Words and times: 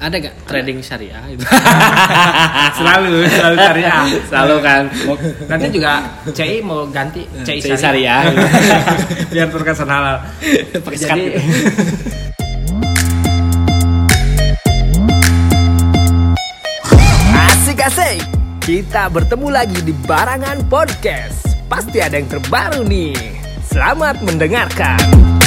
ada 0.00 0.16
gak 0.16 0.32
trading 0.48 0.80
syariah 0.80 1.20
itu. 1.28 1.44
Selalu 2.80 3.28
selalu 3.28 3.56
syariah. 3.60 4.00
Selalu 4.32 4.56
kan. 4.64 4.82
Nanti 5.44 5.66
juga 5.68 5.92
CI 6.32 6.64
mau 6.64 6.88
ganti 6.88 7.28
CI, 7.44 7.60
CI 7.60 7.76
syariah. 7.76 8.32
biar 9.32 9.52
terkesan 9.52 9.88
halal. 9.92 10.24
Pakai 10.80 10.96
Jadi- 10.96 11.04
skat 11.04 11.20
Asik-asik, 17.52 18.24
kita 18.64 19.12
bertemu 19.12 19.48
lagi 19.52 19.84
di 19.84 19.92
Barangan 19.92 20.64
Podcast. 20.72 21.44
Pasti 21.68 22.00
ada 22.00 22.16
yang 22.16 22.26
terbaru 22.26 22.88
nih. 22.88 23.12
Selamat 23.68 24.18
mendengarkan. 24.24 25.39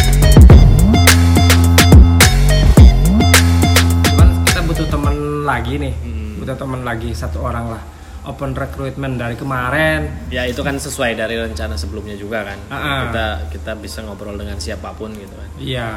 Lagi 5.44 5.78
nih. 5.78 5.94
Butuh 6.40 6.56
teman 6.56 6.82
lagi 6.82 7.12
satu 7.12 7.44
orang 7.44 7.76
lah. 7.76 7.84
Open 8.24 8.56
recruitment 8.56 9.20
dari 9.20 9.36
kemarin. 9.36 10.32
Ya 10.32 10.48
itu 10.48 10.64
kan 10.64 10.80
sesuai 10.80 11.20
dari 11.20 11.36
rencana 11.36 11.76
sebelumnya 11.76 12.16
juga 12.16 12.48
kan. 12.48 12.60
Ah, 12.72 12.76
ah. 12.76 13.00
kita 13.08 13.26
kita 13.52 13.72
bisa 13.76 14.00
ngobrol 14.04 14.40
dengan 14.40 14.56
siapa 14.58 14.96
pun 14.96 15.12
gitu 15.12 15.36
kan. 15.36 15.50
Iya 15.60 15.90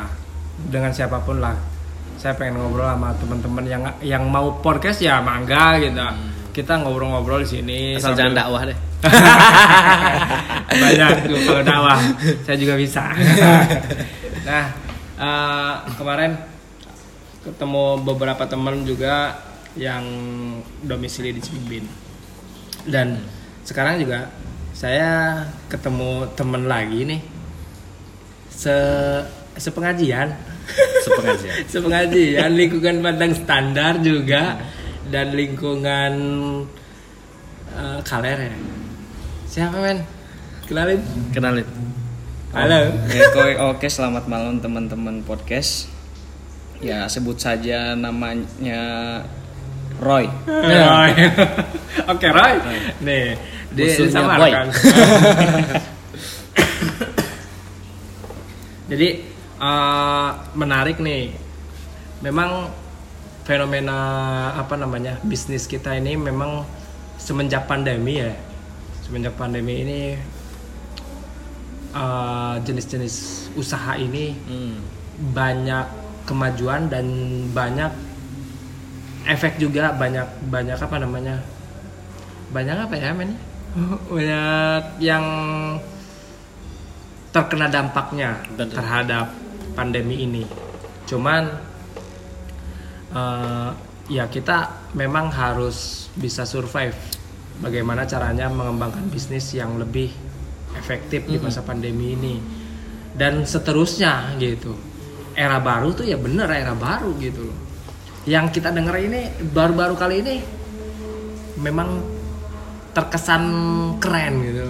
dengan 0.57 0.91
siapa 0.91 1.23
pun 1.23 1.39
lah. 1.39 1.55
Saya 2.17 2.33
pengen 2.35 2.59
ngobrol 2.59 2.89
sama 2.89 3.13
teman-teman 3.21 3.65
yang 3.69 3.83
yang 4.03 4.25
mau 4.27 4.59
podcast 4.59 4.99
ya 4.99 5.21
mangga 5.23 5.79
gitu. 5.79 6.01
Kita 6.51 6.81
ngobrol-ngobrol 6.81 7.45
di 7.45 7.49
sini 7.49 7.79
asal 7.95 8.17
sambil- 8.17 8.33
jangan 8.33 8.35
dakwah 8.35 8.63
deh. 8.65 8.79
Banyak 10.83 11.09
tuh 11.29 11.39
kalau 11.45 11.63
dakwah. 11.63 11.99
Saya 12.43 12.57
juga 12.59 12.75
bisa. 12.75 13.05
Nah 14.47 14.71
eh, 15.19 15.75
kemarin 15.99 16.39
ketemu 17.47 18.03
beberapa 18.03 18.43
teman 18.51 18.83
juga 18.83 19.39
yang 19.79 20.03
domisili 20.83 21.31
di 21.31 21.39
Cibin 21.39 21.87
dan 22.91 23.23
sekarang 23.63 24.03
juga 24.03 24.31
saya 24.77 25.43
ketemu 25.73 26.29
teman 26.37 26.69
lagi 26.69 27.09
nih. 27.09 27.21
Se 28.53 28.77
sepengajian. 29.57 30.37
Sepengajian. 31.01 31.55
Sepengajian 31.73 32.51
lingkungan 32.53 33.01
Padang 33.01 33.33
standar 33.33 33.97
juga 34.05 34.61
dan 35.09 35.33
lingkungan 35.33 36.13
eh, 37.73 37.99
Kaler 38.05 38.39
ya. 38.53 38.57
Siapa 39.49 39.81
men? 39.81 40.05
Kenalin. 40.69 41.01
Kenalin. 41.33 41.67
Halo. 42.53 42.93
Ya, 43.09 43.25
ko- 43.33 43.61
oke, 43.73 43.89
selamat 43.89 44.29
malam 44.29 44.61
teman-teman 44.61 45.25
podcast. 45.25 45.89
Ya, 46.85 47.09
sebut 47.09 47.41
saja 47.41 47.97
namanya 47.97 48.83
Roy. 49.97 50.29
Roy. 50.45 51.11
Oke 52.13 52.29
Roy. 52.29 52.53
Nih, 53.01 53.33
dia 53.73 53.85
Musuhnya 53.89 54.05
disamarkan. 54.13 54.67
Jadi 58.93 59.09
eh, 59.57 60.29
menarik 60.55 61.01
nih. 61.01 61.33
Memang 62.25 62.73
fenomena 63.45 63.99
apa 64.57 64.75
namanya 64.75 65.21
bisnis 65.23 65.69
kita 65.69 65.95
ini 65.97 66.17
memang 66.17 66.65
semenjak 67.17 67.65
pandemi 67.65 68.21
ya. 68.21 68.37
Semenjak 69.01 69.33
pandemi 69.41 69.81
ini 69.81 70.01
eh, 71.97 72.55
jenis-jenis 72.61 73.49
usaha 73.57 73.97
ini 73.97 74.37
Hmm. 74.45 74.77
banyak 75.33 76.06
kemajuan 76.27 76.91
dan 76.91 77.07
banyak 77.55 77.89
efek 79.27 79.59
juga 79.59 79.95
banyak 79.95 80.27
banyak 80.51 80.79
apa 80.79 80.97
namanya 80.99 81.43
banyak 82.51 82.77
apa 82.79 82.95
ya 82.95 83.11
men? 83.15 83.35
Banyak 84.09 85.05
yang 85.05 85.25
terkena 87.29 87.69
dampaknya 87.69 88.41
Betul. 88.57 88.81
terhadap 88.81 89.29
pandemi 89.77 90.25
ini. 90.25 90.49
Cuman 91.05 91.45
eh, 93.13 93.71
ya 94.09 94.25
kita 94.33 94.89
memang 94.97 95.29
harus 95.29 96.09
bisa 96.17 96.49
survive. 96.49 96.97
Bagaimana 97.61 98.09
caranya 98.09 98.49
mengembangkan 98.49 99.13
bisnis 99.13 99.53
yang 99.53 99.77
lebih 99.77 100.09
efektif 100.73 101.29
di 101.29 101.37
masa 101.37 101.61
pandemi 101.61 102.17
ini. 102.17 102.41
Dan 103.13 103.45
seterusnya 103.45 104.41
gitu 104.41 104.96
era 105.37 105.61
baru 105.61 105.93
tuh 105.93 106.09
ya 106.09 106.17
bener 106.17 106.49
era 106.49 106.73
baru 106.73 107.13
gitu 107.21 107.53
loh. 107.53 107.59
Yang 108.27 108.59
kita 108.59 108.75
dengar 108.75 108.99
ini 108.99 109.31
baru-baru 109.53 109.95
kali 109.95 110.15
ini 110.25 110.35
memang 111.61 112.03
terkesan 112.97 113.45
keren 114.01 114.35
gitu. 114.43 114.67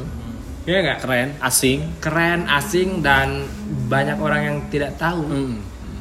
Ya 0.67 0.83
nggak? 0.83 0.99
Keren 1.07 1.29
asing. 1.41 1.79
Keren 2.03 2.51
asing 2.51 3.01
dan 3.01 3.47
banyak 3.87 4.19
orang 4.19 4.41
yang 4.43 4.57
tidak 4.69 4.99
tahu. 4.99 5.23
Hmm. 5.25 5.57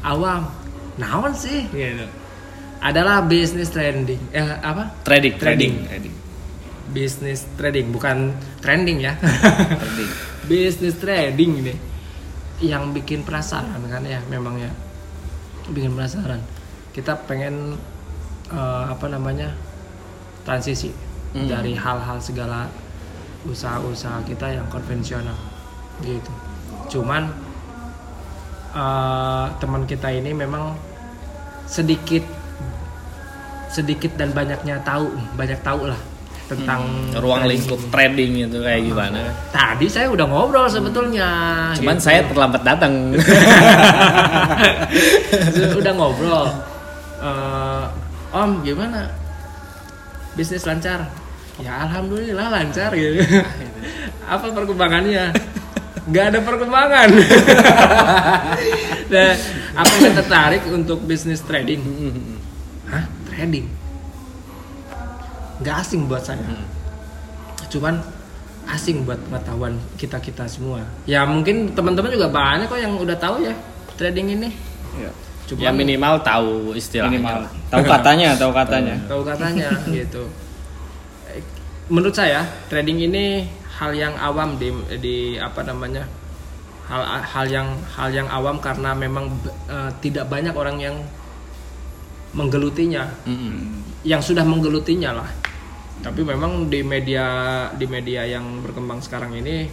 awam. 0.06 0.50
Naon 0.98 1.34
sih? 1.34 1.66
Gitu 1.70 2.06
adalah 2.86 3.26
bisnis 3.26 3.74
trending. 3.74 4.22
Eh 4.30 4.46
apa? 4.46 4.94
Trading 5.02 5.34
Trading. 5.42 5.74
Ready. 5.90 6.12
bisnis 6.86 7.44
trading 7.58 7.90
bukan 7.90 8.30
trending 8.62 9.02
ya. 9.02 9.18
Ready. 9.82 10.06
bisnis 10.46 10.94
trading 11.02 11.66
ini 11.66 11.74
yang 12.64 12.96
bikin 12.96 13.24
penasaran 13.28 13.82
kan 13.92 14.04
ya 14.06 14.20
memang 14.32 14.60
ya. 14.60 14.72
Bikin 15.72 15.96
penasaran. 15.96 16.40
Kita 16.96 17.16
pengen 17.28 17.76
eh, 18.52 18.84
apa 18.88 19.06
namanya 19.12 19.52
transisi 20.46 20.94
Hmm. 21.36 21.52
dari 21.52 21.76
hal-hal 21.76 22.16
segala 22.24 22.72
usaha-usaha 23.44 24.24
kita 24.24 24.56
yang 24.56 24.64
konvensional 24.72 25.36
gitu. 26.00 26.32
Cuman 26.88 27.28
eh, 28.72 29.46
teman 29.60 29.84
kita 29.84 30.16
ini 30.16 30.32
memang 30.32 30.80
sedikit 31.68 32.24
sedikit 33.68 34.16
dan 34.16 34.32
banyaknya 34.32 34.80
tahu 34.88 35.12
banyak 35.36 35.60
tahu 35.60 35.92
lah 35.92 36.00
tentang 36.46 36.82
ruang 37.18 37.42
trading 37.42 37.58
lingkup 37.58 37.82
trading 37.90 38.32
itu 38.46 38.62
kayak 38.62 38.82
gimana 38.86 39.34
Tadi 39.50 39.90
saya 39.90 40.08
udah 40.14 40.26
ngobrol 40.30 40.70
sebetulnya. 40.70 41.30
cuman 41.74 41.98
gitu. 41.98 42.06
saya 42.06 42.20
terlambat 42.30 42.62
datang 42.62 42.94
udah 45.82 45.94
ngobrol. 45.98 46.46
Eh, 47.22 47.84
om 48.36 48.62
gimana? 48.62 49.10
Bisnis 50.36 50.68
lancar? 50.68 51.08
Ya 51.58 51.88
alhamdulillah 51.88 52.52
lancar 52.52 52.92
gitu. 52.94 53.24
Apa 54.34 54.52
perkembangannya? 54.52 55.32
Gak 56.12 56.26
ada 56.36 56.40
perkembangan. 56.46 57.10
nah, 59.14 59.32
apa 59.74 59.94
yang 60.06 60.14
tertarik 60.14 60.62
untuk 60.70 61.02
bisnis 61.02 61.42
trading? 61.42 61.82
Hah? 62.86 63.10
Trading? 63.34 63.66
Gak 65.66 65.82
asing 65.82 66.06
buat 66.06 66.22
saya. 66.22 66.46
Cuman 67.74 67.98
asing 68.70 69.02
buat 69.06 69.18
pengetahuan 69.26 69.74
kita 69.98 70.22
kita 70.22 70.46
semua. 70.46 70.86
Ya 71.10 71.26
mungkin 71.26 71.74
teman-teman 71.74 72.14
juga 72.14 72.30
banyak 72.30 72.70
kok 72.70 72.78
yang 72.78 72.94
udah 72.98 73.18
tahu 73.18 73.42
ya 73.42 73.54
trading 73.98 74.38
ini. 74.38 74.50
Ya, 74.96 75.10
Cuma 75.50 75.60
ya 75.62 75.70
minimal 75.74 76.22
tahu 76.22 76.78
istilahnya 76.78 77.18
minimal. 77.18 77.50
Tahu 77.74 77.84
katanya, 77.86 78.30
tahu 78.38 78.52
katanya. 78.54 78.96
tahu 79.10 79.22
katanya 79.26 79.70
gitu. 79.90 80.24
Menurut 81.90 82.14
saya 82.18 82.46
trading 82.70 83.10
ini 83.10 83.46
hal 83.78 83.94
yang 83.94 84.14
awam 84.18 84.58
di 84.58 84.70
di 85.02 85.18
apa 85.38 85.62
namanya 85.62 86.08
hal 86.86 87.02
hal 87.06 87.46
yang 87.50 87.68
hal 87.98 88.10
yang 88.14 88.30
awam 88.30 88.58
karena 88.62 88.94
memang 88.94 89.30
eh, 89.70 89.90
tidak 90.02 90.30
banyak 90.30 90.54
orang 90.54 90.78
yang 90.78 90.96
menggelutinya 92.36 93.08
Mm-mm. 93.26 93.80
yang 94.04 94.20
sudah 94.20 94.44
menggelutinya 94.44 95.24
lah 95.24 95.30
tapi 96.06 96.22
memang 96.22 96.70
di 96.70 96.86
media 96.86 97.26
di 97.74 97.86
media 97.86 98.22
yang 98.24 98.62
berkembang 98.62 99.02
sekarang 99.02 99.34
ini 99.34 99.66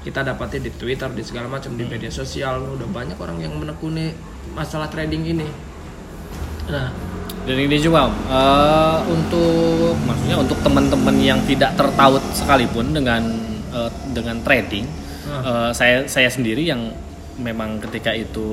kita 0.00 0.20
dapati 0.22 0.60
di 0.60 0.68
Twitter 0.70 1.08
di 1.08 1.20
segala 1.20 1.48
macam 1.48 1.72
di 1.72 1.84
media 1.84 2.08
sosial 2.08 2.60
udah 2.70 2.84
banyak 2.86 3.16
orang 3.16 3.40
yang 3.40 3.56
menekuni 3.56 4.12
masalah 4.52 4.86
trading 4.86 5.24
ini 5.26 5.48
nah 6.66 6.92
Dan 7.40 7.56
ini 7.56 7.80
juga 7.80 8.04
eh, 8.28 8.98
untuk 9.08 9.96
maksudnya 9.98 10.36
untuk 10.36 10.60
teman-teman 10.60 11.16
yang 11.18 11.40
tidak 11.42 11.72
tertaut 11.72 12.20
sekalipun 12.30 12.92
dengan 12.92 13.24
eh, 13.72 13.90
dengan 14.12 14.36
trading, 14.44 14.84
eh, 15.40 15.70
saya 15.72 16.04
saya 16.04 16.28
sendiri 16.28 16.60
yang 16.62 16.92
memang 17.40 17.80
ketika 17.80 18.12
itu 18.12 18.44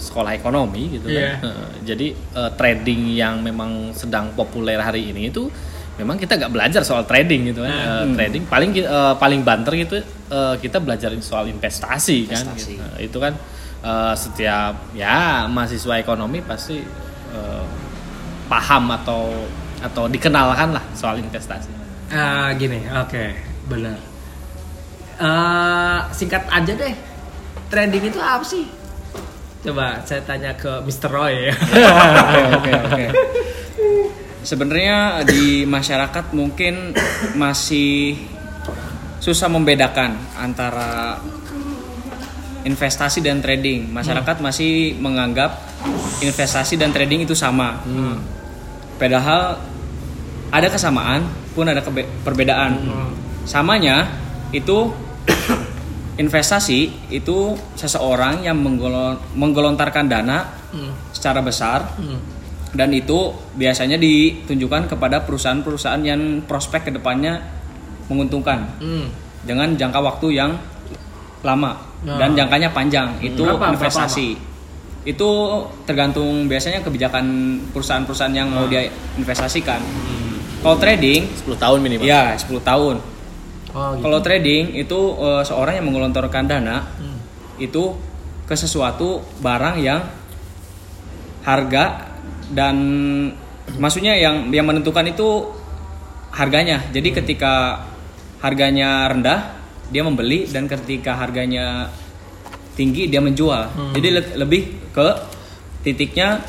sekolah 0.00 0.32
ekonomi 0.32 0.96
gitu 0.96 1.12
Iya. 1.12 1.36
kan. 1.36 1.44
Eh, 1.44 1.68
jadi 1.84 2.06
eh, 2.16 2.50
trading 2.56 3.12
yang 3.12 3.44
memang 3.44 3.92
sedang 3.92 4.32
populer 4.32 4.80
hari 4.80 5.12
ini 5.12 5.28
itu 5.28 5.52
memang 6.00 6.16
kita 6.16 6.40
nggak 6.40 6.52
belajar 6.52 6.82
soal 6.84 7.04
trading 7.04 7.52
gitu 7.52 7.60
kan. 7.64 7.72
Eh, 7.72 8.04
trading 8.16 8.48
paling 8.48 8.70
eh, 8.76 9.14
paling 9.20 9.40
banter 9.44 9.72
gitu 9.76 10.00
eh, 10.00 10.54
kita 10.60 10.80
belajar 10.80 11.12
soal 11.20 11.48
investasi, 11.48 12.28
kan. 12.28 12.40
Investasi. 12.48 12.72
gitu. 12.76 12.82
Nah, 12.82 12.96
itu 12.98 13.18
kan 13.20 13.32
eh, 13.84 14.14
setiap 14.16 14.74
ya 14.96 15.44
mahasiswa 15.46 15.94
ekonomi 16.00 16.40
pasti 16.40 16.80
eh, 17.32 17.64
paham 18.48 18.92
atau 18.92 19.48
atau 19.82 20.04
dikenalkan 20.06 20.72
lah 20.76 20.84
soal 20.94 21.18
investasi. 21.18 21.68
Ah, 22.12 22.52
gini, 22.54 22.84
oke, 22.92 23.24
benar. 23.66 23.96
Eh, 25.16 25.98
singkat 26.12 26.44
aja 26.48 26.72
deh, 26.76 26.94
trading 27.68 28.08
itu 28.08 28.20
apa 28.20 28.44
sih? 28.44 28.64
Coba 29.62 30.02
saya 30.02 30.18
tanya 30.26 30.50
ke 30.58 30.82
Mr. 30.82 31.06
Roy 31.06 31.46
ya. 31.46 31.54
Oke 32.58 32.72
oke. 32.74 33.04
Sebenarnya 34.42 35.22
di 35.22 35.62
masyarakat 35.62 36.34
mungkin 36.34 36.94
masih 37.38 38.18
susah 39.22 39.46
membedakan 39.46 40.18
antara 40.34 41.22
investasi 42.66 43.22
dan 43.22 43.38
trading. 43.38 43.90
Masyarakat 43.90 44.42
masih 44.42 44.98
menganggap 44.98 45.62
investasi 46.18 46.74
dan 46.74 46.90
trading 46.90 47.22
itu 47.22 47.34
sama. 47.34 47.82
Padahal 48.98 49.58
ada 50.50 50.68
kesamaan 50.70 51.26
pun 51.54 51.66
ada 51.66 51.82
perbedaan. 52.26 52.82
Samanya 53.46 54.10
itu 54.50 54.90
investasi 56.20 57.10
itu 57.10 57.56
seseorang 57.74 58.44
yang 58.44 58.58
menggolon- 58.58 59.18
menggelontarkan 59.32 60.06
dana 60.06 60.38
Hmm, 60.72 60.88
secara 61.12 61.44
besar 61.44 61.84
hmm, 62.00 62.41
dan 62.72 62.88
itu 62.88 63.18
biasanya 63.52 63.96
ditunjukkan 63.96 64.88
kepada 64.88 65.20
perusahaan-perusahaan 65.20 66.00
yang 66.00 66.20
prospek 66.42 66.88
ke 66.88 66.92
depannya 66.92 67.38
menguntungkan 68.06 68.64
hmm. 68.78 69.06
dengan 69.42 69.72
jangka 69.72 70.00
waktu 70.00 70.26
yang 70.32 70.52
lama 71.42 71.90
Nah. 72.02 72.18
dan 72.18 72.34
jangkanya 72.34 72.66
panjang 72.68 73.14
itu 73.22 73.38
Berapa- 73.38 73.62
berapa 73.62 73.78
investasi 73.78 74.34
itu 75.04 75.28
tergantung 75.82 76.50
biasanya 76.50 76.82
kebijakan 76.82 77.22
perusahaan-perusahaan 77.70 78.34
yang 78.34 78.50
mau 78.50 78.66
dia 78.66 78.86
investasikan 79.14 79.78
kalau 80.58 80.74
trading 80.76 81.22
10 81.38 81.54
tahun 81.56 81.78
minimal. 81.78 82.02
ya 82.02 82.34
10 82.34 82.58
tahun 82.58 82.98
Oh, 83.70 83.94
gitu. 83.94 84.02
kalau 84.02 84.18
trading 84.18 84.74
itu 84.74 84.98
eh, 85.16 85.42
seorang 85.42 85.78
yang 85.78 85.86
menggelontorkan 85.86 86.42
dana 86.44 86.90
Hmm. 86.98 87.22
itu 87.56 87.94
ke 88.44 88.52
sesuatu 88.52 89.22
barang 89.38 89.78
yang 89.78 90.02
harga 91.42 92.11
dan 92.52 92.76
maksudnya 93.74 94.14
yang 94.14 94.48
yang 94.48 94.64
menentukan 94.64 95.04
itu 95.04 95.48
harganya. 96.30 96.84
Jadi 96.88 97.08
ketika 97.12 97.84
harganya 98.38 99.08
rendah 99.08 99.40
dia 99.88 100.00
membeli 100.00 100.44
dan 100.46 100.64
ketika 100.64 101.16
harganya 101.16 101.88
tinggi 102.72 103.06
dia 103.06 103.20
menjual. 103.20 103.92
Jadi 103.92 104.08
le- 104.08 104.34
lebih 104.38 104.62
ke 104.90 105.08
titiknya 105.82 106.40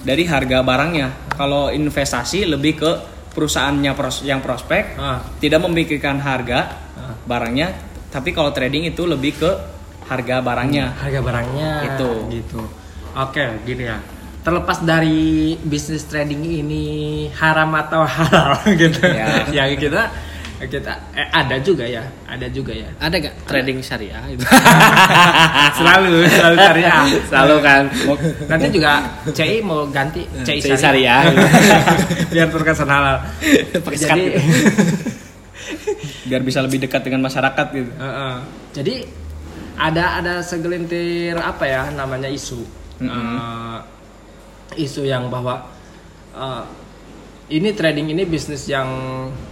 dari 0.00 0.24
harga 0.24 0.60
barangnya. 0.60 1.30
Kalau 1.30 1.68
investasi 1.68 2.44
lebih 2.44 2.74
ke 2.76 2.90
perusahaannya 3.30 3.92
pros- 3.94 4.22
yang 4.22 4.42
prospek 4.42 4.96
Ah. 4.96 5.22
tidak 5.38 5.62
memikirkan 5.62 6.18
harga 6.18 6.60
Ah. 6.92 7.14
barangnya, 7.22 7.70
tapi 8.08 8.30
kalau 8.30 8.50
trading 8.50 8.86
itu 8.86 9.06
lebih 9.06 9.38
ke 9.38 9.50
harga 10.04 10.42
barangnya. 10.42 10.98
harga 10.98 11.20
barangnya 11.22 11.70
Itu. 11.86 12.10
gitu 12.28 12.58
oke 13.10 13.62
gini 13.62 13.86
ya 13.86 14.02
terlepas 14.40 14.80
dari 14.80 15.20
bisnis 15.58 16.04
trading 16.04 16.40
ini 16.40 16.84
haram 17.32 17.68
atau 17.74 18.02
halal 18.08 18.56
gitu 18.72 19.04
Ya. 19.04 19.44
yang 19.50 19.76
kita 19.76 20.08
kita 20.60 20.92
eh, 21.12 21.24
ada 21.30 21.56
juga 21.56 21.82
ya 21.82 22.04
ada 22.24 22.44
juga 22.46 22.72
ya 22.72 22.84
Ada 22.98 23.16
gak 23.18 23.34
trading 23.44 23.80
syariah 23.80 24.20
itu? 24.28 24.44
selalu 25.76 26.28
selalu 26.28 26.56
syariah 26.58 27.00
Selalu 27.24 27.56
kan. 27.60 27.82
nanti 28.44 28.66
juga 28.68 28.92
CI 29.26 29.60
mau 29.60 29.88
ganti 29.88 30.20
CI, 30.44 30.60
CI 30.60 30.76
syariah. 30.76 31.32
biar 32.32 32.48
terkesan 32.48 32.88
halal 32.88 33.24
Pakai 33.80 33.96
jadi 33.96 34.20
gitu. 34.20 34.40
Biar 36.26 36.42
bisa 36.42 36.60
lebih 36.60 36.78
dekat 36.78 37.02
dengan 37.02 37.24
masyarakat 37.24 37.66
gitu. 37.72 37.90
Heeh. 37.96 38.34
jadi 38.70 38.94
ada 39.80 40.20
ada 40.20 40.34
segelintir 40.40 41.36
apa 41.36 41.64
ya 41.64 41.82
namanya 41.90 42.28
isu 42.28 42.60
Eh, 43.00 43.76
isu 44.72 45.02
yang 45.02 45.26
bahwa 45.26 45.66
eh, 46.30 46.62
ini 47.50 47.70
trading 47.70 48.06
ini 48.08 48.22
bisnis 48.22 48.64
yang 48.64 48.86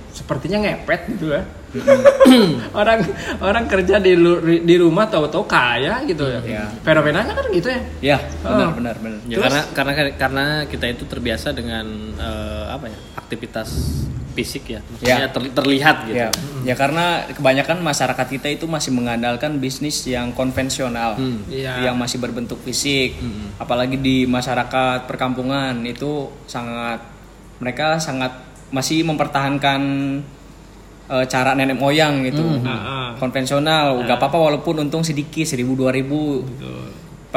sepertinya 0.09 0.59
ngepet 0.61 1.01
gitu 1.11 1.31
ya 1.31 1.43
orang 2.75 3.05
orang 3.39 3.65
kerja 3.67 3.99
di 3.99 4.17
lu- 4.17 4.41
di 4.41 4.75
rumah 4.75 5.05
tahu-tahu 5.05 5.45
kaya 5.45 6.01
gitu 6.03 6.25
ya 6.25 6.41
Iya. 6.41 6.65
fenomenanya 6.81 7.33
kan 7.35 7.45
gitu 7.51 7.69
ya 7.69 7.81
Ya, 8.01 8.19
benar 8.41 8.67
Oh. 8.67 8.73
benar 8.73 8.95
benar. 8.97 9.19
Ya, 9.23 9.37
Terus? 9.37 9.45
karena 9.45 9.63
karena 9.75 9.93
karena 10.17 10.45
kita 10.65 10.87
itu 10.89 11.05
terbiasa 11.05 11.53
dengan 11.53 11.85
eh, 12.17 12.65
apa 12.69 12.89
ya 12.89 12.99
aktivitas 13.17 13.69
fisik 14.39 14.71
ya, 14.71 14.81
maksudnya 14.81 15.19
Ya. 15.19 15.29
ter- 15.29 15.51
terlihat 15.51 15.97
gitu. 16.07 16.15
Ya, 16.15 16.31
ya 16.63 16.75
karena 16.75 17.27
kebanyakan 17.29 17.83
masyarakat 17.83 18.27
kita 18.31 18.49
itu 18.49 18.71
masih 18.71 18.95
mengandalkan 18.95 19.59
bisnis 19.59 20.07
yang 20.07 20.31
konvensional, 20.31 21.19
Hmm. 21.19 21.43
Iya. 21.51 21.91
yang 21.91 21.99
masih 21.99 22.23
berbentuk 22.23 22.63
fisik, 22.63 23.19
Hmm. 23.19 23.51
apalagi 23.59 23.99
di 23.99 24.23
masyarakat 24.25 25.11
perkampungan 25.11 25.83
itu 25.83 26.31
sangat 26.47 27.03
mereka 27.59 27.99
sangat 27.99 28.31
masih 28.71 29.03
mempertahankan 29.03 29.81
eh, 31.09 31.25
cara 31.25 31.57
nenek 31.57 31.73
moyang 31.75 32.21
gitu, 32.21 32.45
Heeh. 32.45 33.17
konvensional, 33.17 34.05
nggak 34.05 34.21
apa-apa 34.21 34.37
walaupun 34.39 34.85
untung 34.85 35.01
sedikit, 35.01 35.41
seribu 35.43 35.73
dua 35.75 35.89
ribu. 35.89 36.45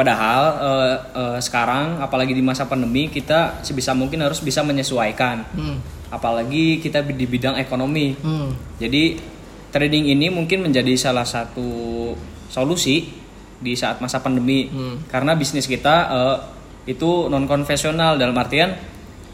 Padahal 0.02 0.42
eh, 0.58 0.96
eh, 1.14 1.38
sekarang, 1.38 2.02
apalagi 2.02 2.34
di 2.34 2.42
masa 2.42 2.66
pandemi, 2.66 3.06
kita 3.06 3.62
sebisa 3.62 3.94
mungkin 3.94 4.18
harus 4.26 4.42
bisa 4.42 4.66
menyesuaikan 4.66 5.46
Hmm. 5.54 5.78
apalagi 6.10 6.82
kita 6.82 7.06
di 7.06 7.22
bidang 7.22 7.54
ekonomi. 7.54 8.18
Hmm. 8.18 8.50
Jadi 8.82 9.14
trading 9.70 10.10
ini 10.10 10.26
mungkin 10.26 10.66
menjadi 10.66 10.90
salah 10.98 11.22
satu 11.22 12.10
solusi 12.50 13.14
di 13.62 13.78
saat 13.78 14.02
masa 14.02 14.18
pandemi 14.18 14.66
Hmm. 14.66 15.06
karena 15.06 15.38
bisnis 15.38 15.70
kita 15.70 16.10
eh, 16.10 16.36
itu 16.90 17.30
non 17.30 17.46
konvensional 17.46 18.18
dalam 18.18 18.34
artian 18.34 18.74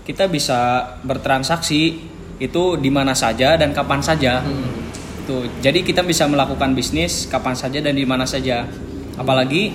kita 0.05 0.29
bisa 0.29 0.85
bertransaksi 1.01 1.97
itu 2.37 2.65
di 2.77 2.93
mana 2.93 3.17
saja 3.17 3.57
dan 3.57 3.73
kapan 3.73 4.05
saja. 4.05 4.45
Tuh, 5.25 5.49
jadi 5.65 5.81
kita 5.81 6.05
bisa 6.05 6.29
melakukan 6.29 6.77
bisnis 6.77 7.25
kapan 7.25 7.57
saja 7.57 7.81
dan 7.81 7.97
di 7.97 8.05
mana 8.05 8.29
saja. 8.29 8.69
Apalagi 9.17 9.73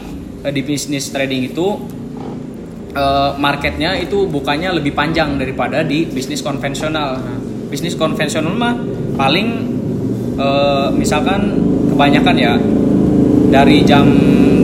di 0.51 0.61
bisnis 0.65 1.07
trading 1.07 1.53
itu 1.53 1.67
eh, 2.91 3.31
marketnya 3.39 3.95
itu 3.95 4.27
bukannya 4.27 4.75
lebih 4.75 4.91
panjang 4.91 5.39
daripada 5.39 5.85
di 5.85 6.03
bisnis 6.09 6.43
konvensional. 6.43 7.21
Bisnis 7.71 7.95
konvensional 7.95 8.51
mah 8.51 8.75
paling 9.15 9.47
eh, 10.35 10.87
misalkan 10.91 11.55
kebanyakan 11.93 12.35
ya 12.35 12.53
dari 13.53 13.85
jam 13.85 14.09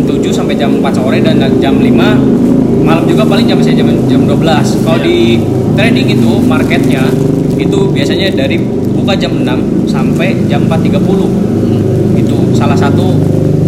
7 0.04 0.18
sampai 0.34 0.58
jam 0.58 0.82
4 0.82 0.90
sore 0.90 1.22
dan 1.22 1.38
jam 1.62 1.78
5 1.78 2.50
malam 2.82 3.06
juga 3.06 3.22
paling 3.22 3.46
jam 3.46 3.62
jam 3.62 3.88
jam 4.10 4.22
12. 4.26 4.84
Kalau 4.84 5.00
di 5.06 5.38
trading 5.78 6.18
itu 6.18 6.32
marketnya 6.50 7.06
itu 7.60 7.80
biasanya 7.94 8.34
dari 8.34 8.58
buka 8.98 9.14
jam 9.14 9.46
6 9.46 9.86
sampai 9.86 10.34
jam 10.50 10.66
4.30. 10.66 12.18
Itu 12.18 12.38
salah 12.58 12.76
satu 12.76 13.14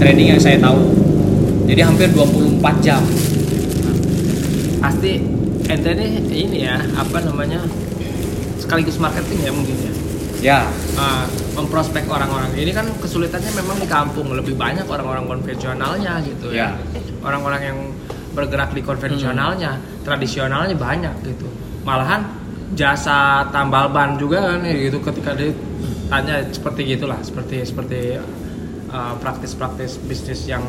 trading 0.01 0.35
yang 0.35 0.41
saya 0.41 0.57
tahu. 0.57 1.10
Jadi 1.71 1.87
hampir 1.87 2.11
24 2.11 2.83
jam. 2.83 2.99
pasti 4.81 5.23
ente 5.71 5.91
nih 5.93 6.19
ini 6.27 6.67
ya 6.67 6.75
apa 6.97 7.21
namanya 7.23 7.63
sekaligus 8.59 8.99
marketing 8.99 9.39
ya 9.39 9.51
mungkin 9.55 9.77
ya? 9.79 9.93
Ya, 10.41 10.59
Ah, 10.99 11.29
memprospek 11.55 12.09
orang-orang. 12.11 12.51
Ini 12.57 12.75
kan 12.75 12.91
kesulitannya 12.99 13.55
memang 13.55 13.77
di 13.79 13.87
kampung 13.87 14.35
lebih 14.35 14.59
banyak 14.59 14.83
orang-orang 14.83 15.29
konvensionalnya 15.31 16.19
gitu 16.27 16.51
ya. 16.51 16.75
Ya. 16.91 17.01
orang-orang 17.23 17.61
yang 17.63 17.77
bergerak 18.35 18.75
di 18.75 18.81
konvensionalnya 18.83 19.79
tradisionalnya 20.03 20.75
banyak 20.75 21.15
gitu. 21.23 21.47
Malahan 21.87 22.25
jasa 22.75 23.47
tambal 23.53 23.95
ban 23.95 24.19
juga 24.19 24.43
kan 24.43 24.65
ya 24.67 24.75
gitu 24.91 24.99
ketika 24.99 25.39
ditanya 25.39 26.43
seperti 26.51 26.81
gitulah 26.97 27.19
seperti 27.23 27.63
seperti 27.63 28.19
uh, 28.91 29.13
praktis-praktis 29.21 30.01
bisnis 30.03 30.49
yang 30.49 30.65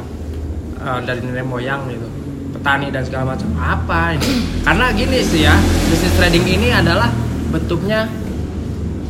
uh, 0.83 1.01
dari 1.03 1.23
nenek 1.23 1.47
moyang 1.47 1.87
gitu. 1.89 2.07
Petani 2.53 2.93
dan 2.93 3.03
segala 3.07 3.35
macam. 3.35 3.49
Apa 3.57 4.19
ini? 4.19 4.63
Karena 4.67 4.93
gini 4.93 5.19
sih 5.25 5.47
ya 5.47 5.57
bisnis 5.89 6.13
trading 6.19 6.45
ini 6.45 6.69
adalah 6.75 7.09
bentuknya 7.49 8.11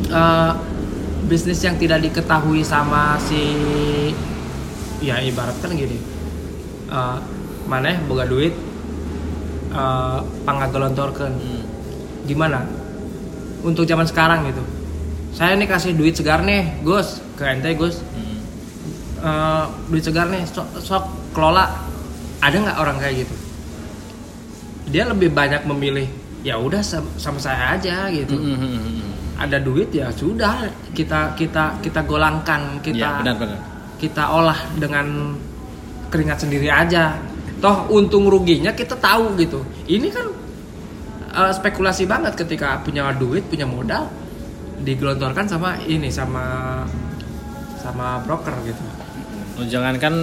uh, 0.09 0.55
bisnis 1.27 1.59
yang 1.63 1.75
tidak 1.75 2.03
diketahui 2.03 2.63
sama 2.63 3.19
si 3.19 3.41
ya 5.03 5.19
ibarat 5.19 5.57
kan 5.59 5.73
gini. 5.75 5.99
Uh, 6.93 7.17
maneh 7.65 7.97
boga 8.05 8.27
duit 8.27 8.53
uh, 9.75 10.23
pangagelontorkeun 10.47 11.33
gimana? 12.29 12.63
Untuk 13.63 13.87
zaman 13.87 14.03
sekarang 14.03 14.47
gitu. 14.51 14.63
Saya 15.33 15.55
nih 15.55 15.65
kasih 15.65 15.95
duit 15.95 16.13
segar 16.13 16.43
nih 16.43 16.83
Gus. 16.83 17.23
Ke 17.33 17.49
ente 17.49 17.73
Gus 17.73 17.99
Eh, 19.23 19.65
duit 19.87 20.03
segar 20.03 20.27
nih 20.27 20.43
sok, 20.43 20.67
sok 20.83 21.03
kelola. 21.31 21.63
Ada 22.43 22.59
nggak 22.59 22.77
orang 22.77 22.99
kayak 22.99 23.23
gitu? 23.23 23.35
Dia 24.91 25.07
lebih 25.07 25.31
banyak 25.31 25.63
memilih 25.63 26.07
ya 26.43 26.59
udah 26.59 26.83
sam- 26.83 27.07
sama 27.15 27.39
saya 27.39 27.79
aja 27.79 28.11
gitu. 28.11 28.35
Mhm. 28.35 29.15
ada 29.33 29.57
duit 29.57 29.89
ya 29.89 30.13
sudah 30.13 30.61
kita 30.93 31.33
kita 31.33 31.81
kita 31.81 32.05
golangkan 32.05 32.77
kita 32.79 33.01
Ya, 33.01 33.17
benar-benar. 33.17 33.57
kita 33.97 34.29
olah 34.29 34.55
dengan 34.77 35.33
keringat 36.07 36.37
sendiri 36.37 36.69
aja. 36.69 37.17
Toh 37.57 37.89
untung 37.89 38.29
ruginya 38.29 38.69
kita 38.71 38.93
tahu 38.93 39.33
gitu. 39.35 39.65
Ini 39.89 40.07
kan 40.11 40.27
eh, 41.33 41.51
spekulasi 41.51 42.05
banget 42.05 42.37
ketika 42.37 42.77
punya 42.85 43.09
duit 43.15 43.47
punya 43.49 43.65
modal 43.65 44.05
digelontorkan 44.79 45.49
sama 45.49 45.81
ini 45.81 46.11
sama 46.13 46.43
sama 47.81 48.21
broker 48.21 48.53
gitu 48.63 48.83
Jangankan 49.59 50.13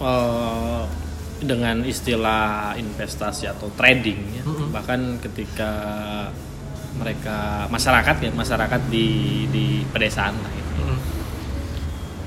eh, 0.00 0.82
dengan 1.38 1.86
istilah 1.86 2.74
investasi 2.74 3.46
atau 3.46 3.70
trading 3.78 4.18
ya, 4.34 4.42
Mm-mm. 4.42 4.74
bahkan 4.74 5.22
ketika 5.22 5.70
mereka 6.98 7.70
masyarakat 7.70 8.16
ya 8.26 8.30
masyarakat 8.34 8.80
di 8.90 9.06
di 9.46 9.66
pedesaan 9.86 10.34
lah 10.34 10.50
itu. 10.50 10.82
Mm. 10.82 10.98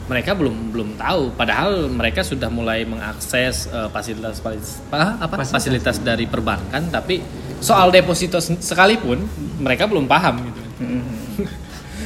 mereka 0.08 0.32
belum 0.36 0.72
belum 0.76 0.90
tahu 1.00 1.36
padahal 1.36 1.88
mereka 1.92 2.24
sudah 2.24 2.48
mulai 2.48 2.84
mengakses 2.88 3.68
eh, 3.68 3.88
fasilitas 3.92 4.40
apa, 4.40 5.20
apa 5.20 5.36
Fasilitas. 5.44 5.52
fasilitas 5.52 5.98
dari 6.04 6.24
perbankan 6.28 6.88
tapi 6.88 7.20
soal 7.60 7.92
deposito 7.92 8.40
sekalipun 8.40 9.24
mereka 9.60 9.88
belum 9.92 10.08
paham 10.08 10.40
gitu 10.48 10.62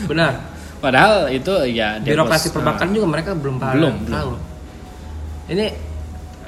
benar 0.10 0.55
padahal 0.78 1.30
itu 1.30 1.52
ya 1.68 1.98
birokrasi 1.98 2.50
depos- 2.50 2.56
perbankan 2.56 2.88
juga 2.92 3.08
mereka 3.10 3.32
belum 3.34 3.56
paham. 3.58 3.74
Belum, 3.76 3.94
belum. 4.02 4.14
tahu 4.14 4.32
ini 5.46 5.66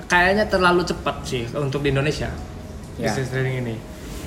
kayaknya 0.06 0.46
terlalu 0.48 0.82
cepat 0.84 1.16
sih 1.22 1.44
untuk 1.54 1.82
di 1.82 1.90
Indonesia 1.92 2.30
Ya. 2.98 3.14
bisnis 3.14 3.30
trading 3.30 3.62
ini. 3.62 3.76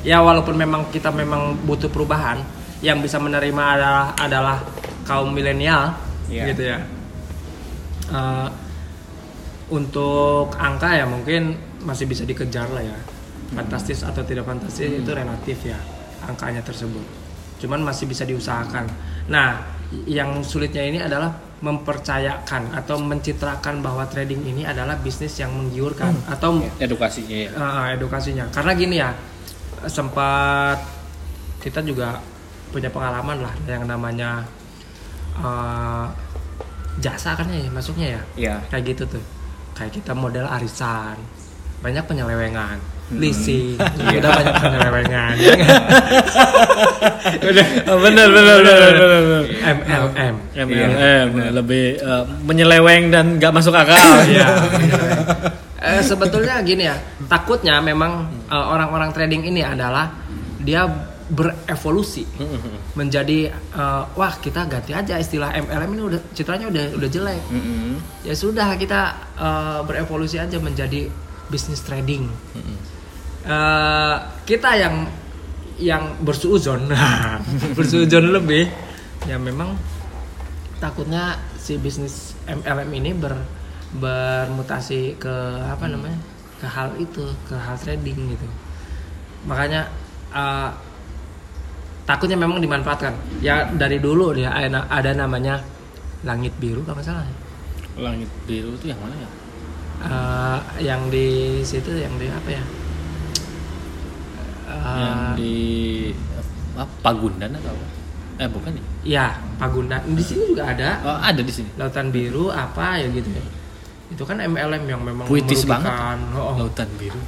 Ya 0.01 0.23
walaupun 0.23 0.55
memang 0.55 0.87
kita 0.89 1.11
memang 1.11 1.59
butuh 1.67 1.91
perubahan 1.91 2.39
yang 2.81 3.03
bisa 3.03 3.19
menerima 3.19 3.65
adalah 3.77 4.07
adalah 4.15 4.57
kaum 5.05 5.35
milenial 5.35 5.93
Ya. 6.31 6.47
gitu 6.47 6.71
ya. 6.71 6.79
Eh, 8.09 8.49
untuk 9.71 10.55
angka 10.55 10.95
ya 10.95 11.07
mungkin 11.07 11.55
masih 11.83 12.07
bisa 12.07 12.23
dikejar 12.23 12.67
lah 12.71 12.83
ya. 12.83 12.99
Fantastis 13.51 14.03
atau 14.03 14.23
tidak 14.23 14.47
fantastis 14.47 14.87
itu 14.87 15.11
relatif 15.11 15.59
ya 15.65 15.79
angkanya 16.23 16.63
tersebut. 16.63 17.03
Cuman 17.59 17.83
masih 17.83 18.07
bisa 18.07 18.23
diusahakan. 18.23 18.87
Nah 19.27 19.59
yang 20.07 20.43
sulitnya 20.47 20.87
ini 20.87 20.99
adalah 21.03 21.35
mempercayakan 21.61 22.73
atau 22.73 22.97
mencitrakan 23.03 23.85
bahwa 23.85 24.09
trading 24.09 24.41
ini 24.49 24.63
adalah 24.65 24.97
bisnis 24.97 25.37
yang 25.37 25.53
menggiurkan 25.53 26.17
atau 26.33 26.63
edukasinya 26.81 27.37
ya. 27.37 27.51
Uh, 27.53 27.87
edukasinya. 27.99 28.45
Karena 28.49 28.73
gini 28.73 28.97
ya 28.97 29.11
sempat 29.85 30.81
kita 31.61 31.85
juga 31.85 32.17
punya 32.73 32.89
pengalaman 32.89 33.45
lah 33.45 33.55
yang 33.69 33.85
namanya 33.85 34.47
uh, 35.37 36.09
jasa 37.03 37.37
kan 37.37 37.51
ya 37.51 37.69
masuknya 37.69 38.17
ya? 38.17 38.23
Iya. 38.39 38.57
kayak 38.73 38.85
gitu 38.97 39.05
tuh. 39.19 39.25
Kayak 39.77 40.01
kita 40.01 40.13
model 40.17 40.49
arisan. 40.49 41.19
Banyak 41.85 42.05
penyelewengan 42.09 43.00
leasing. 43.15 43.75
Udah 43.99 44.31
banyak 44.31 44.55
penyelewengan. 44.55 45.35
Ya 45.35 45.53
nggak? 45.59 45.83
udah 47.41 47.67
benar 47.99 48.29
benar 48.31 48.57
benar 48.63 48.93
benar 48.95 49.43
MLM 49.61 50.35
MLM 50.55 51.29
lebih 51.55 51.85
eh, 51.99 52.25
menyeleweng 52.47 53.11
dan 53.11 53.39
nggak 53.39 53.53
masuk 53.55 53.75
akal. 53.75 54.23
Iya. 54.31 54.47
Eh, 55.81 56.05
sebetulnya 56.05 56.61
gini 56.61 56.85
ya, 56.87 56.95
takutnya 57.27 57.81
memang 57.81 58.29
eh, 58.47 58.55
orang-orang 58.55 59.11
trading 59.11 59.49
ini 59.49 59.65
adalah 59.65 60.13
dia 60.61 60.85
berevolusi 61.31 62.27
menjadi 62.95 63.49
eh, 63.55 64.03
wah 64.15 64.35
kita 64.39 64.67
ganti 64.67 64.93
aja 64.93 65.17
istilah 65.19 65.51
MLM 65.57 65.91
ini 65.95 66.03
udah 66.15 66.21
citranya 66.31 66.67
udah 66.71 66.85
udah 66.95 67.09
jelek. 67.11 67.43
Mm-mm. 67.51 67.97
Ya 68.23 68.35
sudah 68.37 68.77
kita 68.77 69.01
eh, 69.35 69.81
berevolusi 69.83 70.39
aja 70.39 70.61
menjadi 70.63 71.11
bisnis 71.51 71.83
trading. 71.83 72.31
Eh, 73.41 74.17
kita 74.45 74.77
yang 74.77 75.09
yang 75.81 76.13
bersuuzon, 76.21 76.93
bersuuzon 77.77 78.37
lebih, 78.37 78.69
ya 79.25 79.41
memang 79.41 79.73
takutnya 80.77 81.41
si 81.57 81.81
bisnis 81.81 82.37
MLM 82.45 82.91
ini 82.93 83.17
ber 83.17 83.33
bermutasi 83.97 85.17
ke 85.17 85.35
apa 85.67 85.89
namanya 85.89 86.21
ke 86.61 86.69
hal 86.69 86.93
itu 87.01 87.25
ke 87.49 87.57
hal 87.57 87.81
trading 87.81 88.37
gitu. 88.37 88.47
Makanya 89.49 89.89
eh, 90.37 90.71
takutnya 92.05 92.37
memang 92.37 92.61
dimanfaatkan. 92.61 93.41
Ya 93.41 93.65
dari 93.73 93.97
dulu 94.05 94.37
dia 94.37 94.53
ada, 94.53 94.85
ada 94.93 95.17
namanya 95.17 95.65
langit 96.29 96.53
biru 96.61 96.85
kalau 96.85 97.01
salah 97.01 97.25
langit 97.97 98.29
biru 98.45 98.77
itu 98.77 98.93
yang 98.93 99.01
mana 99.01 99.17
ya? 99.17 99.31
Eh, 100.01 100.59
yang 100.93 101.09
di 101.09 101.61
situ 101.65 101.89
yang 101.97 102.13
di 102.21 102.29
apa 102.29 102.49
ya 102.53 102.65
Yang 104.75 105.19
di 105.37 105.57
apa, 106.77 106.93
Pagundan 107.03 107.51
atau 107.57 107.73
apa? 107.75 107.87
eh 108.41 108.49
bukan 108.49 108.73
ya 108.73 108.85
ya 109.05 109.27
Pagundan. 109.61 110.01
Di 110.17 110.25
sini 110.25 110.49
juga 110.49 110.73
ada. 110.73 110.91
Oh, 111.05 111.19
ada 111.21 111.41
di 111.45 111.53
sini? 111.53 111.69
Lautan 111.77 112.09
biru 112.09 112.49
apa 112.49 112.97
ya 112.97 113.09
gitu 113.13 113.29
ya. 113.29 113.45
Itu 114.11 114.27
kan 114.27 114.43
MLM 114.43 114.91
yang 114.91 115.01
memang 115.07 115.29
puitis 115.29 115.63
banget. 115.69 115.93
Oh, 116.35 116.51
oh. 116.51 116.55
lautan 116.65 116.89
biru. 116.97 117.21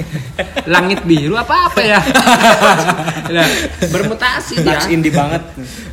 Langit 0.72 1.02
biru 1.04 1.34
apa 1.34 1.68
apa 1.68 1.80
ya? 1.82 2.00
Nah, 3.24 3.48
bermutasi 3.88 4.62
dia. 4.62 4.78
Touch 4.78 4.92
indie 4.92 5.10
banget. 5.10 5.42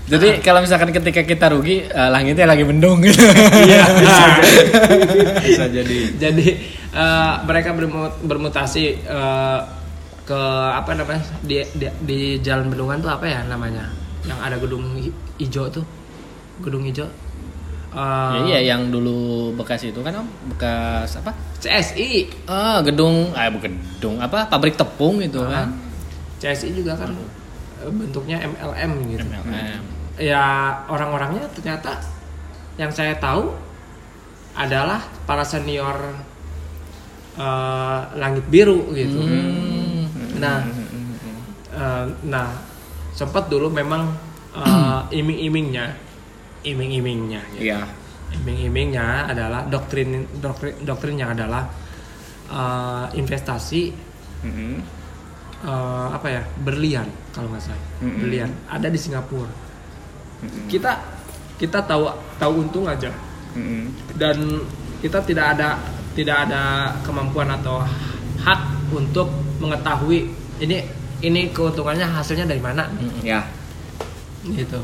jadi 0.06 0.44
kalau 0.44 0.60
misalkan 0.62 0.92
ketika 0.94 1.24
kita 1.26 1.50
rugi 1.50 1.88
eh, 1.90 2.10
langitnya 2.14 2.46
lagi 2.46 2.62
mendung. 2.62 3.02
Gitu 3.02 3.18
iya. 3.68 3.82
Bisa 3.98 4.26
Bisa 5.42 5.66
jadi. 5.74 5.98
jadi 6.22 6.48
eh, 6.94 7.34
mereka 7.50 7.74
bermu- 7.74 8.14
bermutasi 8.22 8.84
eh, 9.02 9.60
ke 10.22 10.42
apa 10.72 10.94
namanya 10.94 11.24
di, 11.42 11.60
di 11.74 11.88
di 12.02 12.20
jalan 12.40 12.70
bendungan 12.70 13.00
tuh 13.00 13.12
apa 13.12 13.26
ya 13.26 13.42
namanya? 13.46 13.90
Yang 14.22 14.40
ada 14.40 14.56
gedung 14.58 14.84
hi- 14.96 15.16
hijau 15.38 15.66
tuh. 15.68 15.86
Gedung 16.62 16.84
hijau. 16.84 17.10
Ya, 17.92 18.40
iya 18.48 18.60
yang 18.72 18.88
dulu 18.88 19.52
bekas 19.54 19.84
itu 19.84 20.00
kan 20.00 20.16
om? 20.16 20.28
Bekas 20.48 21.20
apa? 21.20 21.36
CSI 21.60 22.32
ah 22.48 22.80
gedung 22.80 23.36
ah 23.36 23.52
bukan 23.52 23.76
gedung 23.98 24.16
apa? 24.18 24.48
Pabrik 24.48 24.76
tepung 24.76 25.20
itu 25.20 25.44
Ah. 25.44 25.68
kan? 25.68 25.68
CSI 26.40 26.72
juga 26.74 26.96
kan 26.96 27.12
eh, 27.84 27.92
bentuknya 27.92 28.40
MLM 28.42 28.92
gitu. 29.12 29.26
MLM 29.28 29.84
ya 30.22 30.44
orang-orangnya 30.86 31.44
ternyata 31.52 31.98
yang 32.78 32.88
saya 32.90 33.18
tahu 33.18 33.52
adalah 34.54 35.02
para 35.26 35.44
senior 35.44 35.98
eh, 37.36 38.00
langit 38.16 38.46
biru 38.48 38.88
gitu. 38.94 39.20
Hmm. 39.20 40.01
Nah, 40.42 40.60
eh, 41.72 42.06
nah 42.26 42.48
sempat 43.14 43.48
dulu 43.48 43.70
memang 43.70 44.10
eh, 44.58 45.00
iming-imingnya, 45.22 45.86
iming-imingnya, 46.66 47.42
gitu. 47.56 47.70
Iya. 47.70 47.82
iming-imingnya 48.32 49.28
adalah 49.28 49.68
doktrin 49.68 50.24
doktrin 50.40 50.76
doktrinnya 50.82 51.36
adalah 51.36 51.64
eh, 52.48 53.06
investasi 53.20 53.92
Mm-mm. 54.42 54.74
eh, 55.64 56.08
apa 56.12 56.28
ya 56.32 56.42
berlian 56.64 57.06
kalau 57.36 57.52
nggak 57.52 57.64
salah 57.64 57.84
Mm-mm. 58.00 58.20
berlian 58.24 58.50
ada 58.68 58.88
di 58.88 59.00
Singapura 59.00 59.52
kita 60.72 60.92
kita 61.60 61.80
tahu 61.86 62.10
tahu 62.40 62.54
untung 62.66 62.88
aja 62.90 63.12
Mm-mm. 63.54 64.16
dan 64.18 64.38
kita 65.04 65.20
tidak 65.28 65.60
ada 65.60 65.76
tidak 66.16 66.48
ada 66.48 66.96
kemampuan 67.04 67.52
atau 67.52 67.84
hak 68.42 68.92
untuk 68.92 69.30
mengetahui 69.62 70.28
ini 70.62 70.78
ini 71.22 71.54
keuntungannya 71.54 72.06
hasilnya 72.06 72.50
dari 72.50 72.62
mana. 72.62 72.90
Ya. 73.22 73.46
gitu. 74.42 74.82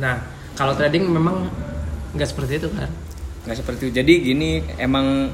Nah 0.00 0.16
kalau 0.56 0.72
trading 0.72 1.08
memang 1.12 1.48
nggak 2.16 2.28
seperti 2.28 2.56
itu 2.56 2.68
kan? 2.72 2.88
Nggak 3.44 3.56
seperti 3.60 3.80
itu. 3.88 3.92
Jadi 4.00 4.14
gini 4.32 4.50
emang 4.80 5.28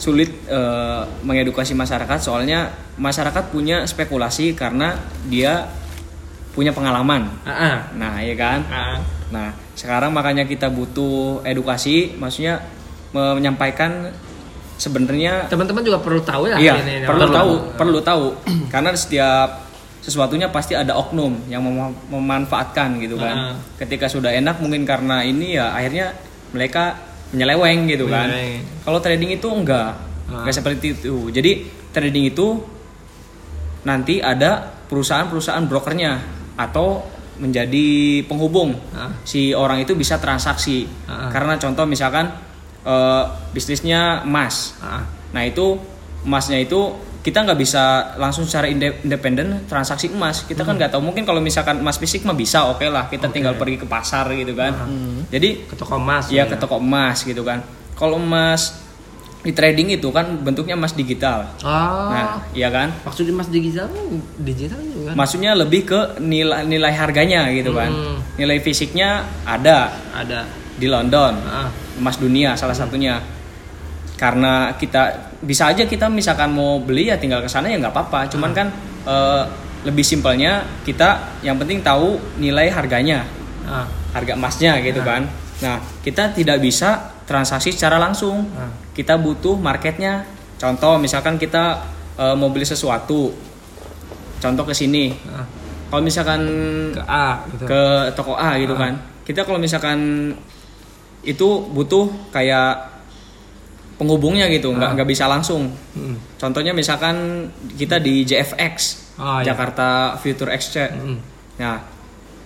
sulit 0.00 0.32
eh, 0.48 1.02
mengedukasi 1.22 1.76
masyarakat. 1.76 2.18
Soalnya 2.18 2.72
masyarakat 2.96 3.52
punya 3.52 3.84
spekulasi 3.84 4.56
karena 4.56 4.96
dia 5.28 5.68
punya 6.56 6.72
pengalaman. 6.72 7.28
Ah 7.44 7.52
ah. 7.52 7.76
nah 7.94 8.18
ya 8.18 8.34
kan? 8.34 8.60
Ah. 8.66 8.98
nah 9.28 9.52
sekarang 9.76 10.10
makanya 10.10 10.48
kita 10.48 10.72
butuh 10.72 11.44
edukasi 11.44 12.16
maksudnya 12.16 12.64
menyampaikan 13.12 14.10
sebenarnya 14.78 15.50
teman-teman 15.50 15.82
juga 15.82 15.98
perlu 15.98 16.22
tahu 16.22 16.46
ya 16.46 16.56
iya 16.56 16.74
ini- 16.78 17.02
perlu 17.02 17.26
ini- 17.26 17.34
tahu 17.34 17.52
perlu 17.74 17.98
tahu. 18.00 18.26
Karena 18.72 18.94
setiap 18.94 19.66
sesuatunya 19.98 20.48
pasti 20.48 20.72
ada 20.72 20.94
oknum 20.94 21.36
yang 21.46 21.60
mem- 21.60 21.98
memanfaatkan 22.08 22.96
gitu 22.98 23.18
kan. 23.18 23.34
Ah. 23.36 23.54
ketika 23.76 24.06
sudah 24.06 24.30
enak 24.30 24.56
mungkin 24.56 24.86
karena 24.86 25.20
ini 25.20 25.58
ya 25.58 25.68
akhirnya 25.70 26.14
mereka 26.48 26.96
menyeleweng 27.28 27.84
gitu 27.86 28.08
kan. 28.08 28.30
Kalau 28.80 28.98
trading 28.98 29.34
itu 29.34 29.44
enggak 29.44 29.92
Ah. 30.26 30.40
enggak 30.40 30.54
seperti 30.54 30.96
itu. 30.96 31.28
Jadi 31.28 31.52
trading 31.90 32.24
itu 32.26 32.56
nanti 33.82 34.18
ada 34.18 34.62
perusahaan-perusahaan 34.88 35.64
brokernya 35.64 36.12
atau 36.56 37.04
menjadi 37.38 37.86
penghubung. 38.24 38.74
Ah. 38.90 39.14
si 39.22 39.52
orang 39.52 39.78
itu 39.78 39.92
bisa 39.92 40.16
transaksi. 40.16 40.86
Ah. 41.04 41.28
karena 41.28 41.54
contoh 41.54 41.84
misalkan 41.84 42.30
eh, 42.88 43.22
bisnisnya 43.52 44.24
emas 44.24 44.72
Ah, 44.80 45.04
nah 45.30 45.44
itu 45.44 45.76
emasnya 46.20 46.58
itu 46.58 46.80
kita 47.18 47.44
nggak 47.44 47.58
bisa 47.58 47.84
langsung 48.16 48.42
secara 48.42 48.64
inde- 48.66 48.96
independen 49.02 49.60
transaksi 49.64 50.08
emas 50.08 50.42
kita 50.42 50.64
kan 50.64 50.74
nggak 50.74 50.88
tahu 50.88 51.02
mungkin 51.02 51.22
kalau 51.22 51.38
misalkan 51.38 51.76
emas 51.76 51.96
fisik 51.96 52.24
mah 52.24 52.32
bisa 52.32 52.64
oke 52.64 52.82
lah 52.86 53.04
kita 53.06 53.28
tinggal 53.28 53.52
pergi 53.52 53.76
ke 53.76 53.86
pasar 53.86 54.24
gitu 54.32 54.54
kan 54.54 54.72
jadi 55.28 55.68
ke 55.68 55.74
toko 55.74 55.96
emas. 55.96 56.26
ya 56.28 56.42
ya. 56.42 56.44
ke 56.46 56.56
toko 56.56 56.78
emas 56.78 57.20
gitu 57.22 57.42
kan 57.42 57.60
kalau 57.92 58.16
emas 58.16 58.80
di 59.38 59.52
trading 59.52 59.92
itu 59.92 60.08
kan 60.08 60.40
bentuknya 60.40 60.72
emas 60.72 60.92
digital 60.92 61.52
Oh. 61.60 62.08
nah 62.08 62.42
iya 62.50 62.68
kan 62.68 62.90
maksudnya 63.02 63.30
emas 63.32 63.48
digital 63.48 63.86
digital 64.38 64.80
juga. 64.80 65.10
maksudnya 65.12 65.52
lebih 65.52 65.84
ke 65.84 66.00
nilai 66.18 66.64
nilai 66.64 66.92
harganya 66.92 67.46
gitu 67.50 67.70
kan 67.72 67.90
Hmm. 67.90 68.18
nilai 68.34 68.58
fisiknya 68.58 69.08
ada 69.44 69.92
Ada. 70.12 70.48
di 70.74 70.86
London 70.86 71.34
Ah. 71.44 71.68
Emas 71.98 72.16
dunia 72.16 72.54
salah 72.54 72.74
satunya. 72.74 73.18
Karena 74.18 74.74
kita 74.74 75.30
bisa 75.42 75.70
aja 75.70 75.86
kita 75.86 76.10
misalkan 76.10 76.50
mau 76.50 76.82
beli 76.82 77.06
ya 77.06 77.18
tinggal 77.18 77.38
ke 77.38 77.50
sana 77.50 77.70
ya 77.70 77.78
nggak 77.78 77.94
apa-apa. 77.94 78.26
Cuman 78.30 78.50
kan 78.50 78.70
eh, 79.06 79.44
lebih 79.86 80.02
simpelnya 80.02 80.66
kita 80.82 81.38
yang 81.46 81.54
penting 81.58 81.82
tahu 81.82 82.18
nilai 82.42 82.70
harganya. 82.72 83.22
Ah. 83.68 83.84
harga 84.16 84.32
emasnya 84.32 84.80
gitu 84.80 85.04
kan. 85.04 85.28
Nah 85.60 85.76
kita 86.00 86.32
tidak 86.32 86.64
bisa 86.64 87.12
transaksi 87.28 87.68
secara 87.70 88.00
langsung. 88.00 88.48
Ah. 88.56 88.72
kita 88.96 89.20
butuh 89.20 89.54
marketnya. 89.60 90.24
Contoh 90.58 90.98
misalkan 90.98 91.36
kita 91.38 91.78
eh, 92.18 92.34
mau 92.34 92.50
beli 92.50 92.66
sesuatu. 92.66 93.30
Contoh 94.42 94.64
ke 94.66 94.74
sini. 94.74 95.14
Ah. 95.30 95.44
kalau 95.88 96.04
misalkan 96.04 96.40
Ke 96.92 97.02
A 97.08 97.28
gitu. 97.48 97.64
ke 97.64 97.82
toko 98.18 98.34
A 98.34 98.58
gitu 98.58 98.74
kan. 98.74 98.96
Kita 99.22 99.44
kalau 99.44 99.60
misalkan 99.60 100.32
itu 101.28 101.48
butuh 101.68 102.32
kayak 102.32 102.96
penghubungnya 103.98 104.46
gitu, 104.48 104.70
nggak 104.70 104.94
nggak 104.94 105.08
bisa 105.10 105.26
langsung. 105.26 105.74
Mm. 105.92 106.16
Contohnya 106.38 106.72
misalkan 106.72 107.48
kita 107.74 107.98
di 107.98 108.22
JFX, 108.22 109.04
Oh, 109.18 109.42
iya. 109.42 109.50
Jakarta 109.50 110.14
Future 110.16 110.54
Exchange. 110.54 110.94
Mm. 110.94 111.18
Nah, 111.58 111.82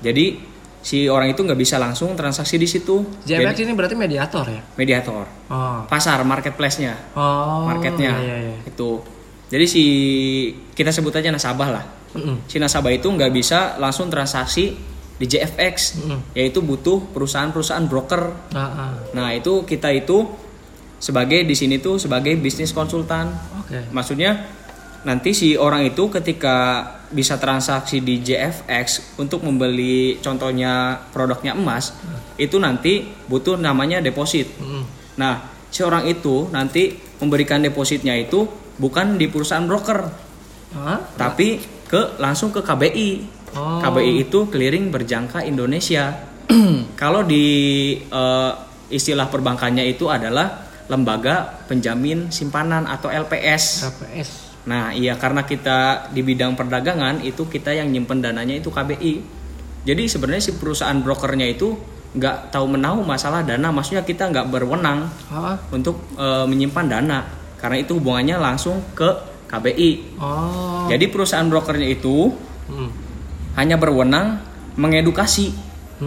jadi 0.01 0.41
si 0.81 1.05
orang 1.07 1.31
itu 1.31 1.45
nggak 1.45 1.61
bisa 1.61 1.77
langsung 1.77 2.17
transaksi 2.17 2.57
di 2.57 2.65
situ. 2.65 3.05
JFX 3.23 3.53
Jadi 3.55 3.61
ini 3.69 3.73
berarti 3.77 3.95
mediator 3.95 4.45
ya? 4.49 4.61
mediator, 4.75 5.29
Oh. 5.47 5.85
pasar 5.87 6.25
marketplace-nya, 6.25 7.13
Oh. 7.15 7.69
marketnya 7.69 8.17
Iya, 8.17 8.25
iya, 8.25 8.37
iya. 8.49 8.59
itu. 8.67 8.91
Jadi 9.53 9.65
si 9.69 9.85
kita 10.73 10.89
sebut 10.89 11.13
aja 11.13 11.29
nasabah 11.29 11.69
lah. 11.69 11.85
Mm-mm. 12.13 12.45
si 12.45 12.61
nasabah 12.61 12.93
itu 12.93 13.09
nggak 13.09 13.33
bisa 13.33 13.81
langsung 13.81 14.13
transaksi 14.13 14.77
di 15.23 15.31
JFX, 15.31 16.03
Mm. 16.03 16.21
yaitu 16.35 16.59
butuh 16.59 16.99
perusahaan-perusahaan 17.15 17.87
broker. 17.87 18.23
Ah, 18.51 18.59
ah. 18.59 18.93
Nah 19.15 19.31
itu 19.31 19.63
kita 19.63 19.95
itu 19.95 20.27
sebagai 20.99 21.47
di 21.47 21.55
sini 21.55 21.79
tuh 21.79 22.03
sebagai 22.03 22.35
bisnis 22.35 22.75
konsultan. 22.75 23.31
Oke. 23.63 23.87
Maksudnya 23.95 24.43
nanti 25.07 25.31
si 25.31 25.55
orang 25.55 25.87
itu 25.87 26.11
ketika 26.11 26.83
bisa 27.15 27.39
transaksi 27.39 28.03
di 28.03 28.19
JFX 28.19 29.19
untuk 29.19 29.47
membeli 29.47 30.19
contohnya 30.19 30.99
produknya 31.15 31.55
emas, 31.55 31.95
itu 32.35 32.59
nanti 32.59 33.07
butuh 33.31 33.55
namanya 33.55 34.03
deposit. 34.03 34.51
Mm. 34.59 34.83
Nah 35.23 35.35
si 35.71 35.87
orang 35.87 36.11
itu 36.11 36.51
nanti 36.51 36.99
memberikan 37.23 37.63
depositnya 37.63 38.19
itu 38.19 38.43
bukan 38.75 39.15
di 39.15 39.31
perusahaan 39.31 39.63
broker, 39.63 40.01
Hah? 40.75 40.99
tapi 41.15 41.63
ke 41.87 42.19
langsung 42.19 42.51
ke 42.51 42.65
KBI. 42.65 43.42
Oh. 43.53 43.81
KBI 43.81 44.29
itu 44.29 44.49
clearing 44.49 44.89
berjangka 44.89 45.45
Indonesia. 45.45 46.13
Kalau 47.01 47.23
di 47.23 47.45
eh, 47.99 48.53
istilah 48.89 49.29
perbankannya 49.29 49.89
itu 49.89 50.09
adalah 50.09 50.69
lembaga 50.89 51.65
penjamin 51.65 52.29
simpanan 52.29 52.85
atau 52.85 53.09
LPS. 53.09 53.89
KPS. 53.89 54.31
Nah, 54.69 54.95
iya 54.95 55.19
karena 55.19 55.43
kita 55.43 56.09
di 56.13 56.23
bidang 56.23 56.55
perdagangan 56.55 57.25
itu 57.25 57.49
kita 57.49 57.75
yang 57.75 57.91
nyimpen 57.91 58.23
dananya 58.23 58.61
itu 58.61 58.69
KBI. 58.69 59.15
Jadi 59.83 60.03
sebenarnya 60.07 60.43
si 60.43 60.53
perusahaan 60.55 60.95
brokernya 60.95 61.49
itu 61.51 61.75
nggak 62.13 62.53
tahu 62.53 62.77
menahu 62.77 63.03
masalah 63.03 63.41
dana, 63.43 63.73
maksudnya 63.73 64.05
kita 64.05 64.29
nggak 64.29 64.53
berwenang 64.53 65.09
Ah. 65.33 65.57
untuk 65.73 66.13
eh, 66.15 66.45
menyimpan 66.47 66.87
dana 66.87 67.25
karena 67.57 67.77
itu 67.81 67.99
hubungannya 67.99 68.37
langsung 68.39 68.79
ke 68.93 69.09
KBI. 69.49 70.21
Oh. 70.21 70.87
Jadi 70.87 71.05
perusahaan 71.09 71.47
brokernya 71.47 71.89
itu 71.89 72.31
Mm. 72.63 72.89
Hanya 73.57 73.77
berwenang 73.77 74.41
mengedukasi 74.77 75.53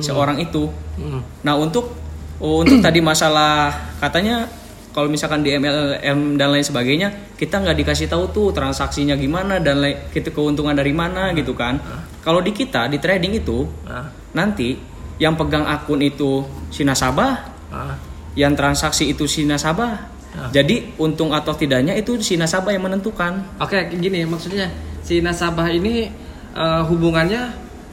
seorang 0.02 0.42
itu. 0.42 0.68
Mm. 0.98 1.22
Nah 1.46 1.56
untuk 1.56 1.94
oh, 2.42 2.66
untuk 2.66 2.82
tadi 2.82 3.00
masalah 3.00 3.72
katanya 4.02 4.50
kalau 4.96 5.12
misalkan 5.12 5.44
di 5.44 5.52
MLM 5.52 6.40
dan 6.40 6.56
lain 6.56 6.64
sebagainya 6.64 7.36
kita 7.36 7.60
nggak 7.60 7.76
dikasih 7.84 8.08
tahu 8.08 8.32
tuh 8.32 8.48
transaksinya 8.56 9.20
gimana 9.20 9.60
dan 9.60 9.84
lain 9.84 10.08
kita 10.12 10.32
keuntungan 10.32 10.72
dari 10.72 10.96
mana 10.96 11.36
gitu 11.36 11.52
kan. 11.52 11.80
Kalau 12.24 12.40
di 12.40 12.56
kita 12.56 12.88
di 12.88 12.98
trading 12.98 13.36
itu 13.36 13.68
Ah. 13.86 14.08
nanti 14.32 14.80
yang 15.20 15.36
pegang 15.36 15.68
akun 15.68 16.00
itu 16.00 16.44
si 16.72 16.84
nasabah, 16.88 17.34
Ah. 17.72 17.96
yang 18.40 18.56
transaksi 18.56 19.12
itu 19.12 19.28
si 19.28 19.44
nasabah. 19.44 19.94
Ah. 20.36 20.52
Jadi 20.52 20.96
untung 21.00 21.32
atau 21.36 21.52
tidaknya 21.56 21.96
itu 21.96 22.16
si 22.24 22.40
nasabah 22.40 22.72
yang 22.72 22.88
menentukan. 22.88 23.60
Oke, 23.60 23.92
gini 24.00 24.24
maksudnya 24.24 24.72
si 25.04 25.20
nasabah 25.20 25.72
ini 25.76 26.08
eh, 26.56 26.82
hubungannya 26.84 27.44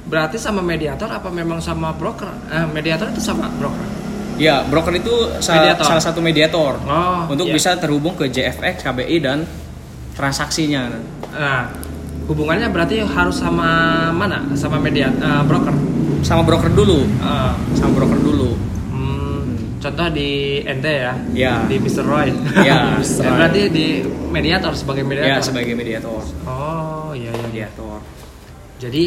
berarti 0.03 0.35
sama 0.35 0.59
mediator 0.61 1.07
apa 1.07 1.29
memang 1.29 1.59
sama 1.59 1.90
broker? 1.92 2.31
Eh, 2.48 2.66
mediator 2.68 3.07
itu 3.07 3.20
sama 3.20 3.51
broker. 3.53 3.87
Ya, 4.35 4.64
broker 4.64 4.90
itu 4.92 5.12
sa- 5.38 5.61
Mediator. 5.61 5.85
salah 5.85 6.03
satu 6.03 6.18
mediator 6.18 6.81
Oh, 6.83 7.29
untuk 7.29 7.46
iya. 7.46 7.55
bisa 7.55 7.77
terhubung 7.77 8.16
ke 8.16 8.27
JFX, 8.27 8.81
KBI 8.81 9.16
dan 9.18 9.44
transaksinya. 10.12 10.88
Nah, 11.31 11.68
hubungannya 12.25 12.66
berarti 12.66 13.01
harus 13.01 13.37
sama 13.37 13.68
mana? 14.11 14.42
Sama 14.55 14.79
media 14.79 15.12
eh, 15.12 15.42
broker. 15.44 15.75
Sama 16.22 16.42
broker 16.42 16.70
dulu, 16.70 17.03
Ah, 17.18 17.51
sama 17.72 17.92
broker 17.94 18.14
dulu. 18.16 18.55
hmm, 18.88 19.42
contoh 19.79 20.07
di 20.09 20.31
NT 20.62 20.87
ya, 20.87 21.12
Ya. 21.35 21.55
di 21.66 21.77
Mr. 21.77 22.03
Roy. 22.03 22.31
Ya, 22.57 22.62
Ya, 22.68 22.79
Mr. 22.96 23.22
Roy. 23.22 23.33
berarti 23.37 23.61
di 23.68 23.87
mediator 24.31 24.72
sebagai 24.72 25.03
mediator. 25.03 25.29
Ya, 25.29 25.38
sebagai 25.40 25.75
mediator. 25.75 26.22
Oh, 26.46 27.11
iya 27.12 27.31
iya. 27.31 27.37
iya. 27.37 27.42
Mediator. 27.44 27.98
Jadi 28.82 29.04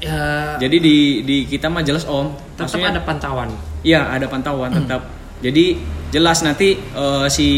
ya 0.00 0.56
Jadi 0.58 0.76
di 0.78 0.96
di 1.22 1.36
kita 1.44 1.68
mah 1.68 1.80
jelas 1.80 2.02
Om. 2.02 2.32
tetap 2.56 2.64
Maksudnya 2.66 2.90
ada 2.90 3.02
pantauan. 3.02 3.48
Iya, 3.82 4.00
ada 4.08 4.26
pantauan 4.26 4.70
tetap. 4.72 5.02
Jadi 5.38 5.78
jelas 6.08 6.40
nanti 6.40 6.74
eh, 6.74 7.26
si 7.28 7.48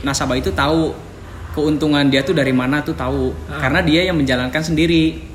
nasabah 0.00 0.34
itu 0.34 0.50
tahu 0.50 0.94
keuntungan 1.52 2.08
dia 2.08 2.22
tuh 2.22 2.32
dari 2.32 2.50
mana 2.50 2.80
tuh 2.80 2.96
tahu. 2.96 3.30
Ah. 3.46 3.60
Karena 3.60 3.80
dia 3.80 4.02
yang 4.02 4.16
menjalankan 4.16 4.62
sendiri. 4.62 5.30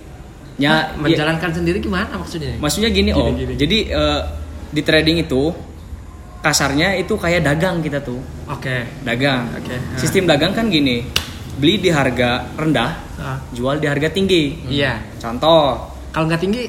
Ya, 0.58 0.74
Hah, 0.74 0.84
ya- 0.90 0.98
menjalankan 0.98 1.54
sendiri 1.54 1.78
gimana 1.78 2.10
maksudnya? 2.18 2.58
Maksudnya 2.58 2.90
gini, 2.90 3.14
Gini, 3.14 3.22
om. 3.22 3.38
gini. 3.38 3.54
Jadi 3.54 3.78
eh, 3.88 4.22
di 4.68 4.82
trading 4.82 5.22
itu 5.22 5.54
kasarnya 6.38 6.98
itu 6.98 7.14
kayak 7.14 7.44
dagang 7.44 7.78
kita 7.80 8.02
tuh, 8.02 8.18
Oke. 8.48 8.86
dagang. 9.04 9.46
Oke. 9.54 9.78
Sistem 9.96 10.26
dagang 10.26 10.54
kan 10.54 10.66
gini, 10.68 11.06
beli 11.58 11.80
di 11.80 11.90
harga 11.90 12.46
rendah, 12.54 12.92
Ah, 13.18 13.38
jual 13.50 13.78
di 13.78 13.86
harga 13.86 14.08
tinggi. 14.08 14.62
Iya. 14.68 15.02
Contoh, 15.18 15.90
Kalau 16.08 16.26
nggak 16.26 16.40
tinggi, 16.40 16.64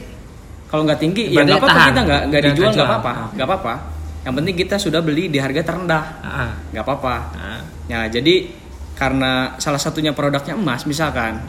kalau 0.66 0.84
nggak 0.84 0.96
tinggi 0.98 1.28
ya 1.28 1.40
nggak 1.40 1.56
apa-apa 1.58 1.80
kita 1.86 2.00
nggak 2.02 2.22
nggak 2.26 2.42
dijual 2.42 2.70
nggak 2.70 2.88
apa-apa, 2.88 3.12
Ah. 3.14 3.28
nggak 3.32 3.46
apa-apa. 3.46 3.74
Yang 4.18 4.34
penting 4.34 4.54
kita 4.58 4.76
sudah 4.76 5.00
beli 5.00 5.24
di 5.28 5.38
harga 5.38 5.62
terendah, 5.62 6.04
ah, 6.20 6.50
nggak 6.68 6.82
apa-apa. 6.82 7.14
ah, 7.34 7.60
Ya 7.86 8.04
jadi 8.04 8.48
karena 8.92 9.56
salah 9.56 9.78
satunya 9.78 10.10
produknya 10.10 10.52
emas 10.52 10.84
misalkan, 10.84 11.40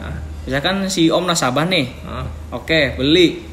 misalkan 0.42 0.86
si 0.86 1.08
om 1.08 1.24
nasabah 1.24 1.66
nih. 1.66 1.86
Oke, 2.50 2.94
beli 2.94 3.44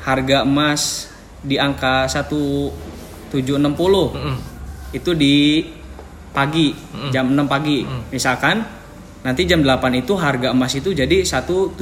harga 0.00 0.44
emas 0.44 1.10
di 1.40 1.56
angka 1.56 2.06
1760 2.06 3.34
Mm-mm. 4.12 4.36
itu 4.92 5.10
di 5.12 5.64
pagi 6.30 6.70
jam 7.10 7.26
6 7.28 7.46
pagi. 7.46 7.82
Misalkan 8.10 8.62
nanti 9.20 9.44
jam 9.44 9.60
8 9.60 10.00
itu 10.00 10.16
harga 10.16 10.48
emas 10.52 10.72
itu 10.72 10.96
jadi 10.96 11.22
1765. 11.24 11.76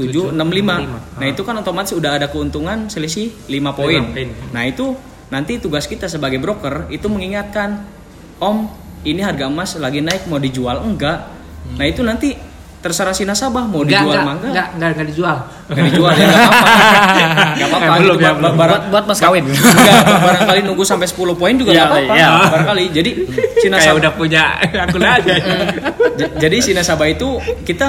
Nah, 1.18 1.26
itu 1.26 1.42
kan 1.46 1.54
otomatis 1.58 1.94
udah 1.94 2.18
ada 2.18 2.26
keuntungan 2.26 2.90
selisih 2.90 3.30
5 3.46 3.74
poin. 3.74 4.02
Lima 4.02 4.14
poin. 4.14 4.28
Nah, 4.50 4.62
itu 4.66 4.96
nanti 5.30 5.62
tugas 5.62 5.86
kita 5.86 6.10
sebagai 6.10 6.42
broker 6.42 6.90
itu 6.90 7.06
mengingatkan, 7.06 7.86
"Om, 8.42 8.66
ini 9.06 9.22
harga 9.22 9.46
emas 9.46 9.78
lagi 9.78 10.02
naik 10.02 10.26
mau 10.26 10.42
dijual 10.42 10.82
enggak?" 10.82 11.30
Nah, 11.78 11.84
itu 11.86 12.00
nanti 12.02 12.34
terserah 12.78 13.10
si 13.10 13.22
nasabah 13.22 13.64
mau 13.64 13.82
Nggak, 13.82 13.90
dijual 13.90 14.14
enggak. 14.16 14.38
nggak, 14.46 14.68
nggak, 14.72 14.90
nggak 14.94 15.06
dijual. 15.08 15.36
Nggak 15.66 15.84
dijual 15.88 16.12
ya 16.12 16.24
nggak 16.24 16.38
apa-apa. 16.40 16.68
Nggak 17.58 17.68
apa-apa. 17.68 17.84
Eh, 17.84 17.98
belum 17.98 18.14
Itu 18.14 18.22
ya, 18.22 18.32
belum. 18.32 18.52
barang- 18.54 18.70
buat 18.70 18.82
buat 18.88 19.04
mas 19.04 19.18
kawin 19.18 19.44
Enggak, 19.50 20.02
barangkali 20.20 20.60
nunggu 20.62 20.84
sampai 20.84 21.06
10 21.06 21.18
poin 21.34 21.54
juga 21.54 21.70
Iya, 21.70 21.78
nggak 21.80 21.90
apa-apa. 21.90 22.14
iya. 22.14 22.28
Barangkali. 22.48 22.84
Jadi 22.92 23.10
si 23.52 23.66
Kayak 23.66 23.72
nasabah 23.74 23.98
udah 23.98 24.12
punya 24.14 24.42
akun 24.84 25.02
aja. 25.02 25.34
jadi 26.36 26.56
si 26.58 26.70
nasabah 26.70 27.08
itu 27.08 27.28
kita 27.62 27.88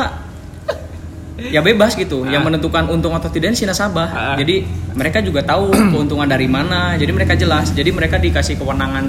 ya 1.39 1.61
bebas 1.61 1.93
gitu. 1.93 2.25
Yang 2.25 2.43
menentukan 2.45 2.83
untung 2.87 3.13
atau 3.13 3.29
tidak 3.29 3.53
si 3.53 3.63
nasabah. 3.63 4.07
Ah. 4.09 4.35
Jadi 4.35 4.65
mereka 4.91 5.21
juga 5.21 5.39
tahu 5.41 5.69
keuntungan 5.93 6.25
dari 6.25 6.45
mana. 6.45 6.93
Jadi 6.93 7.11
mereka 7.11 7.33
jelas. 7.33 7.71
Jadi 7.71 7.89
mereka 7.89 8.17
dikasih 8.17 8.57
kewenangan 8.57 9.05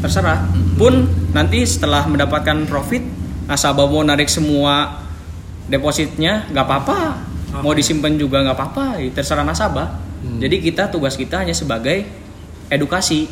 terserah. 0.00 0.40
Pun 0.74 1.04
nanti 1.30 1.62
setelah 1.62 2.02
mendapatkan 2.04 2.64
profit, 2.64 3.02
nasabah 3.44 3.84
mau 3.84 4.00
narik 4.00 4.26
semua 4.26 5.04
depositnya 5.68 6.48
nggak 6.48 6.64
apa-apa. 6.64 6.96
Mau 7.60 7.72
disimpan 7.72 8.12
juga 8.14 8.40
nggak 8.40 8.56
apa-apa. 8.56 8.84
ya 8.98 9.08
Terserah 9.10 9.42
nasabah. 9.42 9.88
Jadi 10.36 10.60
kita 10.60 10.88
tugas 10.88 11.14
kita 11.14 11.40
hanya 11.40 11.52
sebagai 11.52 12.04
edukasi, 12.66 13.24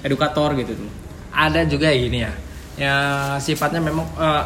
edukator 0.00 0.52
gitu 0.54 0.74
tuh. 0.74 0.90
ada 1.30 1.64
juga 1.64 1.88
gini 1.88 2.20
ya 2.20 2.32
ya 2.74 2.94
sifatnya 3.38 3.80
memang 3.80 4.04
eh, 4.14 4.44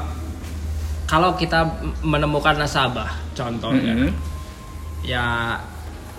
kalau 1.04 1.34
kita 1.34 1.66
menemukan 2.00 2.54
nasabah 2.54 3.10
contohnya 3.32 3.90
Mhm. 3.96 4.10
ya 5.02 5.58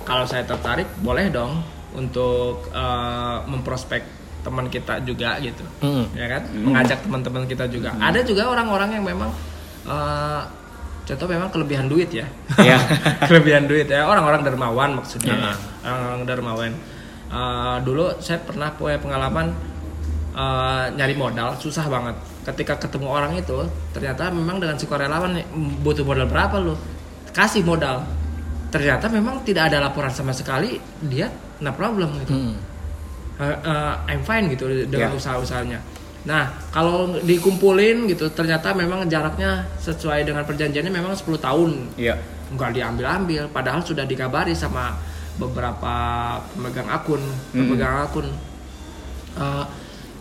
kalau 0.04 0.24
saya 0.24 0.44
tertarik 0.44 0.92
boleh 0.98 1.30
dong 1.30 1.64
untuk 1.94 2.68
eh, 2.70 3.38
memprospek 3.46 4.04
teman 4.44 4.68
kita 4.68 5.00
juga 5.02 5.40
gitu 5.40 5.64
Mm. 5.80 6.06
ya 6.14 6.28
kan 6.30 6.42
mengajak 6.54 7.00
teman-teman 7.00 7.44
kita 7.46 7.64
juga 7.68 7.96
ada 7.96 8.20
juga 8.22 8.44
orang-orang 8.46 8.90
yang 8.92 9.06
memang 9.06 9.32
eh, 9.86 10.42
contoh 11.08 11.26
memang 11.26 11.48
kelebihan 11.48 11.88
duit 11.88 12.12
ya 12.12 12.28
Iya. 12.60 12.78
kelebihan 13.30 13.64
duit 13.64 13.88
ya 13.88 14.04
orang-orang 14.04 14.44
dermawan 14.44 15.00
maksudnya 15.00 15.34
Iya. 15.34 15.52
orang-orang 15.84 16.24
dermawan 16.26 16.74
Eh, 17.28 17.78
dulu 17.84 18.08
saya 18.24 18.40
pernah 18.40 18.72
punya 18.72 18.96
pengalaman 18.96 19.52
eh, 20.32 20.86
nyari 20.96 21.12
modal 21.12 21.60
susah 21.60 21.84
banget 21.88 22.16
ketika 22.48 22.80
ketemu 22.80 23.08
orang 23.10 23.36
itu 23.36 23.68
ternyata 23.92 24.32
memang 24.32 24.64
dengan 24.64 24.80
sukarelawan 24.80 25.36
nih, 25.36 25.44
butuh 25.84 26.08
modal 26.08 26.24
berapa 26.24 26.56
lu 26.56 26.72
kasih 27.36 27.68
modal 27.68 28.00
ternyata 28.68 29.12
memang 29.12 29.44
tidak 29.44 29.68
ada 29.68 29.84
laporan 29.84 30.08
sama 30.08 30.32
sekali 30.32 30.80
dia 31.04 31.28
no 31.60 31.72
problem 31.72 32.16
gitu 32.24 32.32
Mm. 32.32 32.56
Eh, 33.38 33.58
eh, 33.60 33.94
I'm 34.08 34.24
fine 34.24 34.48
gitu 34.50 34.66
dengan 34.88 35.12
Ya. 35.12 35.14
usaha-usahanya. 35.14 35.78
Nah, 36.28 36.52
kalau 36.76 37.16
dikumpulin 37.24 38.04
gitu 38.12 38.28
ternyata 38.36 38.76
memang 38.76 39.08
jaraknya 39.08 39.64
sesuai 39.80 40.28
dengan 40.28 40.44
perjanjiannya 40.44 40.92
memang 40.92 41.16
10 41.16 41.40
tahun. 41.40 41.72
Iya. 41.96 42.20
Nggak 42.52 42.76
diambil-ambil 42.76 43.48
padahal 43.48 43.80
sudah 43.80 44.04
dikabari 44.04 44.52
sama 44.52 44.92
beberapa 45.40 45.96
pemegang 46.52 46.92
akun, 46.92 47.24
pemegang 47.56 48.04
akun. 48.04 48.28
Eh, 49.40 49.66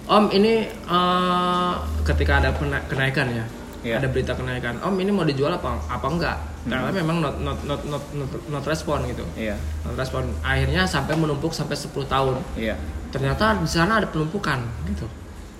om 0.06 0.30
ini 0.30 0.70
eh, 0.70 1.72
ketika 2.06 2.38
ada 2.38 2.54
kenaikan 2.86 3.26
ya. 3.34 3.44
Iya. 3.82 4.02
Ada 4.02 4.06
berita 4.06 4.32
kenaikan. 4.38 4.78
Om 4.86 4.94
ini 5.02 5.10
mau 5.10 5.26
dijual 5.26 5.58
apa 5.58 5.74
apa 5.90 6.06
enggak? 6.06 6.36
Ternyata 6.66 6.94
memang 6.94 7.18
not 7.22 7.34
not 7.42 7.58
not 7.66 7.82
not 7.86 8.02
not, 8.14 8.30
not 8.46 8.64
respon 8.66 9.10
gitu. 9.10 9.26
Iya. 9.34 9.58
Not 9.82 9.98
respon. 9.98 10.30
Akhirnya 10.46 10.86
sampai 10.86 11.18
menumpuk 11.18 11.50
sampai 11.50 11.74
10 11.74 12.06
tahun 12.06 12.38
Iya. 12.54 12.78
ternyata 13.10 13.58
di 13.62 13.70
sana 13.70 14.02
ada 14.02 14.06
penumpukan 14.10 14.58
gitu 14.90 15.06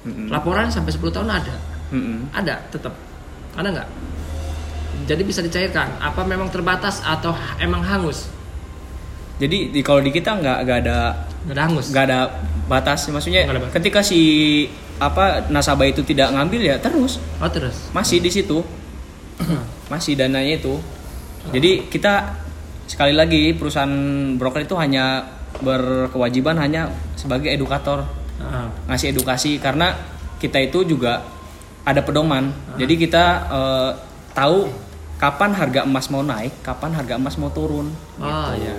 Mm-mm. 0.07 0.31
laporan 0.31 0.71
sampai 0.71 0.95
10 0.95 1.11
tahun 1.11 1.29
ada. 1.29 1.55
Mm-mm. 1.91 2.31
ada 2.31 2.63
tetap 2.71 2.95
ada 3.59 3.69
nggak? 3.75 3.89
Jadi 5.07 5.23
bisa 5.23 5.43
dicairkan 5.43 5.99
apa 5.99 6.23
memang 6.23 6.49
terbatas 6.49 7.03
atau 7.03 7.35
emang 7.59 7.83
hangus? 7.83 8.31
Jadi 9.37 9.75
di 9.75 9.81
kalau 9.85 10.01
di 10.01 10.15
kita 10.15 10.39
nggak 10.39 10.59
nggak 10.65 10.79
ada 10.87 10.99
nggak 11.47 11.55
ada 11.55 11.63
hangus? 11.69 11.87
nggak 11.93 12.05
ada 12.09 12.19
batas 12.67 13.07
maksudnya 13.13 13.45
ada 13.47 13.61
batas. 13.61 13.75
ketika 13.77 14.01
si 14.01 14.21
apa 14.97 15.45
nasabah 15.53 15.87
itu 15.87 16.01
tidak 16.07 16.33
ngambil 16.33 16.63
ya 16.63 16.77
terus. 16.81 17.21
Oh 17.43 17.51
terus? 17.51 17.93
Masih 17.93 18.23
di 18.23 18.33
situ. 18.33 18.65
Masih 19.93 20.17
dananya 20.17 20.57
itu. 20.57 20.81
Jadi 21.53 21.87
kita 21.87 22.43
sekali 22.87 23.15
lagi 23.15 23.55
perusahaan 23.55 23.93
broker 24.39 24.63
itu 24.67 24.75
hanya 24.79 25.27
berkewajiban 25.61 26.59
hanya 26.59 26.91
sebagai 27.15 27.53
edukator 27.53 28.07
Ah, 28.39 28.69
ngasih 28.87 29.11
edukasi 29.11 29.57
karena 29.57 29.97
kita 30.37 30.61
itu 30.61 30.85
juga 30.85 31.25
ada 31.83 32.01
pedoman. 32.01 32.53
Jadi 32.77 32.95
kita 32.99 33.25
eh, 33.49 33.91
tahu 34.33 34.69
kapan 35.17 35.51
harga 35.51 35.81
emas 35.83 36.13
mau 36.13 36.21
naik 36.21 36.61
kapan 36.61 36.93
harga 36.93 37.17
emas 37.17 37.37
mau 37.37 37.49
turun. 37.49 37.89
Oh 38.19 38.49
gitu. 38.53 38.69
ya 38.69 38.75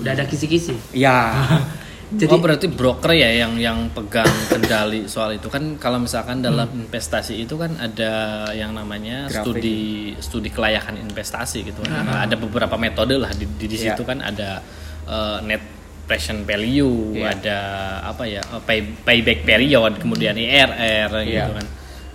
udah 0.00 0.12
ada 0.14 0.24
kisi-kisi? 0.24 0.72
Ya 0.90 1.36
jadi 2.16 2.32
oh 2.32 2.40
berarti 2.40 2.70
broker 2.70 3.12
ya 3.12 3.28
yang 3.34 3.58
yang 3.58 3.78
pegang 3.92 4.30
kendali 4.48 5.04
soal 5.04 5.36
itu. 5.36 5.50
Kan 5.50 5.76
kalau 5.76 6.00
misalkan 6.00 6.40
dalam 6.40 6.64
investasi 6.72 7.44
itu 7.44 7.58
kan 7.58 7.76
ada 7.76 8.46
yang 8.54 8.72
namanya 8.72 9.26
Grafik. 9.28 9.42
studi 9.42 9.78
studi 10.16 10.48
kelayakan 10.48 10.96
investasi 11.02 11.66
gitu 11.66 11.84
kan. 11.84 12.06
Nah, 12.06 12.24
ada 12.24 12.38
beberapa 12.38 12.78
metode 12.78 13.18
lah. 13.18 13.28
Di 13.30 13.44
di, 13.44 13.66
di 13.68 13.76
Iya. 13.76 13.92
situ 13.92 14.06
kan 14.06 14.24
ada 14.24 14.64
eh, 15.04 15.38
net 15.44 15.75
present 16.06 16.42
value, 16.42 17.18
Iya. 17.18 17.34
ada 17.34 17.58
apa 18.06 18.22
ya 18.24 18.40
eh, 18.40 18.62
pay, 18.62 18.80
payback 18.96 19.42
period, 19.42 19.98
kemudian 19.98 20.32
IRR 20.32 21.10
gitu 21.22 21.34
Iya. 21.34 21.46
kan. 21.50 21.66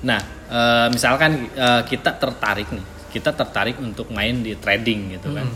Nah 0.01 0.19
eh, 0.47 0.87
misalkan 0.89 1.31
eh, 1.51 1.81
kita 1.85 2.15
tertarik 2.15 2.71
nih, 2.71 2.85
kita 3.11 3.31
tertarik 3.31 3.75
untuk 3.77 4.07
main 4.09 4.39
di 4.39 4.55
trading 4.55 5.15
gitu 5.15 5.31
kan. 5.31 5.47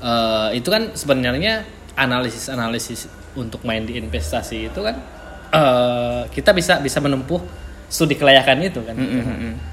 Eh, 0.00 0.48
itu 0.56 0.68
kan 0.68 0.92
sebenarnya 0.92 1.64
analisis-analisis 1.94 3.06
untuk 3.34 3.62
main 3.62 3.82
di 3.82 3.96
investasi 3.96 4.68
itu 4.68 4.80
kan 4.80 4.96
eh, 5.50 6.20
kita 6.30 6.50
bisa 6.50 6.80
bisa 6.80 6.98
menempuh 6.98 7.38
studi 7.84 8.16
kelayakan 8.16 8.58
itu 8.64 8.80
kan. 8.82 8.96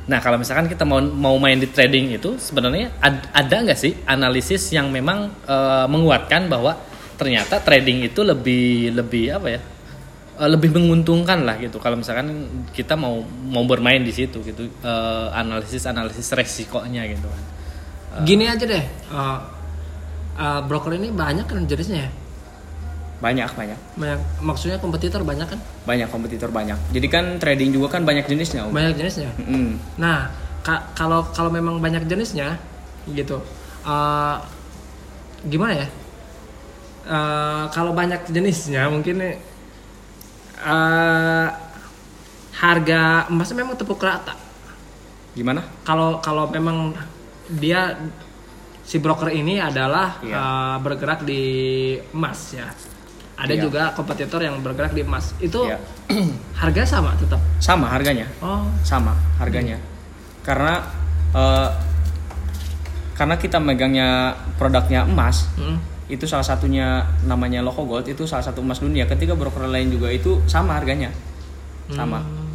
Nah 0.06 0.20
kalau 0.20 0.38
misalkan 0.38 0.68
kita 0.68 0.84
mau 0.84 1.00
mau 1.02 1.36
main 1.38 1.58
di 1.58 1.66
trading 1.66 2.12
itu 2.14 2.36
sebenarnya 2.38 2.92
ad- 3.00 3.32
ada 3.32 3.56
nggak 3.66 3.80
sih 3.80 3.96
analisis 4.06 4.70
yang 4.70 4.92
memang 4.92 5.32
eh, 5.48 5.86
menguatkan 5.88 6.46
bahwa 6.46 6.76
ternyata 7.22 7.62
trading 7.62 8.02
itu 8.04 8.26
lebih 8.26 8.66
lebih 8.92 9.30
apa 9.30 9.48
ya 9.48 9.62
eh, 10.42 10.50
lebih 10.50 10.74
menguntungkan 10.74 11.46
lah 11.46 11.62
gitu 11.62 11.78
kalau 11.78 11.94
misalkan 11.94 12.50
kita 12.74 12.98
mau 12.98 13.22
mau 13.46 13.62
bermain 13.64 14.02
di 14.02 14.10
situ 14.10 14.42
gitu 14.42 14.66
analisis 15.32 15.86
analisis 15.86 16.34
resikonya 16.34 17.06
gitu 17.06 17.30
kan. 17.30 17.42
gini 18.26 18.50
aja 18.50 18.66
deh 18.66 18.82
eh, 18.82 19.38
eh, 20.36 20.62
broker 20.66 20.98
ini 20.98 21.14
banyak 21.14 21.46
kan 21.46 21.62
jenisnya 21.64 22.10
ya 22.10 22.12
banyak 23.22 23.54
banyak 23.54 23.78
banyak 23.94 24.20
maksudnya 24.42 24.82
kompetitor 24.82 25.22
banyak 25.22 25.46
kan 25.46 25.62
banyak 25.86 26.10
kompetitor 26.10 26.50
banyak 26.50 26.74
jadi 26.90 27.06
kan 27.06 27.26
trading 27.38 27.70
juga 27.70 27.94
kan 27.94 28.02
banyak 28.02 28.26
jenisnya 28.26 28.66
Om. 28.66 28.74
banyak 28.74 28.98
jenisnya 28.98 29.30
Mm-mm. 29.38 29.78
Nah, 30.02 30.34
ka- 30.66 30.90
kalau 30.98 31.30
kalau 31.30 31.54
memang 31.54 31.78
banyak 31.78 32.10
jenisnya, 32.10 32.58
gitu, 33.06 33.38
eh, 33.86 34.36
gimana 35.46 35.86
ya? 35.86 35.88
Eh, 37.02 37.64
kalau 37.74 37.92
banyak 37.92 38.30
jenisnya, 38.30 38.86
mungkin 38.88 39.18
eh, 39.22 39.38
harga 42.54 43.02
emasnya 43.26 43.58
memang 43.58 43.74
tepuk 43.74 43.98
rata. 43.98 44.38
gimana 45.32 45.64
Kalau 45.82 46.20
kalau 46.20 46.52
memang 46.52 46.92
dia 47.48 47.96
si 48.84 49.00
broker 49.00 49.32
ini 49.32 49.58
adalah 49.58 50.20
Iya. 50.22 50.36
eh, 50.38 50.76
bergerak 50.84 51.24
di 51.24 51.42
emas 52.12 52.54
ya. 52.54 52.68
Ada 53.42 53.58
Iya. 53.58 53.62
juga 53.66 53.84
kompetitor 53.98 54.44
yang 54.44 54.62
bergerak 54.62 54.94
di 54.94 55.02
emas. 55.02 55.34
Itu 55.42 55.66
Iya. 55.66 55.82
harga 56.62 56.86
sama 56.86 57.18
tetap. 57.18 57.42
sama 57.58 57.90
harganya 57.90 58.28
Oh, 58.44 58.68
sama 58.86 59.18
harganya 59.40 59.82
karena 60.46 60.86
eh, 61.34 61.70
karena 63.16 63.36
kita 63.38 63.58
megangnya 63.58 64.34
produknya 64.60 65.06
emas 65.08 65.50
mm. 65.58 65.78
Itu 66.12 66.28
salah 66.28 66.44
satunya 66.44 66.88
namanya 67.24 67.60
Loco 67.60 67.82
Gold 67.82 68.06
itu 68.06 68.24
salah 68.24 68.44
satu 68.44 68.60
emas 68.60 68.78
dunia 68.78 69.08
ketika 69.08 69.32
broker 69.32 69.64
lain 69.64 69.88
juga 69.88 70.12
itu 70.12 70.44
sama 70.46 70.76
harganya 70.76 71.10
sama 71.90 72.20
Hmm. 72.20 72.52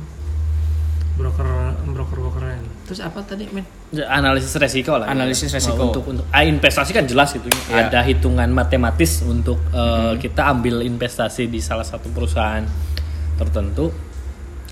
broker 1.17 1.49
broker 1.89 2.17
broker 2.19 2.43
lain. 2.43 2.61
Terus 2.85 3.01
apa 3.01 3.21
tadi 3.21 3.49
men? 3.49 3.65
Ya, 3.89 4.05
analisis 4.11 4.53
resiko 4.53 4.95
lah 4.95 5.09
Analisis 5.09 5.49
ya. 5.49 5.57
resiko. 5.57 5.89
untuk 5.89 6.05
untuk 6.05 6.25
ah, 6.29 6.45
investasi 6.45 6.93
kan 6.93 7.05
jelas 7.05 7.33
gitu 7.33 7.49
Iya. 7.67 7.89
ada 7.89 8.01
hitungan 8.03 8.49
matematis 8.49 9.25
untuk 9.25 9.57
eh, 9.73 10.13
kita 10.19 10.45
ambil 10.47 10.85
investasi 10.85 11.49
di 11.49 11.57
salah 11.59 11.85
satu 11.85 12.13
perusahaan 12.13 12.61
tertentu 13.35 13.89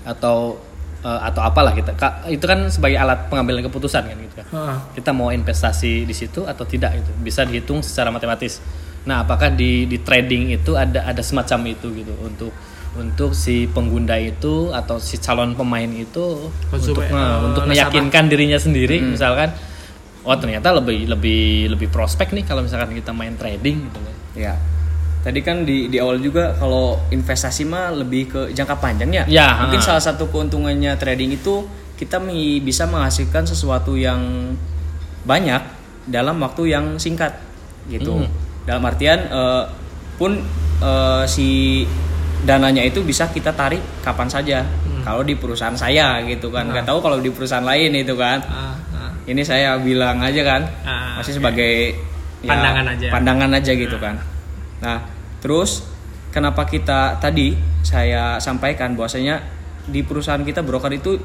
atau 0.03 0.61
eh, 1.05 1.19
atau 1.21 1.45
apalah 1.45 1.71
kita. 1.71 1.93
Ka- 1.93 2.25
itu 2.25 2.41
kan 2.41 2.65
sebagai 2.67 2.97
alat 2.97 3.29
pengambilan 3.29 3.61
keputusan 3.63 4.03
kan 4.03 4.17
gitu 4.17 4.35
kan. 4.41 4.45
Heeh. 4.49 4.77
kita 4.97 5.13
mau 5.13 5.29
investasi 5.29 6.03
di 6.03 6.15
situ 6.17 6.43
atau 6.43 6.65
tidak 6.65 6.97
itu 6.97 7.11
bisa 7.21 7.45
dihitung 7.45 7.85
secara 7.85 8.09
matematis. 8.09 8.57
Nah 9.05 9.21
apakah 9.21 9.53
di 9.53 9.85
di 9.85 10.01
trading 10.01 10.49
itu 10.49 10.73
ada 10.73 11.05
ada 11.05 11.21
semacam 11.21 11.69
itu 11.69 11.93
gitu 11.93 12.13
untuk 12.19 12.49
untuk 12.95 13.35
si 13.35 13.67
pengguna 13.67 14.15
itu 14.17 14.71
atau 14.71 14.97
si 14.97 15.19
calon 15.19 15.51
pemain 15.53 15.85
itu 15.85 16.49
Konsumen, 16.71 16.89
untuk 16.89 17.03
eh, 17.03 17.37
untuk 17.43 17.63
nasabah. 17.67 17.69
meyakinkan 17.69 18.23
dirinya 18.25 18.55
sendiri 18.55 19.03
misalkan 19.03 19.51
oh 20.23 20.33
ternyata 20.39 20.71
lebih 20.73 21.05
lebih 21.05 21.69
lebih 21.75 21.91
prospek 21.91 22.33
nih 22.33 22.47
kalau 22.47 22.63
misalkan 22.63 22.95
kita 22.95 23.11
main 23.11 23.35
trading 23.35 23.77
gitu 23.85 23.99
kan. 23.99 24.15
Ya 24.33 24.53
tadi 25.25 25.41
kan 25.41 25.65
di 25.65 25.89
di 25.89 25.97
awal 25.97 26.21
juga 26.21 26.53
kalau 26.53 27.01
investasi 27.09 27.65
mah 27.65 27.89
lebih 27.89 28.29
ke 28.29 28.41
jangka 28.53 28.77
panjangnya 28.77 29.25
Ya, 29.25 29.65
mungkin 29.65 29.81
ha. 29.81 29.85
salah 29.89 30.03
satu 30.03 30.29
keuntungannya 30.29 30.93
trading 31.01 31.33
itu 31.33 31.65
kita 31.97 32.21
bisa 32.61 32.85
menghasilkan 32.85 33.49
sesuatu 33.49 33.97
yang 33.97 34.53
banyak 35.25 35.63
dalam 36.05 36.37
waktu 36.37 36.69
yang 36.69 37.01
singkat 37.01 37.33
gitu. 37.89 38.21
Hmm. 38.21 38.29
Dalam 38.69 38.85
artian 38.85 39.25
eh, 39.25 39.63
pun 40.15 40.37
eh, 40.83 41.23
si 41.25 41.81
dananya 42.45 42.85
itu 42.85 43.01
bisa 43.01 43.25
kita 43.25 43.49
tarik 43.49 43.81
kapan 44.05 44.29
saja. 44.29 44.59
Kalau 45.01 45.21
di 45.21 45.37
perusahaan 45.37 45.77
saya 45.77 46.17
gitu 46.25 46.49
kan, 46.49 46.65
nggak 46.65 46.85
tahu 46.85 46.97
kalau 46.97 47.21
di 47.21 47.29
perusahaan 47.29 47.65
lain 47.65 47.93
itu 47.93 48.13
kan. 48.17 48.41
Ah, 48.45 48.73
ah. 48.93 49.09
Ini 49.25 49.41
saya 49.41 49.77
bilang 49.77 50.17
aja 50.21 50.41
kan, 50.41 50.61
Ah, 50.81 51.21
masih 51.21 51.37
oke. 51.37 51.39
sebagai 51.41 51.73
ya, 52.41 52.49
Pandangan 52.49 52.85
aja. 52.89 53.07
Pandangan 53.13 53.49
aja 53.53 53.71
gitu 53.77 53.97
kan. 54.01 54.17
Nah, 54.81 54.97
terus 55.45 55.85
kenapa 56.33 56.65
kita 56.65 57.21
tadi 57.21 57.53
saya 57.85 58.41
sampaikan 58.41 58.97
bahwasanya 58.97 59.45
di 59.85 60.01
perusahaan 60.01 60.41
kita 60.41 60.65
broker 60.65 60.89
itu 60.89 61.21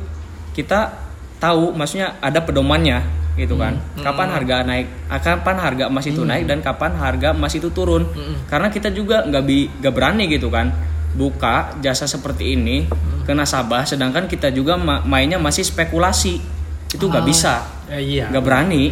kita 0.52 0.92
tahu 1.40 1.72
maksudnya 1.72 2.20
ada 2.20 2.44
pedomannya 2.44 3.00
gitu 3.32 3.56
kan. 3.56 3.80
Kapan 3.96 4.28
harga 4.28 4.56
naik, 4.60 4.86
ah, 5.08 5.16
kapan 5.16 5.56
harga 5.56 5.84
emas 5.88 6.04
itu 6.04 6.20
naik 6.20 6.44
dan 6.44 6.60
kapan 6.60 6.92
harga 6.92 7.32
emas 7.32 7.56
itu 7.56 7.72
turun. 7.72 8.04
Karena 8.44 8.68
kita 8.68 8.92
juga 8.92 9.24
nggak 9.24 9.42
bi 9.48 9.72
nggak 9.80 9.94
berani 9.96 10.28
gitu 10.28 10.52
kan 10.52 10.68
buka 11.10 11.74
jasa 11.80 12.04
seperti 12.04 12.54
ini 12.54 12.86
ke 13.24 13.32
nasabah 13.32 13.82
sedangkan 13.82 14.28
kita 14.28 14.52
juga 14.52 14.76
ma- 14.76 15.00
mainnya 15.00 15.40
masih 15.40 15.64
spekulasi. 15.64 16.44
Itu 16.92 17.08
nggak 17.08 17.24
bisa. 17.24 17.64
Eh, 17.88 18.20
iya. 18.20 18.28
nggak 18.28 18.44
berani. 18.44 18.82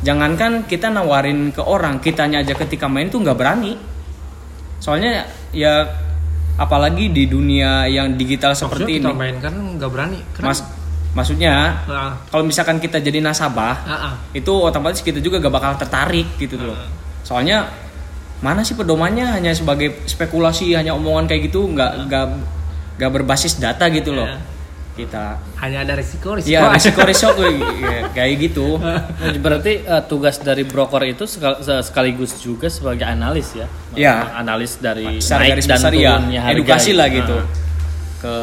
Jangankan 0.00 0.64
kita 0.64 0.88
nawarin 0.88 1.52
ke 1.52 1.60
orang, 1.60 2.00
kitanya 2.00 2.40
aja 2.40 2.56
ketika 2.56 2.88
main 2.88 3.12
tuh 3.12 3.20
nggak 3.20 3.36
berani. 3.36 3.76
Soalnya 4.80 5.28
ya 5.52 5.84
apalagi 6.56 7.12
di 7.12 7.28
dunia 7.28 7.84
yang 7.84 8.16
digital 8.16 8.56
seperti 8.56 8.96
Maksudnya 8.96 8.96
ini. 8.96 9.04
kita 9.04 9.12
main 9.16 9.36
kan 9.40 9.54
nggak 9.76 9.90
berani. 9.92 10.18
Kenapa? 10.32 10.48
Mas, 10.48 10.60
maksudnya 11.10 11.54
Ah, 11.84 12.12
kalau 12.32 12.44
misalkan 12.48 12.80
kita 12.80 12.96
jadi 12.96 13.20
nasabah, 13.20 13.76
ah, 13.84 13.92
ah. 13.92 14.14
itu 14.32 14.48
otomatis 14.48 15.04
kita 15.04 15.20
juga 15.20 15.36
gak 15.42 15.52
bakal 15.52 15.72
tertarik 15.76 16.28
gitu 16.40 16.56
loh. 16.56 16.76
Soalnya 17.20 17.68
mana 18.40 18.64
sih 18.64 18.72
pedomannya 18.72 19.36
hanya 19.36 19.52
sebagai 19.52 20.08
spekulasi, 20.08 20.72
hanya 20.72 20.96
omongan 20.96 21.28
kayak 21.28 21.52
gitu, 21.52 21.68
nggak 21.76 22.08
nggak 22.08 22.24
nggak 22.96 23.10
berbasis 23.20 23.60
data 23.60 23.84
gitu 23.92 24.16
loh. 24.16 24.24
Ya. 24.92 24.96
Kita 24.98 25.24
Hanya 25.56 25.78
ada 25.82 25.94
risiko 25.94 26.34
risiko. 26.34 26.50
Iya 26.50 26.68
risiko 26.68 27.00
risiko 27.02 27.30
kayak- 27.32 28.10
kayak 28.16 28.34
gitu. 28.38 28.66
Nah, 28.76 29.06
Berarti 29.36 29.72
eh, 29.80 30.02
tugas 30.04 30.36
dari 30.38 30.62
broker 30.62 31.02
itu 31.04 31.24
sekal- 31.24 31.58
se- 31.58 31.80
sekaligus 31.82 32.36
juga 32.36 32.66
sebagai 32.66 33.04
analis 33.04 33.54
ya. 33.54 33.66
Iya. 33.92 34.34
Analis 34.36 34.76
dari 34.76 35.18
Secara 35.18 35.46
naik 35.46 35.52
dan 35.60 35.78
besar 35.78 35.92
ya 35.92 36.12
turunnya 36.14 36.40
harga. 36.42 36.54
edukasi 36.54 36.90
lah 36.92 37.08
gitu 37.08 37.36
Nah, 37.36 37.46
ke 38.18 38.34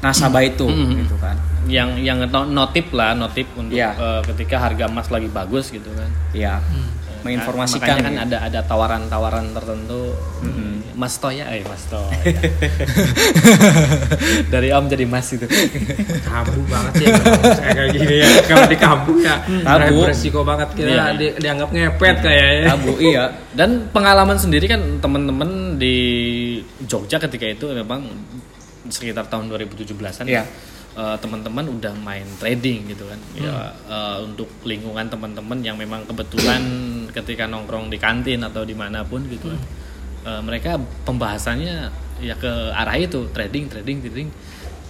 nasabah 0.00 0.42
itu 0.42 0.64
gitu 0.96 1.16
kan. 1.18 1.36
yang 1.66 1.92
yang 1.94 2.24
no- 2.24 2.48
notip 2.48 2.88
lah, 2.90 3.12
notip 3.12 3.44
untuk 3.52 3.76
Iya. 3.76 3.92
eh, 3.92 4.20
ketika 4.26 4.56
harga 4.58 4.86
emas 4.86 5.06
lagi 5.06 5.28
bagus 5.28 5.68
gitu 5.68 5.90
kan. 5.90 6.08
Iya. 6.32 6.56
Menginformasikan. 7.22 7.86
Makanya 7.86 8.02
kan 8.02 8.14
ada 8.20 8.36
ada 8.42 8.60
tawaran-tawaran 8.62 9.52
tertentu. 9.52 10.14
Mas 10.92 11.16
Toya, 11.16 11.46
eh 11.48 11.62
Mas 11.62 11.86
Toya. 11.86 12.10
Dari 14.52 14.68
Om 14.70 14.84
jadi 14.86 15.04
Mas 15.04 15.26
itu. 15.30 15.44
tabu 16.22 16.60
banget 16.66 16.92
ya 17.00 17.06
saya 17.50 17.70
kayak 17.74 17.88
gini 17.92 18.14
ya 18.18 18.28
kalau 18.44 18.64
di 18.66 18.76
kampung 18.78 19.16
ya 19.18 19.34
Tabu. 19.62 20.04
resiko 20.04 20.40
banget 20.42 20.68
kita 20.74 20.88
Iya. 20.90 21.04
di- 21.14 21.34
dianggap 21.36 21.68
ngepet 21.70 22.16
kayaknya 22.20 22.62
Tabu 22.68 22.90
iya. 22.98 23.22
Dan 23.50 23.88
pengalaman 23.90 24.36
sendiri 24.36 24.64
kan 24.66 24.80
teman-teman 24.98 25.74
di 25.76 25.96
Jogja 26.84 27.16
ketika 27.18 27.44
itu 27.46 27.64
memang 27.72 28.04
sekitar 28.86 29.26
tahun 29.26 29.48
2017-an 29.48 30.24
Iya. 30.26 30.42
Eh, 30.92 31.16
teman-teman 31.16 31.64
udah 31.70 31.92
main 31.96 32.26
trading 32.36 32.88
gitu 32.88 33.04
kan. 33.04 33.20
Ya 33.34 33.56
eh, 33.84 34.16
untuk 34.20 34.48
lingkungan 34.62 35.06
teman-teman 35.06 35.58
yang 35.60 35.74
memang 35.74 36.02
kebetulan 36.04 36.62
ketika 37.10 37.44
nongkrong 37.44 37.86
di 37.86 37.96
kantin 37.96 38.40
atau 38.40 38.62
di 38.62 38.72
mana 38.72 39.02
pun 39.02 39.22
gitu 39.26 39.48
kan. 39.48 39.60
eh, 40.22 40.40
mereka 40.40 40.76
pembahasannya 41.04 41.76
ya 42.20 42.34
ke 42.34 42.52
arah 42.70 42.94
itu 42.94 43.24
trading, 43.30 43.66
trading, 43.66 43.98
trading. 44.00 44.28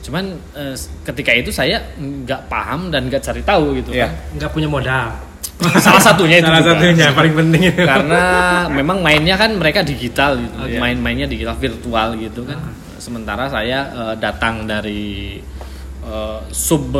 Cuman 0.00 0.24
eh, 0.52 0.74
ketika 1.04 1.30
itu 1.30 1.50
saya 1.50 1.78
nggak 1.94 2.46
paham 2.46 2.88
dan 2.88 3.06
nggak 3.06 3.20
cari 3.20 3.40
tahu 3.40 3.76
gitu 3.76 3.92
Iya. 3.92 4.06
kan. 4.06 4.12
nggak 4.36 4.50
punya 4.50 4.66
modal 4.66 5.08
Salah 5.78 6.00
satunya 6.00 6.40
itu 6.40 6.48
salah 6.48 6.64
juga. 6.64 6.72
satunya 6.74 7.06
paling 7.12 7.34
penting 7.36 7.62
itu 7.68 7.84
karena 7.84 8.22
memang 8.66 9.04
mainnya 9.04 9.36
kan 9.36 9.52
mereka 9.52 9.84
digital 9.84 10.34
gitu 10.34 10.56
Oke. 10.56 10.80
main-mainnya 10.80 11.28
digital 11.28 11.52
virtual 11.54 12.16
gitu 12.16 12.48
kan 12.48 12.56
sementara 12.96 13.44
saya 13.46 13.78
eh, 13.86 14.14
datang 14.16 14.64
dari 14.64 15.36
eh, 16.04 16.40
sub 16.50 16.92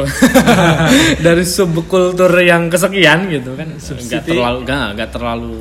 dari 1.27 1.45
subkultur 1.45 2.33
yang 2.41 2.69
kesekian 2.69 3.29
gitu 3.29 3.57
kan. 3.57 3.69
Nggak 3.77 4.23
terlalu 4.27 4.59
nggak 4.67 5.11
terlalu 5.11 5.59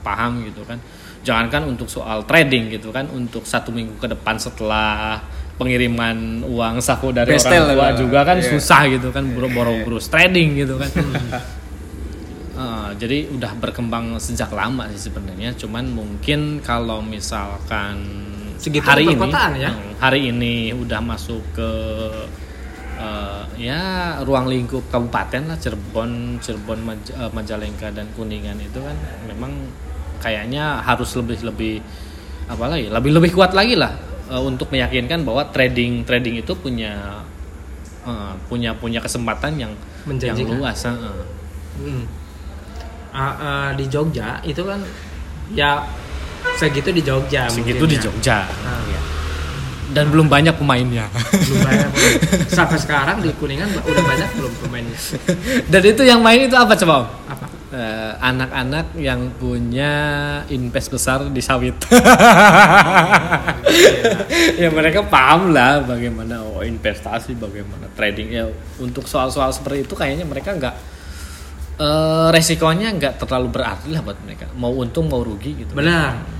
paham 0.00 0.44
gitu 0.48 0.62
kan. 0.64 0.78
Jangankan 1.26 1.76
untuk 1.76 1.88
soal 1.90 2.24
trading 2.24 2.72
gitu 2.72 2.88
kan 2.88 3.04
untuk 3.12 3.44
satu 3.44 3.68
minggu 3.68 4.00
ke 4.00 4.08
depan 4.08 4.40
setelah 4.40 5.20
pengiriman 5.58 6.46
uang 6.46 6.78
saku 6.78 7.10
dari 7.10 7.34
Bestel 7.34 7.66
orang 7.66 7.74
tua 7.74 7.86
lah. 7.90 7.98
juga 7.98 8.18
kan 8.22 8.38
Iya. 8.38 8.46
susah 8.54 8.80
gitu 8.86 9.10
kan 9.10 9.26
boro-boro 9.34 9.98
trading 9.98 10.54
gitu 10.64 10.78
kan. 10.78 10.88
Eh, 12.58 12.90
jadi 12.98 13.30
udah 13.30 13.54
berkembang 13.62 14.18
sejak 14.18 14.50
lama 14.50 14.90
sih 14.90 15.06
sebenarnya. 15.06 15.54
Cuman 15.54 15.94
mungkin 15.94 16.58
kalau 16.58 16.98
misalkan 16.98 18.02
Segitu 18.58 18.82
hari 18.82 19.06
ini 19.06 19.30
ya? 19.54 19.70
hmm, 19.70 20.02
hari 20.02 20.34
ini 20.34 20.74
udah 20.74 20.98
masuk 20.98 21.38
ke 21.54 21.70
eh, 22.98 23.42
ya 23.56 23.80
ruang 24.22 24.46
lingkup 24.46 24.82
kabupaten 24.88 25.46
lah 25.46 25.56
Cirebon 25.56 26.36
Cirebon 26.38 26.78
Maj- 26.82 27.14
eh, 27.14 27.30
Majalengka 27.30 27.88
dan 27.90 28.10
Kuningan 28.12 28.58
itu 28.58 28.78
kan 28.78 28.96
memang 29.24 29.54
kayaknya 30.18 30.82
harus 30.82 31.14
lebih 31.14 31.46
lebih 31.46 31.74
apa 32.48 32.64
lagi 32.66 32.90
lebih 32.90 33.10
lebih 33.14 33.30
kuat 33.32 33.54
lagi 33.54 33.74
lah 33.74 33.94
eh, 34.26 34.42
untuk 34.42 34.68
meyakinkan 34.68 35.22
bahwa 35.22 35.46
trading 35.48 36.02
trading 36.02 36.36
itu 36.36 36.52
punya 36.52 37.22
eh, 38.02 38.34
punya 38.46 38.74
punya 38.74 38.98
kesempatan 38.98 39.54
yang 39.54 39.70
yang 39.70 40.08
Menjanjikan. 40.08 40.56
luas 40.56 40.78
eh. 40.84 40.96
Hmm. 41.78 42.04
Ah, 43.08 43.34
ah, 43.36 43.68
di 43.72 43.88
Jogja 43.88 44.42
itu 44.42 44.60
kan 44.60 44.80
ya 45.52 45.80
segitu 46.56 46.92
di 46.92 47.00
Jogja 47.00 47.48
segitu 47.48 47.82
mungkin 47.82 47.88
di 47.88 47.96
ya. 47.96 48.02
Jogja 48.04 48.38
Ah. 48.62 48.82
Dan 49.92 50.12
belum 50.12 50.28
banyak 50.28 50.54
pemainnya. 50.56 51.08
Belum 51.32 51.60
banyak 51.64 51.90
sampai 52.48 52.78
sekarang 52.80 53.24
di 53.24 53.32
kuningan 53.36 53.68
udah 53.80 54.04
banyak 54.04 54.28
belum 54.36 54.52
pemainnya. 54.64 54.98
Dan 55.68 55.82
itu 55.84 56.02
yang 56.04 56.20
main 56.20 56.44
itu 56.44 56.56
apa 56.56 56.76
coba 56.76 56.94
Om? 57.04 57.06
apa? 57.28 57.46
Eh, 57.68 58.12
anak-anak 58.24 58.96
yang 58.96 59.28
punya 59.36 59.92
invest 60.48 60.88
besar 60.92 61.28
di 61.28 61.42
sawit. 61.44 61.76
Ya 64.58 64.72
mereka 64.74 65.06
paham 65.06 65.54
lah 65.54 65.84
bagaimana 65.84 66.42
oh, 66.42 66.64
investasi 66.64 67.36
bagaimana 67.38 67.86
trading. 67.94 68.32
Ya 68.32 68.48
untuk 68.80 69.06
soal-soal 69.06 69.54
seperti 69.54 69.86
itu 69.86 69.94
kayaknya 69.94 70.26
mereka 70.26 70.56
nggak 70.56 70.74
eh, 71.78 72.28
resikonya 72.34 72.90
nggak 72.96 73.22
terlalu 73.22 73.54
berarti 73.54 73.94
lah 73.94 74.02
buat 74.02 74.18
mereka. 74.24 74.50
Mau 74.56 74.72
untung 74.74 75.06
mau 75.06 75.22
rugi 75.22 75.62
gitu. 75.62 75.76
Benar 75.76 76.37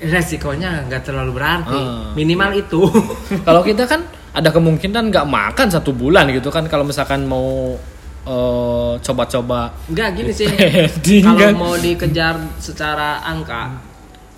resikonya 0.00 0.88
nggak 0.88 1.12
terlalu 1.12 1.36
berarti. 1.36 1.76
Ah. 1.76 2.12
minimal 2.16 2.50
itu. 2.56 2.80
Kalau 3.46 3.60
kita 3.60 3.84
kan 3.84 4.08
ada 4.30 4.48
kemungkinan 4.48 5.12
nggak 5.12 5.26
makan 5.26 5.68
satu 5.68 5.90
bulan 5.90 6.30
gitu 6.30 6.54
kan 6.54 6.62
kalau 6.70 6.86
misalkan 6.86 7.26
mau 7.26 7.74
eh, 8.22 8.92
coba-coba 9.02 9.74
nggak 9.90 10.08
gini 10.14 10.32
sih. 10.32 10.46
kalau 11.26 11.50
mau 11.58 11.74
dikejar 11.74 12.38
secara 12.62 13.26
angka 13.26 13.74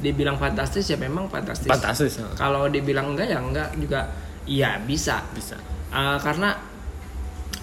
dibilang 0.00 0.40
fantastis 0.40 0.88
ya 0.88 0.96
memang 0.96 1.28
fantastis. 1.28 1.68
Fantastis 1.68 2.18
ya. 2.18 2.26
kalau 2.34 2.66
dibilang 2.72 3.12
enggak 3.12 3.26
ya 3.30 3.38
enggak 3.38 3.68
juga. 3.76 4.00
Iya 4.48 4.80
bisa. 4.82 5.22
Bisa. 5.36 5.54
Uh, 5.92 6.16
karena 6.18 6.56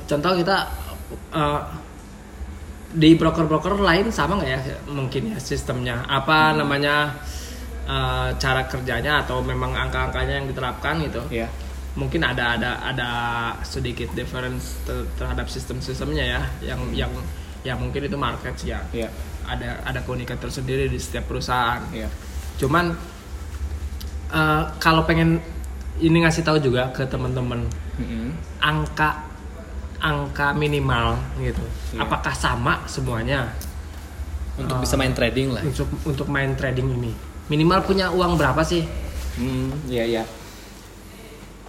contoh 0.05 0.31
kita 0.37 0.69
uh, 1.33 1.61
di 2.93 3.13
broker-broker 3.17 3.81
lain 3.81 4.13
sama 4.13 4.37
nggak 4.37 4.49
ya 4.49 4.59
mungkin 4.87 5.33
ya 5.33 5.37
sistemnya? 5.41 6.05
Apa 6.05 6.53
namanya 6.53 7.19
uh, 7.89 8.29
cara 8.37 8.61
kerjanya 8.63 9.25
atau 9.25 9.41
memang 9.41 9.73
angka-angkanya 9.73 10.39
yang 10.39 10.47
diterapkan 10.47 11.01
gitu 11.01 11.21
Iya. 11.27 11.49
mungkin 11.97 12.21
ada 12.21 12.55
ada 12.55 12.71
ada 12.79 13.09
sedikit 13.65 14.13
difference 14.13 14.77
ter- 14.85 15.09
terhadap 15.17 15.49
sistem-sistemnya 15.49 16.23
ya 16.23 16.41
yang 16.63 16.79
yang 16.93 17.11
yang 17.59 17.75
mungkin 17.75 18.05
itu 18.05 18.15
market 18.15 18.53
sih 18.55 18.71
ya 18.71 18.79
Iya. 18.93 19.09
ada 19.43 19.81
ada 19.83 19.99
keunikan 20.01 20.37
tersendiri 20.37 20.85
di 20.85 20.95
setiap 20.95 21.25
perusahaan 21.25 21.81
Iya. 21.89 22.07
cuman 22.55 22.93
uh, 24.31 24.63
kalau 24.77 25.03
pengen 25.03 25.41
ini 25.99 26.23
ngasih 26.23 26.45
tahu 26.45 26.61
juga 26.61 26.93
ke 26.95 27.03
teman-teman 27.03 27.67
Mm-mm. 27.99 28.31
angka 28.63 29.27
angka 29.99 30.55
minimal 30.55 31.19
gitu 31.41 31.63
Iya. 31.91 32.05
apakah 32.05 32.31
sama 32.31 32.87
semuanya 32.87 33.51
untuk 34.55 34.79
bisa 34.79 34.95
main 34.95 35.11
trading 35.11 35.51
lah 35.51 35.63
untuk 35.63 35.87
untuk 36.05 36.27
main 36.27 36.51
trading 36.53 36.87
ini 36.93 37.11
minimal 37.49 37.81
punya 37.83 38.09
uang 38.09 38.37
berapa 38.37 38.61
sih 38.61 38.85
Hmm, 39.39 39.71
iya 39.87 40.03
iya. 40.03 40.23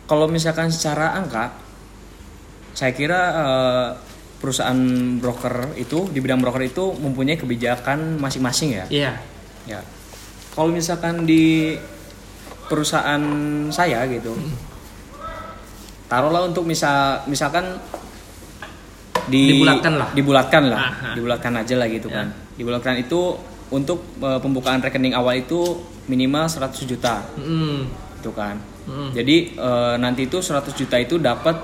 Kalau 0.05 0.27
misalkan 0.27 0.75
secara 0.75 1.15
angka, 1.15 1.55
saya 2.75 2.91
kira 2.91 3.21
eh, 3.31 3.89
perusahaan 4.43 4.75
broker 5.23 5.79
itu 5.79 6.11
di 6.11 6.19
bidang 6.19 6.43
broker 6.43 6.67
itu 6.67 6.91
mempunyai 6.99 7.39
kebijakan 7.39 8.19
masing-masing 8.19 8.75
ya. 8.75 8.85
Iya. 8.91 9.13
Ya. 9.71 9.81
Kalau 10.51 10.75
misalkan 10.75 11.31
di 11.31 11.79
perusahaan 12.67 13.23
saya 13.71 14.03
gitu. 14.11 14.35
Taruhlah 16.11 16.51
untuk 16.51 16.67
misal 16.67 17.23
misalkan 17.31 17.79
di 19.31 19.63
Dibulatkan 19.63 19.95
lah. 19.95 20.09
Dibulatkan 20.11 20.63
lah. 20.67 20.81
Aha. 20.91 21.11
Dibulatkan 21.15 21.53
aja 21.55 21.75
lah 21.79 21.87
gitu 21.87 22.11
Ya. 22.11 22.27
kan. 22.27 22.35
Dibulatkan 22.59 22.99
itu 22.99 23.39
untuk 23.71 24.03
eh, 24.19 24.39
pembukaan 24.39 24.83
rekening 24.83 25.15
awal 25.15 25.39
itu 25.39 25.79
minimal 26.07 26.47
100 26.47 26.85
juta 26.85 27.23
Mm. 27.39 27.87
gitu 28.19 28.35
kan. 28.35 28.59
Mm. 28.85 29.11
Jadi 29.15 29.37
eh, 29.55 29.95
nanti 29.97 30.27
itu 30.27 30.43
100 30.43 30.75
juta 30.75 30.99
itu 30.99 31.17
dapat 31.17 31.55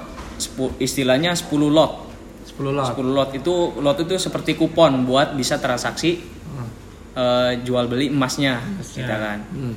istilahnya 0.78 1.34
10 1.34 1.48
lot. 1.66 2.06
10 2.46 2.72
lot. 2.72 2.86
10 2.94 3.02
lot 3.10 3.30
itu 3.34 3.54
lot 3.80 3.98
itu 3.98 4.14
seperti 4.16 4.54
kupon 4.54 5.04
buat 5.04 5.34
bisa 5.34 5.58
transaksi 5.58 6.22
Hmm. 6.46 6.68
eh, 7.16 7.52
jual 7.66 7.90
beli 7.90 8.08
emasnya, 8.08 8.62
gitu 8.80 9.02
kan. 9.02 9.42
Mm. 9.50 9.74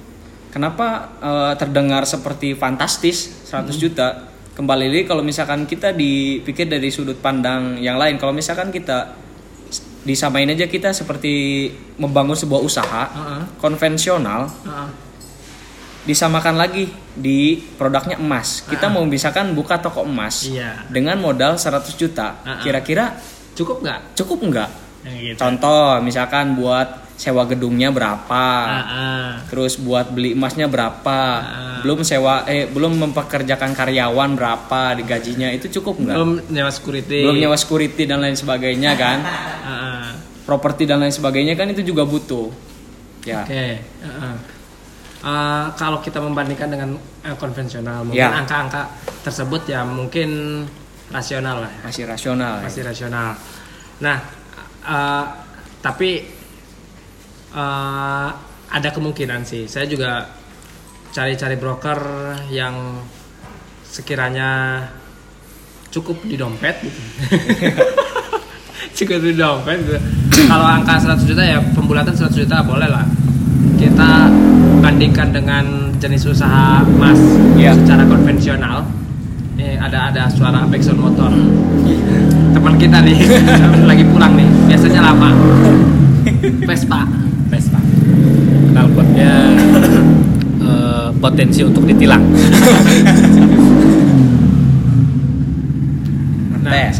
Kenapa 0.50 0.88
eh, 1.20 1.54
terdengar 1.58 2.06
seperti 2.06 2.54
fantastis 2.54 3.48
100 3.48 3.76
juta? 3.76 4.30
Kembali 4.54 4.92
lagi 4.92 5.04
kalau 5.08 5.24
misalkan 5.24 5.64
kita 5.64 5.96
dipikir 5.96 6.68
dari 6.68 6.92
sudut 6.92 7.16
pandang 7.18 7.80
yang 7.80 7.96
lain, 7.96 8.20
kalau 8.20 8.36
misalkan 8.36 8.76
kita 8.76 9.16
disamain 10.02 10.48
aja 10.48 10.66
kita 10.66 10.90
seperti 10.90 11.68
membangun 11.96 12.34
sebuah 12.34 12.60
usaha 12.60 13.04
Heeh. 13.06 13.42
konvensional, 13.58 14.48
Heeh. 14.48 14.90
disamakan 16.02 16.56
lagi 16.56 16.88
di 17.12 17.60
produknya 17.76 18.16
emas. 18.16 18.64
Kita 18.64 18.88
mau 18.88 19.04
misalkan 19.04 19.52
buka 19.52 19.78
toko 19.78 20.02
emas 20.02 20.48
Iya. 20.48 20.88
dengan 20.88 21.20
modal 21.20 21.60
100 21.60 21.94
juta, 21.94 22.40
Ah, 22.42 22.58
ah. 22.58 22.60
kira-kira 22.60 23.20
Cukup 23.54 23.84
nggak? 23.84 24.16
cukup 24.16 24.40
nggak? 24.42 24.70
Gitu. 25.00 25.36
Contoh, 25.36 26.00
misalkan 26.00 26.56
buat 26.56 27.08
sewa 27.16 27.44
gedungnya 27.44 27.92
berapa, 27.92 28.46
Ah, 28.64 28.80
ah. 28.80 29.30
terus 29.48 29.76
buat 29.76 30.08
beli 30.08 30.32
emasnya 30.32 30.72
berapa, 30.72 31.20
Ah. 31.36 31.80
belum 31.84 32.00
sewa, 32.02 32.48
eh 32.48 32.64
belum 32.66 32.96
mempekerjakan 32.98 33.76
karyawan 33.76 34.32
berapa, 34.34 34.96
di 34.96 35.04
gajinya 35.04 35.52
itu 35.52 35.68
cukup 35.70 36.00
nggak? 36.00 36.16
Belum 36.16 36.32
nyewa 36.48 36.72
security. 36.72 37.20
Belum 37.28 37.36
nyewa 37.38 37.60
security 37.60 38.08
dan 38.08 38.24
lain 38.24 38.36
sebagainya 38.36 38.96
kan, 38.96 39.20
Ah, 39.20 39.32
ah. 39.62 39.89
Properti 40.50 40.90
dan 40.90 40.98
lain 40.98 41.14
sebagainya 41.14 41.54
kan 41.54 41.70
itu 41.70 41.86
juga 41.86 42.10
butuh. 42.10 42.50
Ya, 43.22 43.46
Oke. 43.46 43.78
heeh. 43.86 44.36
Eh, 45.20 45.66
kalau 45.78 46.02
kita 46.02 46.18
membandingkan 46.18 46.74
dengan 46.74 46.90
eh, 47.22 47.36
konvensional, 47.38 48.02
mungkin 48.02 48.18
Ya. 48.18 48.34
angka-angka 48.34 48.90
tersebut 49.22 49.70
ya 49.70 49.86
mungkin 49.86 50.64
rasional 51.14 51.62
lah, 51.62 51.74
masih 51.86 52.10
rasional. 52.10 52.58
ya. 52.58 52.66
masih 52.66 52.82
rasional. 52.82 53.38
Nah, 54.02 54.18
eh, 54.82 55.26
tapi 55.80 56.10
eh, 57.52 58.30
ada 58.70 58.90
kemungkinan 58.90 59.46
sih. 59.46 59.70
Saya 59.70 59.86
juga 59.86 60.26
cari-cari 61.10 61.58
broker 61.58 62.00
yang 62.50 63.02
sekiranya 63.84 64.82
cukup 65.90 66.22
di 66.24 66.38
dompet 66.38 66.76
gitu. 66.86 67.02
cukup 69.00 69.20
di 69.24 69.34
dompet. 69.40 69.80
Kalau 70.28 70.68
angka 70.68 71.00
100 71.00 71.24
juta 71.24 71.40
ya 71.40 71.64
pembulatan 71.72 72.12
100 72.12 72.36
juta 72.36 72.60
boleh 72.60 72.92
lah. 72.92 73.08
Kita 73.80 74.28
bandingkan 74.84 75.32
dengan 75.32 75.64
jenis 76.00 76.28
usaha 76.28 76.84
emas 76.84 77.20
Iya. 77.56 77.80
secara 77.80 78.04
konvensional. 78.04 78.84
Ini 79.56 79.80
ada 79.80 80.12
ada 80.12 80.28
suara 80.28 80.68
backsound 80.68 81.00
motor. 81.00 81.32
Teman 82.52 82.76
kita 82.76 83.00
nih 83.00 83.24
lagi 83.90 84.04
pulang 84.12 84.36
nih. 84.36 84.48
Biasanya 84.68 85.02
lama. 85.16 85.32
Vespa. 86.68 87.08
Vespa. 87.48 87.80
Knalpotnya 88.76 89.32
eh, 90.60 91.08
potensi 91.24 91.64
untuk 91.64 91.88
ditilang. 91.88 92.24
Ngetes. 96.60 97.00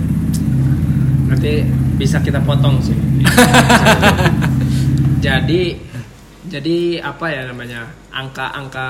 Nanti 1.30 1.62
bisa 1.94 2.18
kita 2.18 2.42
potong 2.42 2.82
sih. 2.82 2.94
jadi 5.20 5.62
jadi 6.46 6.76
apa 7.00 7.26
ya 7.28 7.42
namanya? 7.46 7.90
Angka-angka 8.10 8.88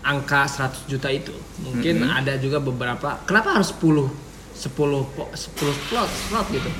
angka 0.00 0.40
100 0.48 0.88
juta 0.88 1.10
itu 1.10 1.34
mungkin 1.60 2.06
ada 2.06 2.38
juga 2.38 2.56
beberapa 2.56 3.18
kenapa 3.26 3.60
harus 3.60 3.74
10 3.76 4.08
10 4.56 4.72
po- 5.12 5.28
10 5.28 5.36
slot 5.84 6.08
slot 6.24 6.46
gitu 6.48 6.70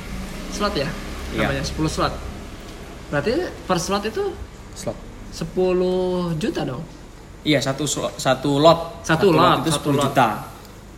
slot 0.49 0.73
ya 0.73 0.89
Iya. 1.29 1.45
namanya 1.45 1.61
10 1.61 1.77
slot 1.93 2.15
berarti 3.13 3.33
per 3.69 3.77
slot 3.77 4.01
itu 4.07 4.33
Slot. 4.73 4.97
10 5.35 6.41
juta 6.41 6.63
dong 6.65 6.81
Iya, 7.45 7.61
satu 7.61 7.85
slo- 7.85 8.17
satu 8.17 8.59
lot. 8.59 9.05
Satu 9.07 9.31
lot, 9.31 9.61
itu 9.63 9.71
satu 9.71 9.89
10 9.93 9.95
lot. 9.95 10.05
juta. 10.09 10.29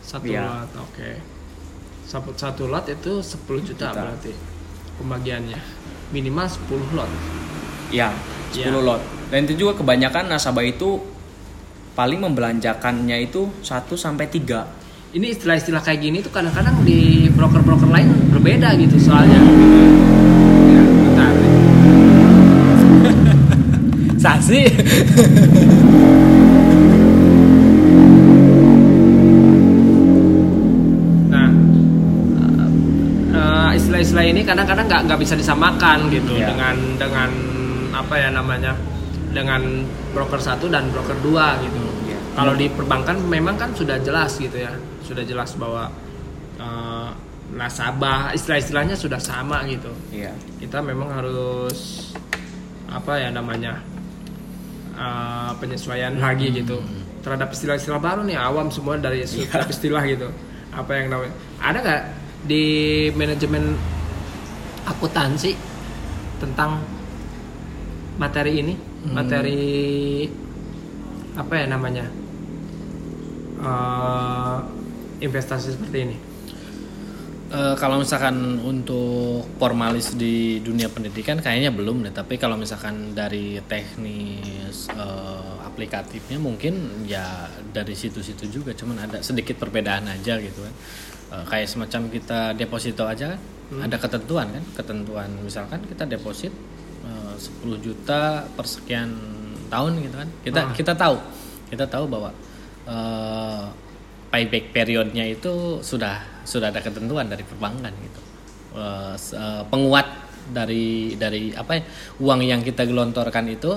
satu 0.01 0.25
Iya. 0.25 0.41
lot 0.47 0.69
oke 0.87 1.09
satu 2.11 2.35
satu 2.35 2.67
lot 2.67 2.83
itu 2.85 3.23
10 3.23 3.39
juta, 3.63 3.87
Juta. 3.87 3.95
berarti 3.95 4.35
pembagiannya 4.99 5.55
minimal 6.11 6.43
10 6.43 6.91
lot 6.91 7.07
Iya, 7.87 8.11
10 8.51 8.67
Iya. 8.67 8.79
lot. 8.81 8.99
Dan 9.27 9.43
itu 9.43 9.55
juga 9.57 9.79
kebanyakan 9.79 10.27
nasabah 10.27 10.59
itu 10.61 10.99
paling 11.91 12.19
membelanjakannya 12.19 13.15
itu 13.21 13.47
1 13.61 13.95
sampai 13.95 14.27
3. 14.27 14.67
ini 15.11 15.27
istilah-istilah 15.29 15.79
kayak 15.79 15.99
gini 16.01 16.19
tuh 16.19 16.31
kadang-kadang 16.31 16.83
di 16.83 17.27
broker-broker 17.29 17.83
lain 17.85 18.11
berbeda 18.27 18.75
gitu 18.75 18.95
soalnya 18.97 19.39
ya, 20.67 20.83
bentar 20.83 21.33
Saksi. 24.23 24.61
Kadang-kadang 34.51 34.85
nggak 34.85 35.01
nggak 35.07 35.19
bisa 35.19 35.33
disamakan 35.33 36.11
gitu 36.11 36.35
Iya. 36.35 36.51
dengan 36.51 36.75
dengan 36.99 37.29
apa 37.95 38.15
ya 38.19 38.29
namanya 38.29 38.75
dengan 39.31 39.87
broker 40.11 40.39
satu 40.39 40.67
dan 40.67 40.91
broker 40.91 41.15
dua 41.23 41.55
gitu 41.63 41.79
Iya. 42.03 42.19
kalau 42.35 42.53
di 42.53 42.67
perbankan 42.67 43.15
memang 43.25 43.55
kan 43.55 43.71
sudah 43.71 43.95
jelas 43.99 44.35
gitu 44.35 44.59
ya 44.59 44.75
sudah 45.01 45.23
jelas 45.23 45.55
bahwa 45.55 45.87
eh, 46.59 47.09
nasabah 47.51 48.31
istilah-istilahnya 48.31 48.95
sudah 48.95 49.19
sama 49.19 49.63
gitu 49.65 49.91
Iya. 50.11 50.35
kita 50.59 50.83
memang 50.83 51.11
harus 51.11 52.11
apa 52.91 53.15
ya 53.15 53.31
namanya 53.31 53.79
uh, 54.95 55.51
penyesuaian 55.57 56.19
lagi 56.19 56.51
gitu 56.51 56.79
terhadap 57.23 57.53
istilah-istilah 57.53 58.01
baru 58.01 58.27
nih 58.27 58.35
awam 58.35 58.67
semua 58.67 58.97
dari 58.97 59.23
setiap 59.23 59.63
istilah 59.71 60.03
gitu 60.03 60.27
apa 60.71 60.91
yang 60.95 61.07
namanya 61.07 61.33
ada 61.59 61.77
nggak 61.79 62.01
di 62.41 62.63
manajemen 63.13 63.75
akuntansi 64.87 65.53
tentang 66.41 66.81
materi 68.17 68.61
ini 68.61 68.73
materi 69.13 70.29
apa 71.37 71.53
ya 71.57 71.65
namanya 71.69 72.05
uh, 73.61 74.61
investasi 75.21 75.77
seperti 75.77 75.97
ini. 76.05 76.17
Eh, 77.51 77.75
kalau 77.75 77.99
misalkan 77.99 78.63
untuk 78.63 79.43
formalis 79.59 80.15
di 80.15 80.63
dunia 80.63 80.87
pendidikan 80.87 81.35
kayaknya 81.35 81.67
belum 81.75 81.99
deh 82.07 82.15
tapi 82.15 82.39
kalau 82.39 82.55
misalkan 82.55 83.11
dari 83.11 83.59
teknis 83.67 84.87
eh, 84.87 85.67
aplikatifnya 85.67 86.39
mungkin 86.39 87.03
ya 87.03 87.51
dari 87.75 87.91
situ-situ 87.91 88.47
juga 88.47 88.71
cuman 88.71 89.03
ada 89.03 89.19
sedikit 89.19 89.59
perbedaan 89.59 90.07
aja 90.07 90.39
gitu 90.39 90.63
kan. 90.63 90.73
Eh, 91.35 91.43
kayak 91.51 91.67
semacam 91.67 92.01
kita 92.07 92.55
deposito 92.55 93.03
aja 93.03 93.35
kan 93.35 93.39
ada 93.79 93.95
ketentuan 93.95 94.51
kan? 94.51 94.63
Ketentuan 94.75 95.29
misalkan 95.39 95.79
kita 95.87 96.03
deposit 96.03 96.51
eh, 97.07 97.33
10 97.37 97.79
juta 97.79 98.43
per 98.43 98.67
sekian 98.67 99.15
tahun 99.71 100.03
gitu 100.03 100.15
kan? 100.19 100.29
Kita 100.43 100.59
Ah. 100.67 100.73
kita 100.75 100.93
tahu. 100.93 101.15
Kita 101.71 101.85
tahu 101.87 102.05
bahwa 102.11 102.35
eh, 102.83 103.63
payback 104.27 104.75
periodnya 104.75 105.23
itu 105.23 105.79
sudah 105.79 106.43
sudah 106.43 106.67
ada 106.67 106.81
ketentuan 106.83 107.31
dari 107.31 107.43
perbankan 107.47 107.93
gitu. 107.95 108.21
Eh, 108.75 109.15
penguat 109.71 110.07
dari 110.51 111.15
dari 111.15 111.55
apa 111.55 111.79
ya, 111.79 111.83
uang 112.19 112.41
yang 112.43 112.59
kita 112.63 112.83
gelontorkan 112.83 113.47
itu 113.47 113.71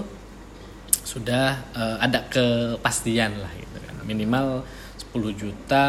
sudah 1.04 1.54
eh, 1.76 1.96
ada 2.02 2.26
kepastian 2.26 3.38
lah 3.38 3.52
gitu 3.54 3.78
kan. 3.78 3.94
Minimal 4.02 4.64
10 5.14 5.30
juta 5.34 5.86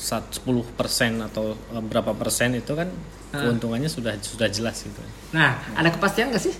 10 0.00 0.40
persen 0.80 1.20
atau 1.20 1.52
eh, 1.52 1.82
berapa 1.84 2.16
persen 2.16 2.56
itu 2.56 2.72
kan 2.72 2.88
keuntungannya 3.30 3.86
sudah 3.86 4.16
sudah 4.18 4.48
jelas 4.48 4.80
gitu 4.80 5.02
nah 5.30 5.60
ada 5.76 5.92
kepastian 5.92 6.32
nggak 6.32 6.40
sih 6.40 6.56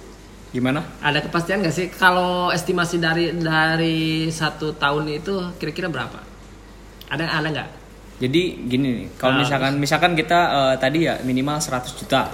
Gimana? 0.51 0.83
Ada 0.99 1.23
kepastian 1.23 1.63
nggak 1.63 1.71
sih 1.71 1.87
kalau 1.95 2.51
estimasi 2.51 2.99
dari 2.99 3.31
dari 3.39 4.27
satu 4.35 4.75
tahun 4.75 5.07
itu 5.23 5.39
kira-kira 5.63 5.87
berapa? 5.87 6.19
Ada 7.07 7.23
ada 7.39 7.49
nggak? 7.55 7.69
Jadi 8.19 8.43
gini 8.67 8.89
nih, 8.99 9.09
kalau 9.15 9.39
Nah, 9.39 9.47
misalkan 9.47 9.73
misalkan 9.79 10.13
kita 10.19 10.39
eh, 10.51 10.75
tadi 10.83 11.07
ya 11.07 11.23
minimal 11.23 11.63
100 11.63 11.95
juta. 11.95 12.27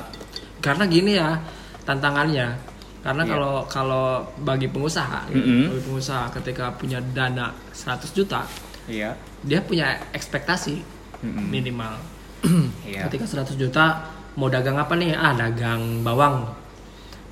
Karena 0.65 0.89
gini 0.89 1.13
ya 1.13 1.37
tantangannya. 1.85 2.57
Karena 3.05 3.23
Iya. 3.23 3.31
kalau 3.37 3.55
kalau 3.69 4.07
bagi 4.41 4.67
pengusaha, 4.73 5.29
gitu, 5.31 5.45
Mm-mm. 5.47 5.77
bagi 5.77 5.85
pengusaha 5.85 6.25
ketika 6.41 6.73
punya 6.73 6.99
dana 7.13 7.53
100 7.77 8.17
juta, 8.17 8.49
Iya. 8.89 9.13
dia 9.45 9.61
punya 9.61 9.93
ekspektasi 10.17 10.81
Mm-mm. 11.27 11.47
minimal. 11.51 11.95
Iya. 12.87 13.11
Ketika 13.11 13.27
100 13.27 13.59
juta 13.59 14.07
mau 14.35 14.47
dagang 14.47 14.77
apa 14.77 14.95
nih? 14.95 15.11
Ah, 15.13 15.35
dagang 15.35 16.01
bawang. 16.01 16.47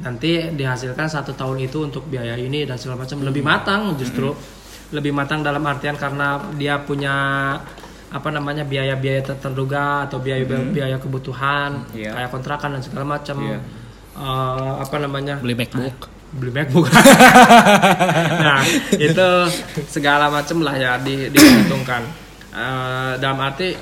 Nanti 0.03 0.51
dihasilkan 0.51 1.07
satu 1.07 1.31
tahun 1.33 1.63
itu 1.63 1.87
untuk 1.87 2.11
biaya 2.11 2.35
ini 2.35 2.67
dan 2.67 2.75
segala 2.75 3.07
macam 3.07 3.23
lebih 3.23 3.41
matang 3.41 3.95
justru. 3.95 4.35
Lebih 4.91 5.15
matang 5.15 5.41
dalam 5.41 5.63
artian 5.63 5.95
karena 5.95 6.35
dia 6.55 6.79
punya 6.79 7.15
apa 8.11 8.29
namanya 8.31 8.63
biaya-biaya 8.63 9.23
ter- 9.23 9.39
terduga 9.39 10.07
atau 10.07 10.19
biaya-biaya 10.19 10.99
kebutuhan 10.99 11.83
Iya. 11.91 12.15
kayak 12.15 12.31
kontrakan 12.31 12.79
dan 12.79 12.83
segala 12.83 13.05
macam. 13.07 13.37
Iya. 13.39 13.59
Eh, 14.15 14.73
apa 14.83 14.97
namanya? 14.99 15.35
Beli 15.39 15.55
MacBook. 15.55 16.11
beli 16.35 16.51
MacBook. 16.51 16.91
nah, 18.47 18.59
itu 18.91 19.29
segala 19.87 20.27
macam 20.27 20.63
lah 20.63 20.75
ya 20.75 20.93
di, 20.99 21.31
diuntungkan. 21.31 22.03
Eh, 22.55 23.13
dalam 23.19 23.39
arti 23.43 23.75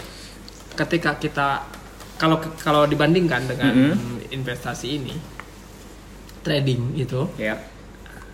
ketika 0.72 1.20
kita 1.20 1.60
kalau 2.16 2.40
kalau 2.56 2.88
dibandingkan 2.88 3.44
dengan 3.44 3.92
investasi 4.26 4.96
ini 4.96 5.12
trading 6.40 6.96
itu 6.96 7.28
Iya. 7.36 7.60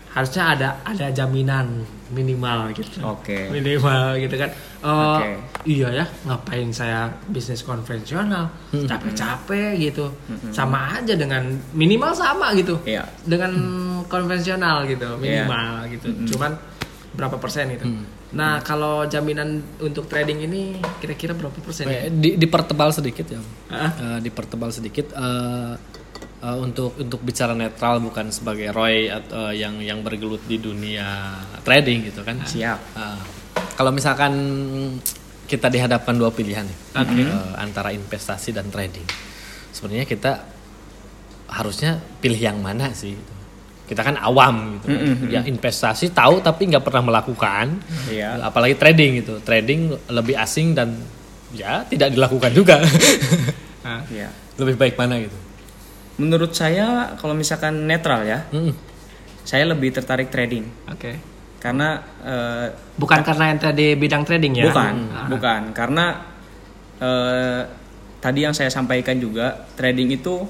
harusnya 0.09 0.45
ada 0.55 0.69
ada 0.83 1.11
jaminan 1.11 1.83
minimal 2.09 2.71
gitu. 2.73 3.03
Oke. 3.03 3.51
Minimal 3.51 4.17
gitu 4.17 4.35
kan. 4.39 4.51
Oh, 4.81 5.19
Oke. 5.19 5.31
iya 5.67 5.89
ya, 5.93 6.05
ngapain 6.25 6.71
saya 6.71 7.11
bisnis 7.29 7.61
konvensional? 7.61 8.49
Capek-capek 8.73 9.75
gitu. 9.77 10.07
Sama 10.49 10.97
aja 10.97 11.13
dengan 11.13 11.45
minimal 11.75 12.15
sama 12.15 12.55
gitu 12.55 12.79
Iya. 12.87 13.05
dengan 13.27 13.53
konvensional 14.09 14.89
gitu 14.89 15.19
minimal 15.21 15.85
gitu 15.93 16.09
cuman 16.33 16.57
berapa 17.13 17.37
persen 17.37 17.69
gitu 17.77 17.85
nah 18.29 18.61
kalau 18.61 19.09
jaminan 19.09 19.65
untuk 19.81 20.05
trading 20.05 20.45
ini 20.45 20.77
kira-kira 21.01 21.33
berapa 21.33 21.57
persen 21.65 21.89
ya? 21.89 22.13
Di, 22.13 22.37
dipertebal 22.37 22.93
sedikit 22.93 23.25
ya. 23.25 23.41
Hah? 23.73 23.91
Eh, 23.97 24.19
dipertebal 24.29 24.69
sedikit 24.69 25.17
eh, 25.17 25.73
eh, 26.45 26.57
untuk 26.61 26.93
untuk 27.01 27.21
bicara 27.25 27.57
netral 27.57 28.05
bukan 28.05 28.29
sebagai 28.29 28.69
Roy 28.69 29.09
atau 29.09 29.49
yang 29.49 29.81
yang 29.81 30.05
bergelut 30.05 30.45
di 30.45 30.61
dunia 30.61 31.41
trading 31.65 32.13
gitu 32.13 32.21
kan. 32.21 32.45
Siap. 32.45 32.81
Eh, 33.01 33.21
kalau 33.79 33.95
misalkan 33.95 34.35
kita 35.49 35.73
dihadapkan 35.73 36.13
dua 36.13 36.29
pilihan 36.29 36.69
ya, 36.69 36.77
eh, 37.01 37.53
antara 37.57 37.97
investasi 37.97 38.53
dan 38.53 38.69
trading, 38.69 39.09
sebenarnya 39.73 40.05
kita 40.05 40.45
harusnya 41.49 41.97
pilih 42.21 42.37
yang 42.37 42.61
mana 42.61 42.93
sih? 42.93 43.17
gitu. 43.17 43.38
Kita 43.89 44.05
kan 44.05 44.21
awam 44.21 44.77
gitu, 44.77 44.93
ya 45.27 45.41
investasi 45.43 46.13
tahu 46.13 46.45
tapi 46.45 46.69
nggak 46.69 46.85
pernah 46.85 47.09
melakukan, 47.09 47.81
Iya. 48.07 48.37
apalagi 48.45 48.77
trading 48.77 49.25
gitu, 49.25 49.41
trading 49.41 49.97
lebih 50.07 50.37
asing 50.37 50.77
dan 50.77 50.93
ya 51.51 51.81
tidak 51.89 52.13
dilakukan 52.13 52.53
juga, 52.53 52.77
Nah, 53.81 54.05
Iya. 54.13 54.29
lebih 54.61 54.77
baik 54.77 54.95
mana 54.95 55.17
gitu? 55.17 55.33
Menurut 56.21 56.53
saya 56.53 57.17
kalau 57.17 57.33
misalkan 57.33 57.89
netral 57.89 58.29
ya, 58.29 58.45
Mm-mm. 58.51 58.77
saya 59.41 59.65
lebih 59.65 59.89
tertarik 59.89 60.29
trading. 60.29 60.69
Oke. 60.85 61.17
Karena 61.59 61.97
eh, 62.21 62.67
bukan 62.95 63.25
karena 63.25 63.51
yang 63.51 63.59
tadi 63.59 63.97
bidang 63.97 64.23
trading 64.23 64.53
ya? 64.53 64.69
Bukan, 64.69 64.95
Ah, 65.09 65.27
bukan. 65.27 65.63
Karena 65.73 66.05
eh, 66.99 67.63
tadi 68.19 68.45
yang 68.45 68.53
saya 68.53 68.69
sampaikan 68.69 69.17
juga 69.17 69.65
trading 69.75 70.13
itu 70.13 70.45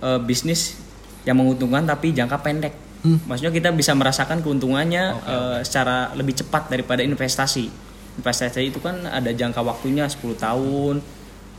eh, 0.00 0.18
bisnis 0.18 0.80
yang 1.24 1.36
menguntungkan 1.36 1.84
tapi 1.84 2.12
jangka 2.16 2.38
pendek. 2.40 2.74
Maksudnya 3.00 3.52
kita 3.52 3.72
bisa 3.72 3.96
merasakan 3.96 4.44
keuntungannya 4.44 5.04
eh, 5.24 5.58
secara 5.64 6.12
lebih 6.12 6.36
cepat 6.36 6.68
daripada 6.68 7.00
investasi. 7.00 7.72
Investasi 8.20 8.68
itu 8.68 8.76
kan 8.76 9.08
ada 9.08 9.32
jangka 9.32 9.64
waktunya 9.64 10.04
10 10.04 10.36
tahun, 10.36 11.00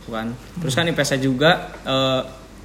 bukan? 0.06 0.28
Terus 0.62 0.74
kan 0.78 0.86
investasi 0.86 1.22
juga 1.26 1.74
eh, 1.82 2.22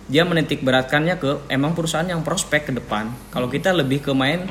dia 0.07 0.22
menitik 0.28 0.61
beratkannya 0.61 1.16
ke 1.16 1.49
emang 1.49 1.72
perusahaan 1.72 2.07
yang 2.07 2.20
prospek 2.20 2.68
ke 2.68 2.72
depan. 2.76 3.11
Kalau 3.32 3.49
kita 3.49 3.72
lebih 3.72 4.05
ke 4.05 4.12
main 4.12 4.44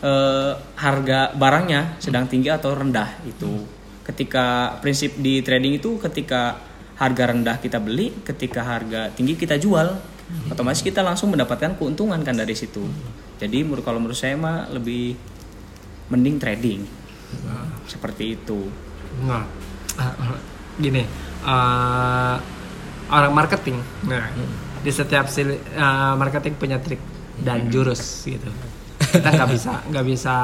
eh, 0.00 0.52
harga 0.80 1.36
barangnya 1.36 2.00
sedang 2.00 2.24
tinggi 2.24 2.48
atau 2.48 2.72
rendah 2.72 3.20
itu. 3.28 3.60
Ketika 4.08 4.80
prinsip 4.80 5.20
di 5.20 5.44
trading 5.44 5.76
itu 5.76 6.00
ketika 6.00 6.69
harga 7.00 7.32
rendah 7.32 7.56
kita 7.56 7.80
beli, 7.80 8.12
ketika 8.22 8.60
harga 8.60 9.08
tinggi 9.16 9.34
kita 9.40 9.56
jual. 9.56 9.96
Otomatis 10.46 10.78
kita 10.78 11.02
langsung 11.02 11.34
mendapatkan 11.34 11.74
keuntungan 11.74 12.22
kan 12.22 12.38
dari 12.38 12.54
situ. 12.54 12.86
Jadi 13.42 13.66
menurut 13.66 13.82
kalau 13.82 13.98
menurut 13.98 14.14
saya 14.14 14.38
mah 14.38 14.70
lebih 14.70 15.18
mending 16.12 16.38
trading. 16.38 16.80
Seperti 17.88 18.38
itu. 18.38 18.70
nah 19.26 19.42
ah, 19.98 20.38
gini 20.78 21.02
eh, 21.44 22.36
orang 23.10 23.32
marketing 23.34 23.76
nah 24.06 24.30
di 24.80 24.90
setiap 24.92 25.28
eh, 25.36 25.52
marketing 26.16 26.54
punya 26.56 26.78
trik 26.80 27.00
dan 27.40 27.68
jurus 27.68 28.24
gitu 28.24 28.48
kita 29.00 29.28
nggak 29.34 29.50
bisa 29.50 29.72
nggak 29.90 30.04
bisa 30.06 30.36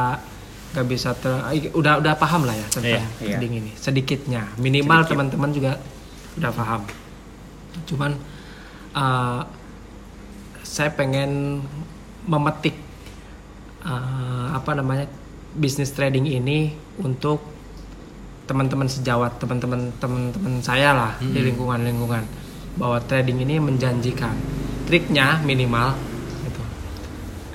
nggak 0.77 0.87
bisa 0.93 1.11
ter- 1.17 1.73
udah 1.73 2.05
udah 2.05 2.15
paham 2.21 2.45
lah 2.45 2.53
ya 2.53 2.67
tentang 2.69 3.07
iya. 3.23 3.37
trading 3.39 3.65
ini 3.65 3.73
sedikitnya 3.79 4.43
minimal 4.61 5.09
teman-teman 5.09 5.51
juga 5.55 5.81
udah 6.37 6.53
paham. 6.53 6.83
Cuman 7.89 8.13
eh, 8.93 9.41
saya 10.63 10.91
pengen 10.93 11.65
memetik 12.29 12.77
eh, 13.85 14.47
apa 14.53 14.71
namanya 14.77 15.09
bisnis 15.57 15.93
trading 15.97 16.29
ini 16.29 16.77
untuk 17.01 17.41
teman-teman 18.47 18.87
sejawat 18.87 19.43
teman-teman 19.43 19.91
teman-teman 19.99 20.63
saya 20.63 20.95
lah 20.95 21.13
di 21.19 21.41
lingkungan 21.43 21.83
lingkungan 21.83 22.23
bahwa 22.77 23.01
trading 23.09 23.43
ini 23.43 23.57
menjanjikan. 23.59 24.37
Triknya 24.87 25.43
minimal 25.43 25.99
gitu. 26.47 26.63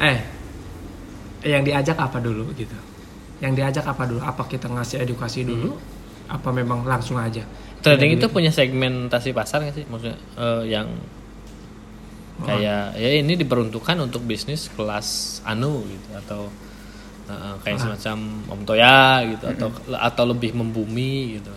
Eh 0.01 0.19
yang 1.47 1.63
diajak 1.63 1.95
apa 1.95 2.19
dulu 2.19 2.51
gitu? 2.57 2.75
Yang 3.39 3.53
diajak 3.61 3.85
apa 3.87 4.03
dulu? 4.03 4.19
Apa 4.19 4.43
kita 4.49 4.67
ngasih 4.67 5.01
edukasi 5.01 5.47
dulu? 5.47 5.79
Apa 6.27 6.51
memang 6.51 6.83
langsung 6.83 7.15
aja 7.15 7.45
Trading 7.81 8.11
itu 8.13 8.25
punya 8.29 8.49
segmentasi 8.49 9.29
pasar 9.31 9.61
nggak 9.61 9.75
sih? 9.75 9.85
Maksudnya 9.85 10.17
eh, 10.37 10.63
yang 10.69 10.87
kayak 12.41 12.97
ya 12.97 13.09
ini 13.21 13.37
diperuntukkan 13.37 14.01
untuk 14.01 14.25
bisnis 14.25 14.65
kelas 14.73 15.39
anu 15.43 15.85
gitu 15.85 16.09
atau 16.17 16.41
eh, 17.27 17.55
kayak 17.61 17.77
semacam 17.79 18.17
Om 18.49 18.61
Toya 18.65 19.01
gitu 19.29 19.45
atau 19.47 19.67
atau 19.91 20.23
lebih 20.25 20.53
membumi 20.53 21.37
gitu. 21.37 21.53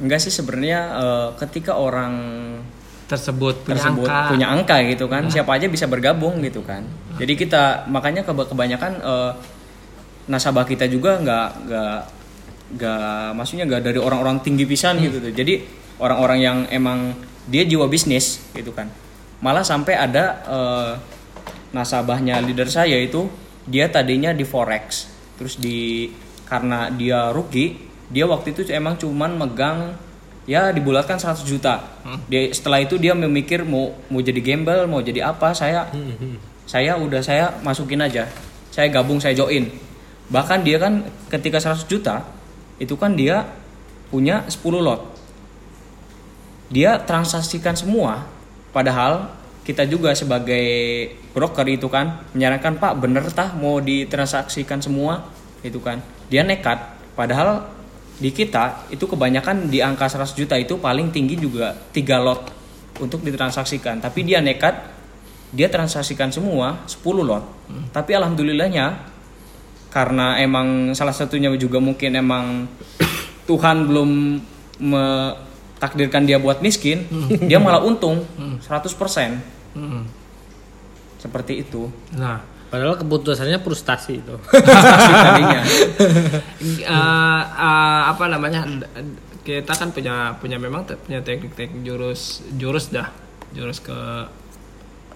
Enggak 0.00 0.20
sih 0.20 0.28
sebenarnya 0.28 0.80
eh, 0.94 1.28
ketika 1.38 1.76
orang 1.76 2.14
tersebut 3.08 3.64
punya 3.64 3.76
tersebut 3.76 4.08
angka. 4.08 4.28
punya 4.32 4.46
angka 4.48 4.76
gitu 4.88 5.04
kan 5.04 5.28
siapa 5.28 5.52
aja 5.56 5.68
bisa 5.68 5.84
bergabung 5.84 6.40
gitu 6.40 6.60
kan. 6.60 6.84
Jadi 7.16 7.32
kita 7.36 7.84
makanya 7.88 8.24
keba- 8.24 8.48
kebanyakan 8.48 8.92
eh, 9.00 9.32
nasabah 10.28 10.64
kita 10.64 10.86
juga 10.86 11.18
nggak 11.18 11.48
nggak 11.66 11.98
nggak 12.72 13.36
maksudnya 13.36 13.68
nggak 13.68 13.82
dari 13.92 13.98
orang-orang 14.00 14.40
tinggi 14.40 14.64
pisan 14.64 15.00
gitu 15.00 15.20
tuh. 15.20 15.32
Jadi 15.32 15.60
orang-orang 16.00 16.38
yang 16.40 16.58
emang 16.72 17.12
dia 17.46 17.62
jiwa 17.66 17.86
bisnis 17.86 18.40
gitu 18.56 18.72
kan. 18.72 18.88
Malah 19.42 19.66
sampai 19.66 19.94
ada 19.98 20.24
eh, 20.46 20.92
nasabahnya 21.74 22.38
leader 22.40 22.68
saya 22.68 22.96
itu 23.00 23.28
dia 23.66 23.88
tadinya 23.88 24.32
di 24.32 24.42
forex. 24.46 25.08
Terus 25.36 25.58
di 25.58 26.10
karena 26.46 26.92
dia 26.92 27.32
rugi 27.32 27.92
dia 28.12 28.28
waktu 28.28 28.52
itu 28.52 28.68
emang 28.68 29.00
cuman 29.00 29.40
megang 29.40 29.96
ya 30.44 30.68
dibulatkan 30.70 31.16
100 31.16 31.48
juta. 31.48 31.80
Dia 32.28 32.52
setelah 32.52 32.84
itu 32.84 33.00
dia 33.00 33.16
memikir 33.16 33.64
mau 33.64 33.96
mau 34.12 34.20
jadi 34.20 34.38
gembel 34.42 34.84
mau 34.84 35.00
jadi 35.00 35.32
apa 35.32 35.56
saya 35.56 35.88
saya 36.68 36.96
udah 37.00 37.20
saya 37.24 37.56
masukin 37.64 38.04
aja. 38.04 38.28
Saya 38.72 38.92
gabung 38.92 39.20
saya 39.20 39.32
join. 39.36 39.68
Bahkan 40.32 40.64
dia 40.64 40.76
kan 40.80 41.04
ketika 41.28 41.60
100 41.60 41.88
juta 41.88 42.24
itu 42.82 42.98
kan 42.98 43.14
dia 43.14 43.46
punya 44.10 44.42
10 44.50 44.58
lot. 44.82 45.14
Dia 46.66 46.98
transaksikan 46.98 47.78
semua 47.78 48.26
padahal 48.74 49.30
kita 49.62 49.86
juga 49.86 50.10
sebagai 50.18 50.66
broker 51.30 51.62
itu 51.70 51.86
kan 51.86 52.26
menyarankan 52.34 52.82
Pak 52.82 52.92
bener 52.98 53.30
tah 53.30 53.54
mau 53.54 53.78
ditransaksikan 53.78 54.82
semua? 54.82 55.30
Itu 55.62 55.78
kan. 55.78 56.02
Dia 56.26 56.42
nekat 56.42 56.98
padahal 57.14 57.70
di 58.18 58.34
kita 58.34 58.90
itu 58.90 59.06
kebanyakan 59.06 59.70
di 59.70 59.78
angka 59.78 60.10
100 60.10 60.34
juta 60.34 60.58
itu 60.58 60.74
paling 60.82 61.14
tinggi 61.14 61.38
juga 61.38 61.78
3 61.94 62.18
lot 62.18 62.50
untuk 62.98 63.22
ditransaksikan. 63.22 64.02
Tapi 64.02 64.26
dia 64.26 64.42
nekat 64.42 64.74
dia 65.54 65.70
transaksikan 65.70 66.34
semua 66.34 66.82
10 66.90 66.98
lot. 67.22 67.44
Tapi 67.94 68.16
alhamdulillahnya 68.18 69.11
karena 69.92 70.40
emang 70.40 70.96
salah 70.96 71.12
satunya 71.12 71.52
juga 71.60 71.78
mungkin 71.78 72.16
emang 72.16 72.66
Tuhan 73.48 73.86
belum 73.86 74.10
takdirkan 75.78 76.26
dia 76.26 76.42
buat 76.42 76.58
miskin, 76.64 77.06
dia 77.46 77.62
malah 77.62 77.84
untung 77.84 78.26
100%. 78.34 78.66
Mm. 79.78 80.02
Seperti 81.22 81.62
itu. 81.62 81.86
Nah, 82.18 82.42
Padahal 82.72 82.96
keputusannya 82.96 83.60
frustasi 83.60 84.24
itu. 84.24 84.32
Tadinya. 85.28 85.60
eh, 86.88 87.42
eh, 87.44 88.02
apa 88.08 88.24
namanya? 88.32 88.64
Kita 89.44 89.76
kan 89.76 89.92
punya 89.92 90.32
punya 90.40 90.56
memang 90.56 90.88
punya 90.88 91.20
teknik-teknik 91.20 91.84
jurus 91.84 92.40
jurus 92.56 92.88
dah, 92.88 93.12
jurus 93.52 93.76
ke 93.84 93.92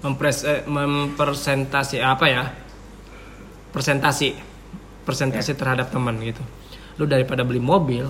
mempres 0.05 0.45
eh, 0.45 0.69
mempresentasi 0.69 1.97
apa 2.05 2.29
ya? 2.29 2.45
Presentasi, 3.73 4.37
presentasi 5.07 5.55
terhadap 5.55 5.89
teman 5.89 6.19
gitu. 6.19 6.43
Lu 6.99 7.07
daripada 7.07 7.41
beli 7.41 7.63
mobil, 7.63 8.05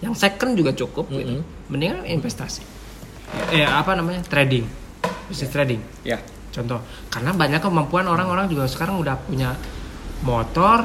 yang 0.00 0.16
second 0.16 0.56
juga 0.56 0.72
cukup 0.72 1.12
gitu. 1.12 1.44
Mendingan 1.68 2.08
investasi. 2.08 2.64
Eh 3.50 3.62
apa 3.62 3.92
namanya? 3.92 4.24
Trading, 4.24 4.64
bisnis 5.26 5.48
trading. 5.48 5.80
ya. 6.02 6.16
Contoh, 6.50 6.80
karena 7.08 7.32
banyak 7.32 7.60
kemampuan 7.60 8.04
orang-orang 8.04 8.44
juga 8.44 8.64
sekarang 8.66 8.96
udah 8.96 9.16
punya 9.18 9.56
motor 10.20 10.84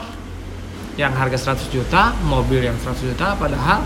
yang 0.96 1.12
harga 1.12 1.54
100 1.54 1.68
juta, 1.70 2.16
mobil 2.24 2.64
yang 2.64 2.76
100 2.80 3.04
juta, 3.04 3.36
padahal 3.36 3.84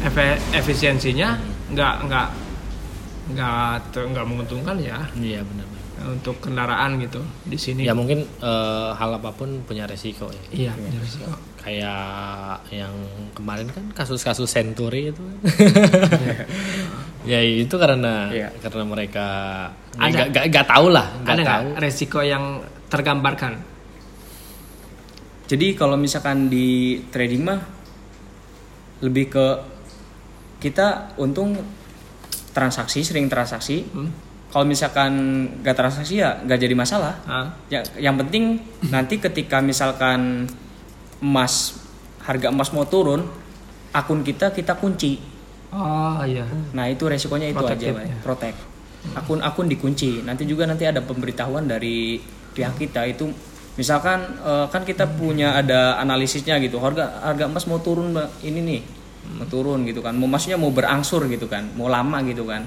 efe- 0.00 0.38
efisiensinya 0.54 1.34
nggak 1.66 1.94
nggak 2.06 2.28
nggak 3.34 3.74
nggak 3.90 4.24
menguntungkan 4.24 4.78
ya 4.78 5.02
Iya 5.12 5.42
benar. 5.42 5.66
Untuk 6.06 6.38
kendaraan 6.38 6.96
gitu 6.98 7.18
di 7.44 7.58
sini. 7.58 7.82
Ya 7.82 7.92
mungkin 7.92 8.22
eh, 8.22 8.90
hal 8.94 9.10
apa 9.18 9.34
pun 9.34 9.62
punya 9.66 9.84
resiko 9.84 10.30
ya. 10.30 10.42
Iya, 10.50 10.72
punya 10.74 10.98
resiko. 11.02 11.30
Kayak 11.58 12.62
yang 12.70 12.94
kemarin 13.34 13.66
kan 13.74 13.84
kasus-kasus 13.90 14.46
Century 14.46 15.10
itu. 15.10 15.24
ya 17.30 17.42
itu 17.42 17.74
karena 17.74 18.30
Iya. 18.30 18.48
karena 18.62 18.84
mereka 18.86 19.26
Ada. 19.98 20.06
nggak 20.10 20.26
nggak 20.30 20.44
nggak 20.54 20.66
tahu 20.70 20.86
lah, 20.94 21.06
nggak 21.26 21.36
tahu. 21.42 21.66
resiko 21.82 22.20
yang 22.22 22.62
tergambarkan? 22.86 23.58
Jadi 25.46 25.74
kalau 25.74 25.94
misalkan 25.94 26.50
di 26.50 26.98
trading 27.10 27.42
mah 27.46 27.60
lebih 29.02 29.30
ke 29.30 29.46
kita 30.58 31.14
untung 31.18 31.54
transaksi 32.50 33.04
sering 33.04 33.28
transaksi. 33.28 33.84
Hmm? 33.92 34.25
Kalau 34.46 34.64
misalkan 34.64 35.12
gak 35.60 35.76
transaksi 35.76 36.22
ya 36.22 36.38
gak 36.46 36.60
jadi 36.62 36.74
masalah. 36.78 37.18
Hah? 37.26 37.46
Ya, 37.66 37.82
yang 37.98 38.14
penting 38.16 38.62
nanti 38.88 39.18
ketika 39.18 39.58
misalkan 39.58 40.46
emas 41.20 41.82
harga 42.22 42.50
emas 42.50 42.70
mau 42.74 42.86
turun, 42.86 43.26
akun 43.94 44.22
kita 44.26 44.54
kita 44.54 44.78
kunci. 44.78 45.18
Oh 45.74 46.22
iya. 46.22 46.46
Nah 46.72 46.86
itu 46.86 47.06
resikonya 47.06 47.50
itu 47.50 47.64
aja, 47.64 47.86
ya. 47.90 48.18
protect. 48.22 48.58
Akun 49.14 49.42
akun 49.42 49.66
dikunci. 49.70 50.22
Nanti 50.26 50.46
juga 50.46 50.66
nanti 50.66 50.86
ada 50.86 51.02
pemberitahuan 51.02 51.66
dari 51.66 52.18
pihak 52.54 52.74
kita 52.80 53.06
itu. 53.06 53.30
Misalkan 53.76 54.40
eh, 54.40 54.66
kan 54.72 54.82
kita 54.82 55.04
punya 55.18 55.58
ada 55.58 56.00
analisisnya 56.00 56.56
gitu. 56.62 56.80
Harga 56.80 57.22
harga 57.22 57.44
emas 57.50 57.68
mau 57.68 57.78
turun 57.82 58.16
Mbak. 58.16 58.28
ini 58.46 58.60
nih, 58.64 58.80
mau 59.36 59.46
turun 59.46 59.84
gitu 59.84 60.00
kan. 60.00 60.16
Mau 60.16 60.26
maksudnya 60.30 60.56
mau 60.56 60.72
berangsur 60.72 61.28
gitu 61.28 61.46
kan, 61.46 61.66
mau 61.76 61.90
lama 61.90 62.24
gitu 62.24 62.48
kan. 62.48 62.64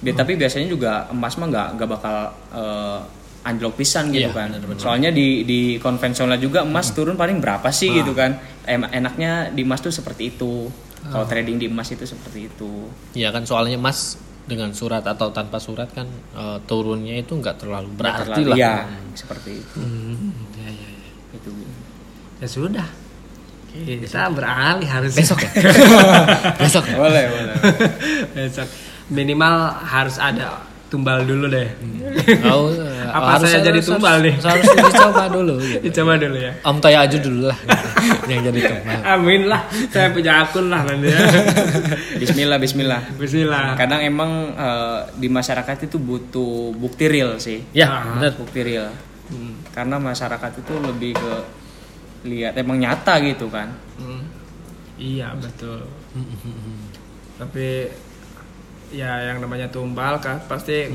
Bi- 0.00 0.12
Tapi 0.12 0.32
biasanya 0.34 0.66
juga 0.66 1.06
emas 1.08 1.36
mah 1.36 1.46
nggak 1.46 1.68
nggak 1.76 1.88
bakal 1.90 2.16
eh, 2.50 3.00
anjlok 3.40 3.74
pisan 3.74 4.08
gitu 4.08 4.26
Iya, 4.26 4.32
kan. 4.32 4.48
benar-benar. 4.52 4.80
Soalnya 4.80 5.10
di 5.10 5.42
di 5.42 5.60
konvensional 5.76 6.36
juga 6.36 6.60
emas 6.60 6.90
turun 6.90 7.14
paling 7.14 7.38
berapa 7.38 7.68
sih 7.70 7.88
gitu 7.90 8.12
kan. 8.12 8.36
Em- 8.64 8.88
enaknya 8.90 9.48
di 9.48 9.60
emas 9.60 9.80
tuh 9.80 9.90
seperti 9.90 10.30
itu. 10.30 10.68
Kalau 11.02 11.24
trading 11.24 11.56
di 11.56 11.66
emas 11.66 11.88
itu 11.88 12.04
seperti 12.04 12.46
itu. 12.46 12.88
Iya 13.12 13.28
kan 13.30 13.44
soalnya 13.44 13.76
Mas 13.76 14.20
dengan 14.42 14.68
surat 14.70 15.00
atau 15.02 15.30
tanpa 15.30 15.56
surat 15.56 15.88
kan 15.88 16.04
eh, 16.34 16.58
turunnya 16.64 17.16
itu 17.16 17.32
nggak 17.32 17.56
terlalu 17.56 17.88
berarti 17.94 18.44
lah. 18.44 18.56
Iya, 18.56 18.74
seperti 19.14 19.50
itu. 19.58 19.78
Hmm, 19.78 20.32
ya, 20.54 20.68
ya, 20.68 20.88
ya. 20.90 21.10
Itu. 21.32 21.50
Ya 22.36 22.46
sudah. 22.46 22.88
Kita 23.70 24.26
beralih 24.28 24.84
harus 24.84 25.14
Besok 25.14 25.40
ya? 25.40 25.50
Besok 26.60 26.84
ya? 26.84 26.96
Boleh, 26.98 27.24
boleh. 27.24 27.56
Besok 28.36 28.68
minimal 29.10 29.74
harus 29.84 30.16
ada 30.16 30.70
tumbal 30.90 31.22
dulu 31.22 31.46
deh. 31.46 31.70
Oh, 32.50 32.74
Apa 33.16 33.42
saya 33.46 33.62
jadi 33.62 33.78
tumbal 33.78 34.22
nih? 34.26 34.34
Harus 34.42 34.66
dicoba 34.66 35.30
dulu 35.30 35.54
gitu. 35.62 36.02
Coba 36.02 36.18
dulu 36.18 36.38
ya. 36.38 36.52
Om 36.66 36.76
Toya 36.82 37.06
Aju 37.06 37.18
dulu 37.22 37.40
lah 37.46 37.58
yang 38.30 38.42
jadi 38.42 38.60
tumbal. 38.70 38.98
Amin 39.06 39.42
lah, 39.46 39.62
saya 39.90 40.10
punya 40.10 40.42
akun 40.42 40.66
lah 40.66 40.82
nanti 40.82 41.14
ya. 41.14 41.18
Bismillah, 42.18 42.58
bismillah. 42.58 43.02
Bismillah. 43.14 43.78
Kadang 43.78 44.02
emang 44.02 44.54
eh, 44.54 45.00
di 45.14 45.30
masyarakat 45.30 45.86
itu 45.86 45.96
butuh 46.02 46.74
bukti 46.74 47.06
real 47.06 47.38
sih. 47.38 47.62
Ya, 47.70 48.02
benar. 48.18 48.34
Bukti 48.34 48.60
real. 48.66 48.90
Karena 49.70 50.02
masyarakat 50.02 50.52
itu 50.58 50.74
lebih 50.82 51.14
ke 51.14 51.34
lihat 52.26 52.58
emang 52.58 52.82
nyata 52.82 53.22
gitu 53.22 53.46
kan. 53.46 53.70
Hmm. 53.96 54.26
Iya 54.98 55.32
betul. 55.38 55.86
Tapi 57.38 57.88
ya 58.90 59.30
yang 59.30 59.38
namanya 59.42 59.70
tumbal 59.70 60.18
kan 60.18 60.42
pasti 60.50 60.90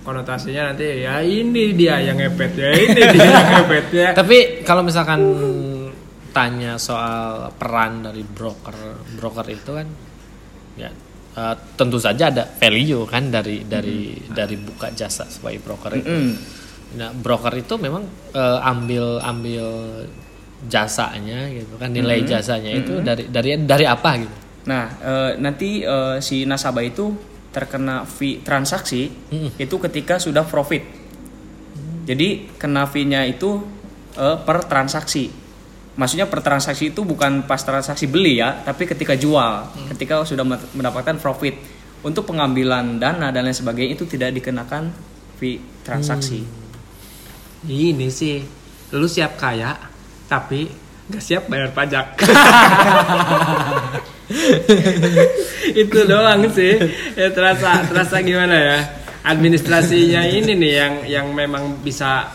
konotasinya 0.00 0.72
nanti 0.72 1.04
ya 1.04 1.20
ini 1.20 1.76
dia 1.76 2.00
yang 2.00 2.16
ngepet 2.16 2.52
ya 2.56 2.70
ini 2.72 3.00
dia 3.12 3.24
yang 3.24 3.48
ngepet 3.60 3.86
ya. 3.92 4.08
Tapi 4.16 4.64
kalau 4.64 4.82
misalkan 4.84 5.20
tanya 6.30 6.78
soal 6.80 7.50
peran 7.58 8.06
dari 8.06 8.22
broker, 8.24 8.76
broker 9.18 9.46
itu 9.50 9.70
kan 9.76 9.86
ya 10.78 10.90
eh, 11.36 11.54
tentu 11.76 12.00
saja 12.00 12.32
ada 12.32 12.44
value 12.48 13.04
kan 13.04 13.28
dari 13.28 13.66
dari 13.66 14.16
dari 14.30 14.56
buka 14.56 14.94
jasa 14.96 15.28
sebagai 15.28 15.60
broker 15.60 15.92
itu. 16.00 16.08
Mm. 16.08 16.32
Nah, 16.90 17.14
broker 17.14 17.54
itu 17.54 17.76
memang 17.76 18.02
eh, 18.32 18.58
ambil 18.72 19.20
ambil 19.20 19.66
jasanya 20.68 21.48
gitu 21.48 21.80
kan 21.80 21.88
nilai 21.88 22.20
jasanya 22.20 22.68
itu 22.76 23.00
dari 23.00 23.28
dari 23.28 23.56
dari 23.64 23.84
apa 23.84 24.10
gitu. 24.16 24.36
Nah, 24.68 24.84
eh, 25.00 25.30
nanti 25.40 25.84
eh, 25.84 26.16
si 26.24 26.44
nasabah 26.44 26.84
itu 26.84 27.29
terkena 27.50 28.02
fee 28.02 28.38
transaksi 28.40 29.10
Mm. 29.30 29.50
itu 29.58 29.76
ketika 29.80 30.16
sudah 30.16 30.42
profit. 30.42 30.86
Jadi 32.06 32.50
kena 32.54 32.86
fee-nya 32.86 33.22
itu 33.24 33.58
eh, 34.12 34.36
per 34.38 34.64
transaksi. 34.64 35.30
Maksudnya 35.94 36.26
per 36.26 36.40
transaksi 36.40 36.90
itu 36.90 37.02
bukan 37.02 37.44
pas 37.44 37.60
transaksi 37.60 38.06
beli 38.06 38.38
ya, 38.38 38.56
tapi 38.60 38.82
ketika 38.84 39.14
jual, 39.14 39.66
ketika 39.90 40.22
sudah 40.24 40.42
men- 40.42 40.70
mendapatkan 40.72 41.14
profit. 41.16 41.54
Untuk 42.00 42.24
pengambilan 42.24 42.96
dana 42.96 43.28
dan 43.28 43.44
lain 43.44 43.52
sebagainya 43.52 43.92
itu 43.92 44.08
tidak 44.08 44.32
dikenakan 44.32 44.88
fee 45.36 45.60
transaksi. 45.84 46.40
Ini 47.62 48.08
sih 48.08 48.40
lu 48.90 49.04
siap 49.04 49.36
kaya 49.36 49.76
tapi 50.24 50.64
nggak 51.06 51.20
siap 51.20 51.44
bayar 51.46 51.68
pajak. 51.70 52.06
itu 55.82 55.98
doang 56.06 56.46
sih. 56.50 56.78
Ya 57.14 57.28
terasa 57.30 57.84
terasa 57.86 58.22
gimana 58.22 58.56
ya? 58.56 58.78
Administrasinya 59.20 60.24
ini 60.24 60.56
nih 60.56 60.72
yang 60.72 60.94
yang 61.06 61.26
memang 61.30 61.82
bisa 61.82 62.30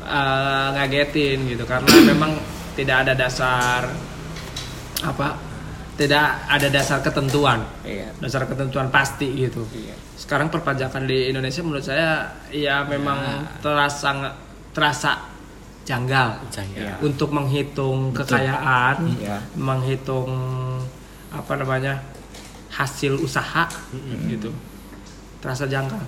eh, 0.00 0.68
ngagetin 0.72 1.44
gitu 1.46 1.64
karena 1.64 1.90
memang 2.06 2.32
tidak 2.74 3.04
ada 3.08 3.12
dasar 3.14 3.90
apa? 5.04 5.28
Tidak 5.94 6.26
ada 6.50 6.68
dasar 6.70 6.98
ketentuan. 7.00 7.62
Iya. 7.86 8.10
Dasar 8.18 8.46
ketentuan 8.46 8.90
pasti 8.90 9.30
gitu 9.36 9.62
Iya. 9.70 9.94
sekarang 10.14 10.46
perpajakan 10.48 11.04
di 11.04 11.28
Indonesia 11.28 11.60
menurut 11.60 11.82
saya 11.82 12.30
ya 12.48 12.86
memang 12.86 13.44
terasa 13.60 14.32
terasa 14.70 15.26
janggal 15.84 16.48
Janggal. 16.48 17.02
untuk 17.04 17.28
menghitung 17.28 18.10
kekayaan, 18.10 19.04
Iya. 19.20 19.36
menghitung 19.54 20.30
apa 21.34 21.52
namanya 21.58 22.00
hasil 22.74 23.18
usaha 23.18 23.66
gitu, 24.30 24.50
terasa 25.42 25.66
janggal. 25.66 26.00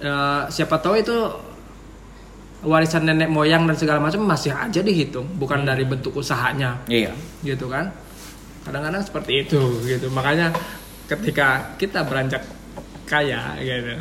Eh, 0.00 0.42
siapa 0.52 0.80
tahu 0.80 1.00
itu 1.00 1.16
warisan 2.64 3.04
nenek 3.04 3.28
moyang 3.28 3.68
dan 3.68 3.76
segala 3.76 4.00
macam 4.00 4.24
masih 4.24 4.52
aja 4.52 4.80
dihitung, 4.80 5.28
bukan 5.36 5.64
dari 5.68 5.84
bentuk 5.84 6.16
usahanya. 6.16 6.80
Iya. 6.88 7.12
gitu 7.44 7.68
kan? 7.68 7.92
Kadang-kadang 8.64 9.04
seperti 9.04 9.44
itu 9.44 9.60
gitu. 9.84 10.08
Makanya 10.08 10.48
ketika 11.04 11.76
kita 11.76 12.00
beranjak 12.08 12.40
kaya 13.04 13.60
gitu 13.60 14.00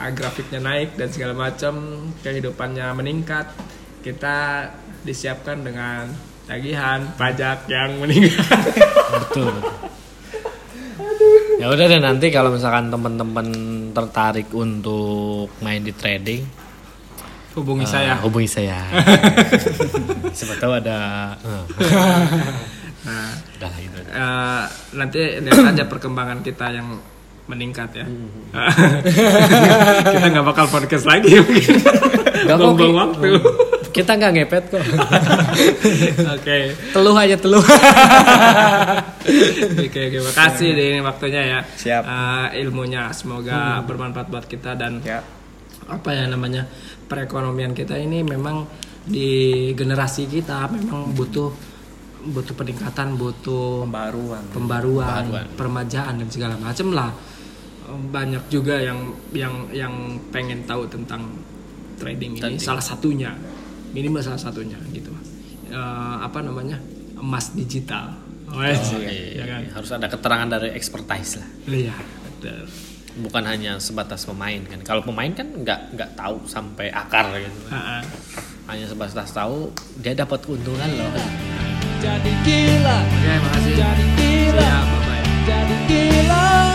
ah, 0.00 0.10
grafiknya 0.10 0.58
naik 0.58 0.96
dan 0.96 1.08
segala 1.12 1.36
macam 1.36 1.74
kehidupannya 2.24 2.88
meningkat 2.96 3.46
kita 4.00 4.66
disiapkan 5.04 5.60
dengan 5.60 6.08
tagihan 6.48 7.04
pajak 7.20 7.68
yang 7.68 8.00
meningkat. 8.00 8.64
Betul. 9.12 9.54
Ya 11.60 11.68
udah 11.68 11.84
deh 11.86 12.00
nanti 12.00 12.32
kalau 12.32 12.50
misalkan 12.50 12.88
teman-teman 12.88 13.46
tertarik 13.92 14.48
untuk 14.50 15.52
main 15.60 15.84
di 15.84 15.92
trading, 15.92 16.40
hubungi 17.52 17.84
eh, 17.84 17.90
saya 17.90 18.16
hubungi 18.24 18.48
saya. 18.48 18.80
Siapa 20.36 20.56
tahu 20.56 20.72
ada. 20.74 20.98
eh. 21.36 21.64
Nah, 23.00 23.32
Udah 23.56 23.72
gitu. 23.80 23.96
eh, 23.96 24.64
nanti 24.92 25.20
lihat 25.40 25.72
aja 25.72 25.88
perkembangan 25.88 26.44
kita 26.44 26.68
yang 26.68 27.00
meningkat 27.48 27.88
ya. 27.96 28.04
kita 30.12 30.26
nggak 30.28 30.44
bakal 30.44 30.68
podcast 30.68 31.08
lagi 31.08 31.40
mungkin. 31.40 31.80
Buang-buang 32.44 32.76
Ki. 32.76 32.96
waktu. 33.00 33.30
Kita 33.90 34.14
nggak 34.14 34.32
ngepet 34.32 34.64
kok. 34.68 34.80
Oke. 36.36 36.58
teluh 36.90 37.14
aja 37.14 37.36
teluh. 37.36 37.64
Oke, 39.80 40.00
oke, 40.00 40.18
makasih 40.22 40.68
deh 40.72 40.86
ini 40.90 41.00
waktunya 41.00 41.42
ya. 41.42 41.60
Siap. 41.66 42.02
Eh, 42.02 42.46
ilmunya 42.60 43.10
semoga 43.10 43.82
bermanfaat 43.82 44.28
buat 44.28 44.44
kita 44.44 44.74
dan 44.74 45.02
Ya. 45.02 45.20
apa 45.86 46.10
ya 46.10 46.24
namanya 46.24 46.70
perekonomian 47.04 47.74
kita 47.74 47.94
ini 47.94 48.22
memang 48.22 48.62
di 49.02 49.30
generasi 49.72 50.24
kita 50.24 50.70
memang 50.70 51.10
butuh 51.12 51.50
butuh 52.22 52.52
peningkatan, 52.52 53.16
butuh 53.16 53.82
Pembaruan. 53.82 54.44
pembaruan, 54.52 55.24
Pembaruan. 55.24 55.46
permajaan 55.56 56.14
dan 56.16 56.28
segala 56.28 56.54
macam 56.54 56.92
lah. 56.92 57.10
Banyak 57.90 58.46
juga 58.46 58.78
yang 58.78 59.02
yang 59.32 59.66
yang 59.72 59.94
pengen 60.30 60.62
tahu 60.62 60.86
tentang 60.86 61.26
trading 61.98 62.38
ini. 62.38 62.40
Trading. 62.40 62.60
Salah 62.60 62.84
satunya, 62.84 63.34
minimal 63.90 64.22
salah 64.22 64.40
satunya 64.40 64.78
gitu. 64.90 65.10
Eh, 65.70 66.16
apa 66.20 66.42
namanya 66.42 66.78
emas 67.18 67.54
digital. 67.54 68.10
Oh, 68.50 68.58
Oh, 68.58 68.66
iya, 68.66 69.38
ya 69.38 69.44
kan? 69.46 69.62
Harus 69.78 69.90
ada 69.94 70.10
keterangan 70.10 70.48
dari 70.50 70.74
expertise 70.74 71.38
lah. 71.38 71.46
Iya, 71.70 71.94
betul. 72.26 72.66
Bukan 73.22 73.46
hanya 73.46 73.78
sebatas 73.78 74.26
pemain 74.26 74.58
kan. 74.66 74.82
Kalau 74.82 75.06
pemain 75.06 75.30
kan 75.30 75.46
nggak 75.46 75.94
nggak 75.94 76.10
tahu 76.18 76.42
sampai 76.50 76.90
akar 76.90 77.30
gitu. 77.38 77.60
Ha-ha. 77.70 78.02
Hanya 78.66 78.90
sebatas 78.90 79.30
tahu 79.30 79.70
dia 80.02 80.18
dapat 80.18 80.42
keuntungan 80.42 80.90
loh. 80.98 81.14
Oke, 81.14 81.22
makasih. 83.38 83.74
Jadi 83.78 84.04
gila. 84.18 84.58
Siap. 84.58 84.86
Jadi 85.46 85.74
gila 85.86 86.69